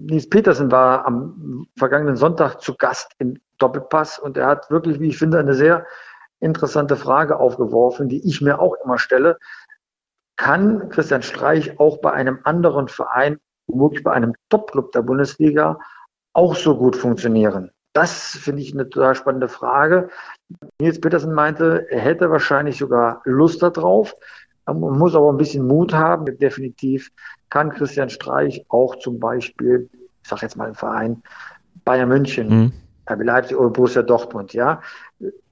Nils 0.00 0.28
Petersen 0.28 0.70
war 0.70 1.06
am 1.06 1.66
vergangenen 1.76 2.16
Sonntag 2.16 2.60
zu 2.60 2.74
Gast 2.74 3.12
im 3.18 3.38
Doppelpass 3.58 4.18
und 4.18 4.36
er 4.36 4.46
hat 4.46 4.70
wirklich, 4.70 4.98
wie 5.00 5.08
ich 5.08 5.18
finde, 5.18 5.38
eine 5.38 5.54
sehr 5.54 5.86
interessante 6.40 6.96
Frage 6.96 7.38
aufgeworfen, 7.38 8.08
die 8.08 8.26
ich 8.28 8.40
mir 8.40 8.60
auch 8.60 8.74
immer 8.84 8.98
stelle 8.98 9.38
kann 10.36 10.88
Christian 10.88 11.22
Streich 11.22 11.78
auch 11.78 11.98
bei 11.98 12.12
einem 12.12 12.40
anderen 12.44 12.88
Verein, 12.88 13.38
womöglich 13.66 14.02
bei 14.02 14.12
einem 14.12 14.34
Topclub 14.48 14.92
der 14.92 15.02
Bundesliga, 15.02 15.78
auch 16.32 16.56
so 16.56 16.76
gut 16.76 16.96
funktionieren? 16.96 17.70
Das 17.92 18.36
finde 18.36 18.62
ich 18.62 18.74
eine 18.74 18.88
total 18.90 19.14
spannende 19.14 19.48
Frage. 19.48 20.08
Nils 20.80 21.00
Petersen 21.00 21.32
meinte, 21.32 21.86
er 21.90 22.00
hätte 22.00 22.30
wahrscheinlich 22.30 22.78
sogar 22.78 23.22
Lust 23.24 23.62
darauf. 23.62 24.16
Man 24.66 24.80
muss 24.80 25.14
aber 25.14 25.32
ein 25.32 25.36
bisschen 25.36 25.66
Mut 25.66 25.94
haben. 25.94 26.24
Definitiv 26.38 27.12
kann 27.50 27.70
Christian 27.70 28.10
Streich 28.10 28.64
auch 28.68 28.96
zum 28.96 29.20
Beispiel, 29.20 29.88
ich 30.22 30.28
sage 30.28 30.42
jetzt 30.42 30.56
mal 30.56 30.66
einen 30.66 30.74
Verein, 30.74 31.22
Bayern 31.84 32.08
München, 32.08 32.48
mhm. 32.48 32.72
RB 33.08 33.22
Leipzig 33.22 33.56
oder 33.56 33.70
Borussia 33.70 34.02
Dortmund, 34.02 34.54
ja. 34.54 34.80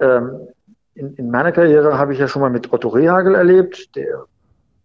Ähm, 0.01 0.49
in, 0.95 1.15
in, 1.15 1.31
meiner 1.31 1.53
Karriere 1.53 1.97
habe 1.97 2.13
ich 2.13 2.19
ja 2.19 2.27
schon 2.27 2.43
mal 2.43 2.51
mit 2.51 2.73
Otto 2.73 2.89
Rehagel 2.89 3.35
erlebt, 3.35 3.95
der 3.95 4.25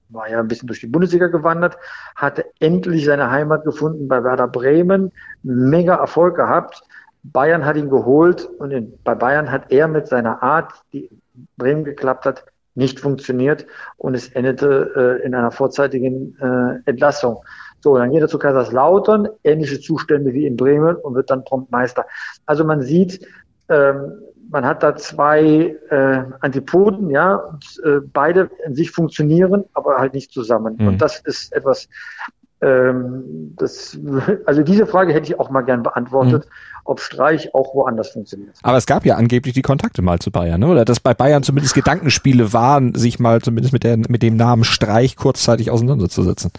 war 0.10 0.30
ja 0.30 0.40
ein 0.40 0.48
bisschen 0.48 0.68
durch 0.68 0.80
die 0.80 0.88
Bundesliga 0.88 1.28
gewandert, 1.28 1.78
hatte 2.16 2.46
endlich 2.60 3.06
seine 3.06 3.30
Heimat 3.32 3.66
gefunden 3.66 4.08
bei 4.08 4.24
Werder 4.24 4.48
Bremen, 4.48 5.12
mega 5.44 5.96
Erfolg 5.96 6.36
gehabt. 6.36 6.84
Bayern 7.24 7.66
hat 7.66 7.76
ihn 7.76 7.90
geholt 7.90 8.46
und 8.60 8.72
in, 8.72 8.94
bei 9.04 9.16
Bayern 9.16 9.52
hat 9.52 9.72
er 9.72 9.88
mit 9.88 10.08
seiner 10.08 10.42
Art, 10.42 10.74
die 10.94 11.10
Bremen 11.58 11.84
geklappt 11.84 12.26
hat, 12.26 12.46
nicht 12.76 13.00
funktioniert 13.00 13.66
und 13.98 14.14
es 14.14 14.30
endete 14.30 15.20
äh, 15.22 15.26
in 15.26 15.34
einer 15.34 15.52
vorzeitigen 15.52 16.38
äh, 16.40 16.90
Entlassung. 16.90 17.44
So, 17.82 17.98
dann 17.98 18.12
geht 18.12 18.22
er 18.22 18.28
zu 18.28 18.40
Kaiserslautern, 18.40 19.28
ähnliche 19.44 19.80
Zustände 19.80 20.34
wie 20.34 20.46
in 20.46 20.58
Bremen 20.58 20.96
und 20.96 21.16
wird 21.16 21.30
dann 21.30 21.44
prompt 21.44 21.72
Meister. 21.72 22.06
Also 22.46 22.64
man 22.64 22.82
sieht, 22.82 23.26
ähm, 23.70 24.22
man 24.50 24.66
hat 24.66 24.84
da 24.84 24.96
zwei 24.96 25.76
äh, 25.90 26.24
Antipoden, 26.40 27.10
ja, 27.10 27.36
und 27.36 27.82
äh, 27.84 28.00
beide 28.02 28.50
in 28.66 28.76
sich 28.76 28.92
funktionieren, 28.92 29.66
aber 29.74 29.98
halt 29.98 30.14
nicht 30.14 30.32
zusammen. 30.32 30.78
Mhm. 30.78 30.88
Und 30.88 31.02
das 31.02 31.20
ist 31.20 31.54
etwas, 31.54 31.88
ähm, 32.62 33.54
das, 33.58 33.98
also 34.46 34.64
diese 34.64 34.88
Frage 34.88 35.14
hätte 35.14 35.32
ich 35.32 35.40
auch 35.40 35.50
mal 35.50 35.62
gern 35.62 35.84
beantwortet, 35.84 36.46
mhm. 36.46 36.82
ob 36.86 37.00
Streich 37.00 37.54
auch 37.54 37.76
woanders 37.76 38.10
funktioniert. 38.10 38.56
Aber 38.64 38.78
es 38.78 38.86
gab 38.86 39.06
ja 39.06 39.16
angeblich 39.16 39.54
die 39.54 39.62
Kontakte 39.62 40.02
mal 40.02 40.20
zu 40.20 40.32
Bayern, 40.32 40.62
ne? 40.62 40.68
oder 40.68 40.86
dass 40.86 41.00
bei 41.00 41.14
Bayern 41.14 41.44
zumindest 41.44 41.76
Gedankenspiele 41.76 42.54
waren, 42.54 42.96
sich 42.96 43.20
mal 43.20 43.42
zumindest 43.42 43.74
mit, 43.74 43.84
der, 43.84 43.98
mit 43.98 44.24
dem 44.24 44.38
Namen 44.38 44.64
Streich 44.64 45.16
kurzzeitig 45.16 45.70
auseinanderzusetzen. 45.72 46.52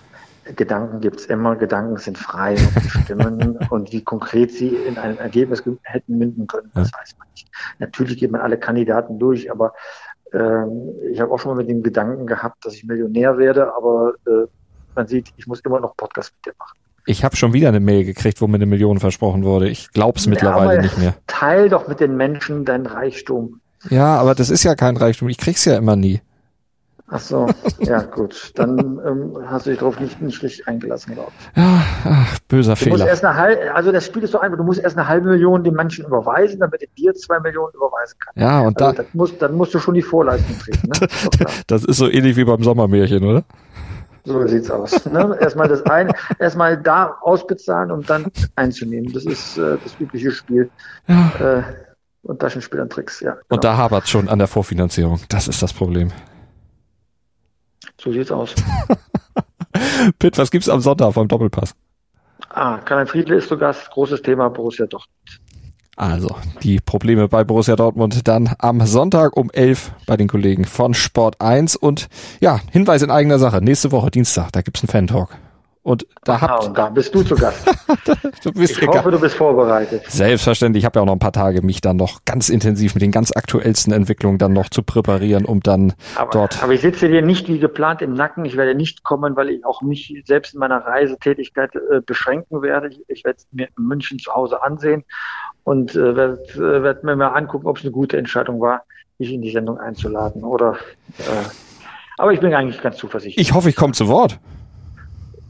Gedanken 0.56 1.00
gibt's 1.00 1.26
immer, 1.26 1.56
Gedanken 1.56 1.96
sind 1.96 2.18
frei 2.18 2.52
und 2.52 2.74
bestimmen 2.74 3.58
und 3.70 3.92
wie 3.92 4.02
konkret 4.02 4.52
sie 4.52 4.68
in 4.68 4.98
ein 4.98 5.18
Ergebnis 5.18 5.62
hätten 5.82 6.18
münden 6.18 6.46
können, 6.46 6.70
das 6.74 6.92
weiß 6.92 7.16
man 7.18 7.28
nicht. 7.32 7.48
Natürlich 7.78 8.18
geht 8.18 8.30
man 8.30 8.40
alle 8.40 8.58
Kandidaten 8.58 9.18
durch, 9.18 9.50
aber 9.50 9.74
ähm, 10.32 10.92
ich 11.10 11.20
habe 11.20 11.32
auch 11.32 11.38
schon 11.38 11.52
mal 11.52 11.58
mit 11.58 11.68
dem 11.68 11.82
Gedanken 11.82 12.26
gehabt, 12.26 12.64
dass 12.64 12.74
ich 12.74 12.84
Millionär 12.84 13.38
werde, 13.38 13.74
aber 13.74 14.12
äh, 14.26 14.46
man 14.94 15.06
sieht, 15.06 15.32
ich 15.36 15.46
muss 15.46 15.60
immer 15.60 15.80
noch 15.80 15.96
Podcast 15.96 16.32
mit 16.36 16.46
dir 16.46 16.56
machen. 16.58 16.78
Ich 17.06 17.24
habe 17.24 17.36
schon 17.36 17.54
wieder 17.54 17.68
eine 17.68 17.80
Mail 17.80 18.04
gekriegt, 18.04 18.40
wo 18.42 18.46
mir 18.46 18.56
eine 18.56 18.66
Million 18.66 19.00
versprochen 19.00 19.44
wurde. 19.44 19.68
Ich 19.68 19.92
glaube 19.92 20.18
es 20.18 20.26
ja, 20.26 20.30
mittlerweile 20.30 20.82
nicht 20.82 20.98
mehr. 20.98 21.14
Teil 21.26 21.70
doch 21.70 21.88
mit 21.88 22.00
den 22.00 22.16
Menschen 22.16 22.66
deinen 22.66 22.84
Reichtum. 22.84 23.60
Ja, 23.88 24.16
aber 24.16 24.34
das 24.34 24.50
ist 24.50 24.64
ja 24.64 24.74
kein 24.74 24.96
Reichtum. 24.96 25.28
Ich 25.28 25.38
krieg's 25.38 25.64
ja 25.64 25.76
immer 25.78 25.96
nie. 25.96 26.20
Ach 27.10 27.20
so, 27.20 27.46
ja 27.78 28.02
gut. 28.02 28.52
Dann 28.56 29.00
ähm, 29.06 29.38
hast 29.46 29.64
du 29.64 29.70
dich 29.70 29.78
darauf 29.78 29.98
nicht, 29.98 30.20
nicht 30.20 30.42
richtig 30.42 30.68
eingelassen, 30.68 31.14
glaube 31.14 31.32
ich. 31.38 31.56
Ja, 31.56 31.82
ach, 32.04 32.38
böser 32.48 32.72
du 32.72 32.76
Fehler. 32.76 32.98
Musst 32.98 33.06
erst 33.06 33.24
eine 33.24 33.34
halbe, 33.34 33.74
also 33.74 33.92
das 33.92 34.04
Spiel 34.04 34.24
ist 34.24 34.32
so 34.32 34.40
einfach, 34.40 34.58
du 34.58 34.64
musst 34.64 34.80
erst 34.80 34.98
eine 34.98 35.08
halbe 35.08 35.28
Million 35.30 35.64
den 35.64 35.74
Menschen 35.74 36.04
überweisen, 36.04 36.60
damit 36.60 36.82
er 36.82 36.88
dir 36.98 37.14
zwei 37.14 37.40
Millionen 37.40 37.72
überweisen 37.74 38.18
kann. 38.18 38.34
Ja, 38.36 38.60
und 38.60 38.80
also, 38.80 38.96
da, 38.96 39.02
das 39.02 39.14
muss, 39.14 39.38
dann 39.38 39.54
musst 39.54 39.72
du 39.72 39.78
schon 39.78 39.94
die 39.94 40.02
Vorleistung 40.02 40.58
treten. 40.58 40.88
Ne? 40.88 41.08
das 41.66 41.84
ist 41.84 41.96
so 41.96 42.10
ähnlich 42.10 42.36
wie 42.36 42.44
beim 42.44 42.62
Sommermärchen, 42.62 43.24
oder? 43.24 43.44
So 44.24 44.46
sieht's 44.46 44.70
aus. 44.70 45.06
Ne? 45.06 45.38
Erstmal 45.40 45.68
das 45.68 45.82
ein, 45.86 46.12
erstmal 46.38 46.76
da 46.76 47.16
ausbezahlen 47.22 47.90
und 47.90 48.10
dann 48.10 48.26
einzunehmen. 48.56 49.10
Das 49.14 49.24
ist 49.24 49.56
äh, 49.56 49.78
das 49.82 49.98
übliche 49.98 50.30
Spiel. 50.30 50.68
Ja. 51.06 51.58
Äh, 51.58 51.62
und 52.22 52.40
Taschenspielertricks, 52.40 53.20
ja. 53.20 53.32
Genau. 53.32 53.44
Und 53.48 53.64
da 53.64 53.78
hapert 53.78 54.06
schon 54.08 54.28
an 54.28 54.38
der 54.38 54.48
Vorfinanzierung. 54.48 55.20
Das 55.30 55.48
ist 55.48 55.62
das 55.62 55.72
Problem. 55.72 56.12
So 58.00 58.12
sieht's 58.12 58.30
aus. 58.30 58.54
Pitt, 60.18 60.38
was 60.38 60.50
gibt's 60.50 60.68
am 60.68 60.80
Sonntag 60.80 61.14
beim 61.14 61.28
Doppelpass? 61.28 61.74
Ah, 62.50 62.78
Karl 62.78 63.06
Friedle 63.06 63.36
ist 63.36 63.48
zu 63.48 63.58
Gast. 63.58 63.90
Großes 63.90 64.22
Thema 64.22 64.48
Borussia 64.48 64.86
Dortmund. 64.86 65.40
Also, 65.96 66.36
die 66.62 66.78
Probleme 66.78 67.26
bei 67.26 67.42
Borussia 67.42 67.74
Dortmund 67.74 68.28
dann 68.28 68.54
am 68.58 68.86
Sonntag 68.86 69.36
um 69.36 69.50
11 69.50 69.90
bei 70.06 70.16
den 70.16 70.28
Kollegen 70.28 70.64
von 70.64 70.94
Sport 70.94 71.40
1 71.40 71.74
und 71.74 72.08
ja, 72.40 72.60
Hinweis 72.70 73.02
in 73.02 73.10
eigener 73.10 73.40
Sache. 73.40 73.60
Nächste 73.60 73.90
Woche, 73.90 74.12
Dienstag, 74.12 74.52
da 74.52 74.62
gibt's 74.62 74.80
einen 74.82 74.90
Fan-Talk. 74.90 75.36
Und 75.88 76.06
da 76.22 76.34
Aha, 76.34 76.48
habt, 76.48 76.66
und 76.66 76.76
da 76.76 76.90
bist 76.90 77.14
du 77.14 77.22
zu 77.22 77.34
Gast. 77.34 77.66
du 78.44 78.52
bist 78.52 78.76
ich 78.78 78.86
hoffe, 78.86 79.10
du 79.10 79.18
bist 79.18 79.36
vorbereitet. 79.36 80.02
Selbstverständlich. 80.06 80.82
Ich 80.82 80.84
habe 80.84 80.98
ja 80.98 81.02
auch 81.02 81.06
noch 81.06 81.14
ein 81.14 81.18
paar 81.18 81.32
Tage, 81.32 81.62
mich 81.62 81.80
dann 81.80 81.96
noch 81.96 82.26
ganz 82.26 82.50
intensiv 82.50 82.94
mit 82.94 83.00
den 83.00 83.10
ganz 83.10 83.32
aktuellsten 83.34 83.94
Entwicklungen 83.94 84.36
dann 84.36 84.52
noch 84.52 84.68
zu 84.68 84.82
präparieren, 84.82 85.46
um 85.46 85.60
dann 85.60 85.94
aber, 86.16 86.30
dort. 86.30 86.62
Aber 86.62 86.74
ich 86.74 86.82
sitze 86.82 87.08
dir 87.08 87.22
nicht 87.22 87.48
wie 87.48 87.58
geplant 87.58 88.02
im 88.02 88.12
Nacken. 88.12 88.44
Ich 88.44 88.58
werde 88.58 88.74
nicht 88.74 89.02
kommen, 89.02 89.34
weil 89.34 89.48
ich 89.48 89.64
auch 89.64 89.80
mich 89.80 90.12
selbst 90.26 90.52
in 90.52 90.60
meiner 90.60 90.84
Reisetätigkeit 90.84 91.74
äh, 91.74 92.02
beschränken 92.04 92.60
werde. 92.60 92.88
Ich, 92.88 93.00
ich 93.08 93.24
werde 93.24 93.38
es 93.38 93.46
mir 93.50 93.68
in 93.78 93.84
München 93.84 94.18
zu 94.18 94.30
Hause 94.34 94.62
ansehen 94.62 95.04
und 95.64 95.96
äh, 95.96 96.14
werde 96.14 96.38
äh, 96.56 96.82
werd 96.82 97.02
mir 97.02 97.16
mal 97.16 97.28
angucken, 97.28 97.66
ob 97.66 97.78
es 97.78 97.84
eine 97.84 97.92
gute 97.92 98.18
Entscheidung 98.18 98.60
war, 98.60 98.82
mich 99.18 99.32
in 99.32 99.40
die 99.40 99.52
Sendung 99.52 99.78
einzuladen. 99.78 100.44
Oder 100.44 100.76
äh, 101.16 101.48
aber 102.18 102.34
ich 102.34 102.40
bin 102.40 102.52
eigentlich 102.52 102.82
ganz 102.82 102.98
zuversichtlich. 102.98 103.48
Ich 103.48 103.54
hoffe, 103.54 103.70
ich 103.70 103.76
komme 103.76 103.94
zu 103.94 104.06
Wort. 104.08 104.38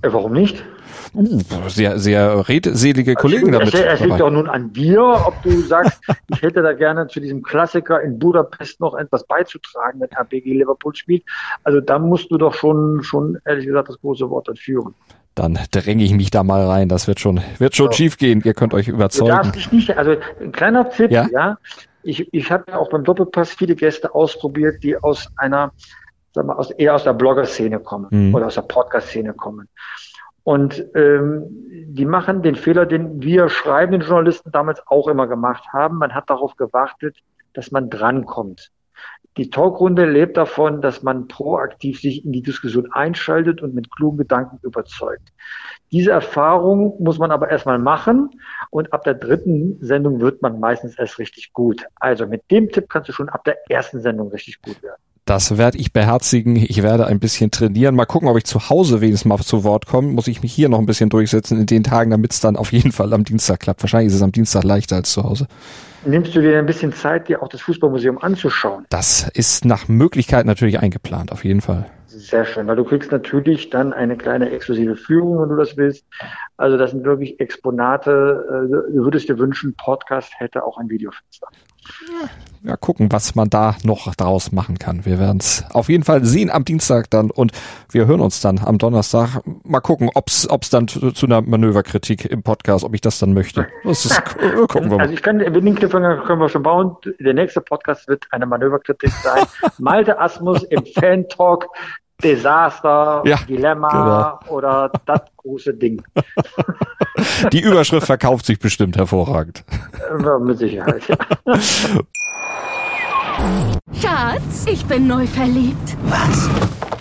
Äh, 0.03 0.13
warum 0.13 0.33
nicht? 0.33 0.65
Uh, 1.15 1.41
sehr, 1.69 1.99
sehr 1.99 2.49
redselige 2.49 3.13
also 3.13 3.23
Kollegen 3.23 3.53
damit. 3.53 3.75
Es 3.75 4.01
liegt 4.01 4.21
doch 4.21 4.31
nun 4.31 4.49
an 4.49 4.73
dir, 4.73 5.03
ob 5.03 5.43
du 5.43 5.61
sagst, 5.63 6.01
ich 6.29 6.43
hätte 6.43 6.63
da 6.63 6.73
gerne 6.73 7.07
zu 7.09 7.21
diesem 7.21 7.43
Klassiker 7.43 8.01
in 8.03 8.19
Budapest 8.19 8.81
noch 8.81 8.95
etwas 8.95 9.27
beizutragen, 9.27 10.01
wenn 10.01 10.11
RBG 10.11 10.53
Liverpool 10.53 10.95
spielt. 10.95 11.25
Also 11.65 11.81
da 11.81 11.99
musst 11.99 12.31
du 12.31 12.39
doch 12.39 12.55
schon, 12.55 13.03
schon 13.03 13.39
ehrlich 13.45 13.67
gesagt 13.67 13.89
das 13.89 13.99
große 14.01 14.29
Wort 14.29 14.49
dann 14.49 14.57
führen. 14.57 14.95
Dann 15.35 15.59
dränge 15.71 16.05
ich 16.05 16.13
mich 16.13 16.31
da 16.31 16.43
mal 16.43 16.67
rein. 16.67 16.89
Das 16.89 17.07
wird 17.07 17.21
schon, 17.21 17.41
wird 17.59 17.75
schon 17.75 17.87
so. 17.87 17.93
schief 17.93 18.19
gehen. 18.19 18.43
Ihr 18.45 18.55
könnt 18.55 18.75
euch 18.75 18.89
überzeugen. 18.89 19.31
Du 19.31 19.37
darfst 19.37 19.55
dich 19.55 19.73
nicht, 19.73 19.97
also 19.97 20.17
ein 20.41 20.53
kleiner 20.53 20.91
Tipp, 20.91 21.11
ja. 21.11 21.29
ja 21.33 21.59
ich, 22.03 22.33
ich 22.33 22.51
habe 22.51 22.65
ja 22.69 22.79
auch 22.79 22.91
beim 22.91 23.05
Doppelpass 23.05 23.53
viele 23.53 23.75
Gäste 23.75 24.15
ausprobiert, 24.15 24.83
die 24.83 24.97
aus 24.97 25.29
einer 25.37 25.73
sag 26.39 26.47
mal, 26.47 26.55
aus, 26.55 26.71
eher 26.71 26.95
aus 26.95 27.05
der 27.05 27.15
Blogger-Szene 27.15 27.81
kommen 27.81 28.07
mhm. 28.11 28.35
oder 28.35 28.47
aus 28.47 28.55
der 28.55 28.63
Podcast-Szene 28.63 29.35
kommen. 29.35 29.69
Und 30.45 30.85
ähm, 30.95 31.47
die 31.89 32.07
machen 32.07 32.43
den 32.43 32.55
Fehler, 32.55 32.87
den 32.87 33.21
wir 33.21 33.49
schreibenden 33.49 34.09
Journalisten 34.09 34.53
damals 34.53 34.81
auch 34.87 35.09
immer 35.09 35.27
gemacht 35.27 35.65
haben. 35.73 35.99
Man 35.99 36.15
hat 36.15 36.31
darauf 36.31 36.57
gewartet, 36.57 37.19
dass 37.55 37.71
man 37.71 37.91
drankommt. 37.91 38.71
Die 39.37 39.51
Talkrunde 39.51 40.05
lebt 40.05 40.37
davon, 40.37 40.81
dass 40.81 41.03
man 41.03 41.29
proaktiv 41.29 42.01
sich 42.01 42.25
in 42.25 42.33
die 42.33 42.43
Diskussion 42.43 42.91
einschaltet 42.93 43.63
und 43.63 43.75
mit 43.75 43.91
klugen 43.95 44.19
Gedanken 44.19 44.59
überzeugt. 44.63 45.33
Diese 45.93 46.13
Erfahrung 46.13 47.01
muss 47.03 47.19
man 47.19 47.31
aber 47.31 47.51
erstmal 47.51 47.79
machen 47.79 48.31
und 48.71 48.93
ab 48.93 49.05
der 49.05 49.15
dritten 49.15 49.79
Sendung 49.81 50.21
wird 50.21 50.41
man 50.43 50.59
meistens 50.61 50.99
erst 50.99 51.19
richtig 51.19 51.53
gut. 51.53 51.85
Also 51.97 52.27
mit 52.27 52.51
dem 52.51 52.71
Tipp 52.71 52.89
kannst 52.89 53.09
du 53.09 53.13
schon 53.13 53.29
ab 53.29 53.45
der 53.45 53.59
ersten 53.71 54.01
Sendung 54.01 54.29
richtig 54.29 54.63
gut 54.63 54.83
werden. 54.83 55.01
Das 55.29 55.59
werde 55.59 55.77
ich 55.77 55.93
beherzigen. 55.93 56.57
Ich 56.57 56.83
werde 56.83 57.07
ein 57.07 57.21
bisschen 57.21 57.51
trainieren. 57.51 57.95
Mal 57.95 58.07
gucken, 58.07 58.31
ob 58.31 58.39
ich 58.39 58.45
zu 58.45 58.71
Hause 58.71 59.03
wenigstens 59.03 59.29
mal 59.29 59.37
zu 59.37 59.63
Wort 59.63 59.85
komme. 59.85 60.09
Muss 60.09 60.27
ich 60.27 60.43
mich 60.43 60.55
hier 60.55 60.71
noch 60.71 60.79
ein 60.79 60.87
bisschen 60.87 61.11
durchsetzen 61.11 61.61
in 61.61 61.67
den 61.67 61.85
Tagen, 61.85 62.11
damit 62.11 62.33
es 62.33 62.41
dann 62.41 62.57
auf 62.57 62.73
jeden 62.73 62.93
Fall 62.93 63.13
am 63.13 63.25
Dienstag 63.25 63.61
klappt. 63.61 63.83
Wahrscheinlich 63.83 64.09
ist 64.09 64.15
es 64.15 64.23
am 64.23 64.33
Dienstag 64.33 64.65
leichter 64.65 64.97
als 64.97 65.13
zu 65.13 65.25
Hause. 65.25 65.47
Nimmst 66.07 66.35
du 66.35 66.41
dir 66.41 66.59
ein 66.59 66.65
bisschen 66.65 66.95
Zeit, 66.95 67.29
dir 67.29 67.43
auch 67.43 67.49
das 67.49 67.61
Fußballmuseum 67.61 68.17
anzuschauen? 68.17 68.87
Das 68.89 69.29
ist 69.35 69.67
nach 69.67 69.87
Möglichkeit 69.87 70.47
natürlich 70.47 70.81
eingeplant, 70.81 71.31
auf 71.31 71.45
jeden 71.45 71.61
Fall. 71.61 71.85
Sehr 72.07 72.47
schön, 72.47 72.67
weil 72.67 72.77
du 72.77 72.85
kriegst 72.85 73.13
natürlich 73.13 73.69
dann 73.69 73.93
eine 73.93 74.17
kleine 74.17 74.49
exklusive 74.49 74.97
Führung, 74.97 75.43
wenn 75.43 75.51
du 75.51 75.57
das 75.57 75.77
willst. 75.77 76.07
Also 76.57 76.79
das 76.79 76.93
sind 76.93 77.05
wirklich 77.05 77.39
Exponate. 77.39 78.47
Äh, 78.49 78.95
du 78.95 79.05
würdest 79.05 79.29
dir 79.29 79.39
wünschen, 79.39 79.75
Podcast 79.77 80.33
hätte 80.39 80.65
auch 80.65 80.79
ein 80.79 80.89
Videofenster 80.89 81.49
ja, 82.63 82.77
gucken, 82.77 83.13
was 83.13 83.35
man 83.35 83.49
da 83.51 83.77
noch 83.85 84.15
draus 84.15 84.53
machen 84.53 84.79
kann. 84.79 85.05
Wir 85.05 85.19
werden 85.19 85.39
es 85.39 85.65
auf 85.71 85.89
jeden 85.89 86.05
Fall 86.05 86.25
sehen 86.25 86.51
am 86.51 86.65
Dienstag 86.65 87.09
dann 87.11 87.31
und 87.31 87.53
wir 87.91 88.07
hören 88.07 88.21
uns 88.21 88.41
dann 88.41 88.59
am 88.59 88.79
Donnerstag. 88.79 89.41
Mal 89.65 89.81
gucken, 89.81 90.11
ob 90.15 90.29
es 90.29 90.71
dann 90.71 90.89
zu, 90.89 91.13
zu, 91.13 91.27
einer 91.27 91.41
Manöverkritik 91.41 92.25
im 92.27 92.43
Podcast, 92.43 92.85
ob 92.85 92.95
ich 92.95 93.01
das 93.01 93.19
dann 93.19 93.33
möchte. 93.33 93.67
Das 93.85 94.05
ist, 94.05 94.23
gucken 94.69 94.91
wir 94.91 94.97
mal. 94.97 95.01
Also 95.03 95.15
ich 95.15 95.23
kann, 95.23 95.39
den 95.39 95.75
Cliffhanger 95.75 96.25
können 96.25 96.41
wir 96.41 96.49
schon 96.49 96.63
bauen. 96.63 96.97
Der 97.21 97.35
nächste 97.35 97.61
Podcast 97.61 98.09
wird 98.09 98.27
eine 98.31 98.47
Manöverkritik 98.47 99.11
sein. 99.11 99.45
Malte 99.79 100.19
Asmus 100.19 100.65
im 100.65 100.85
Fan-Talk. 100.85 101.67
Desaster, 102.23 103.23
ja, 103.25 103.39
Dilemma 103.49 104.41
genau. 104.41 104.57
oder 104.57 104.91
das 105.07 105.21
große 105.37 105.73
Ding. 105.75 106.03
Die 107.53 107.61
Überschrift 107.61 108.07
verkauft 108.07 108.47
sich 108.47 108.59
bestimmt 108.59 108.97
hervorragend. 108.97 109.65
Ja, 110.21 110.39
mit 110.39 110.59
Sicherheit, 110.59 111.03
ja. 111.09 111.17
Schatz, 114.03 114.67
ich 114.67 114.85
bin 114.87 115.07
neu 115.07 115.29
verliebt. 115.29 115.97
Was? 116.07 116.51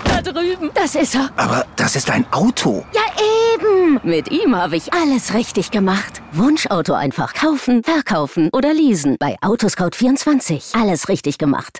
Da 0.03 0.21
drüben. 0.21 0.69
Das 0.75 0.93
ist 0.93 1.15
er. 1.15 1.31
Aber 1.35 1.65
das 1.75 1.95
ist 1.95 2.11
ein 2.11 2.25
Auto. 2.31 2.85
Ja, 2.93 3.01
eben. 3.55 3.99
Mit 4.03 4.31
ihm 4.31 4.55
habe 4.55 4.75
ich 4.75 4.93
alles 4.93 5.33
richtig 5.33 5.71
gemacht. 5.71 6.21
Wunschauto 6.31 6.93
einfach 6.93 7.33
kaufen, 7.33 7.83
verkaufen 7.83 8.49
oder 8.53 8.71
leasen. 8.71 9.17
Bei 9.19 9.35
Autoscout24. 9.41 10.79
Alles 10.79 11.09
richtig 11.09 11.39
gemacht. 11.39 11.79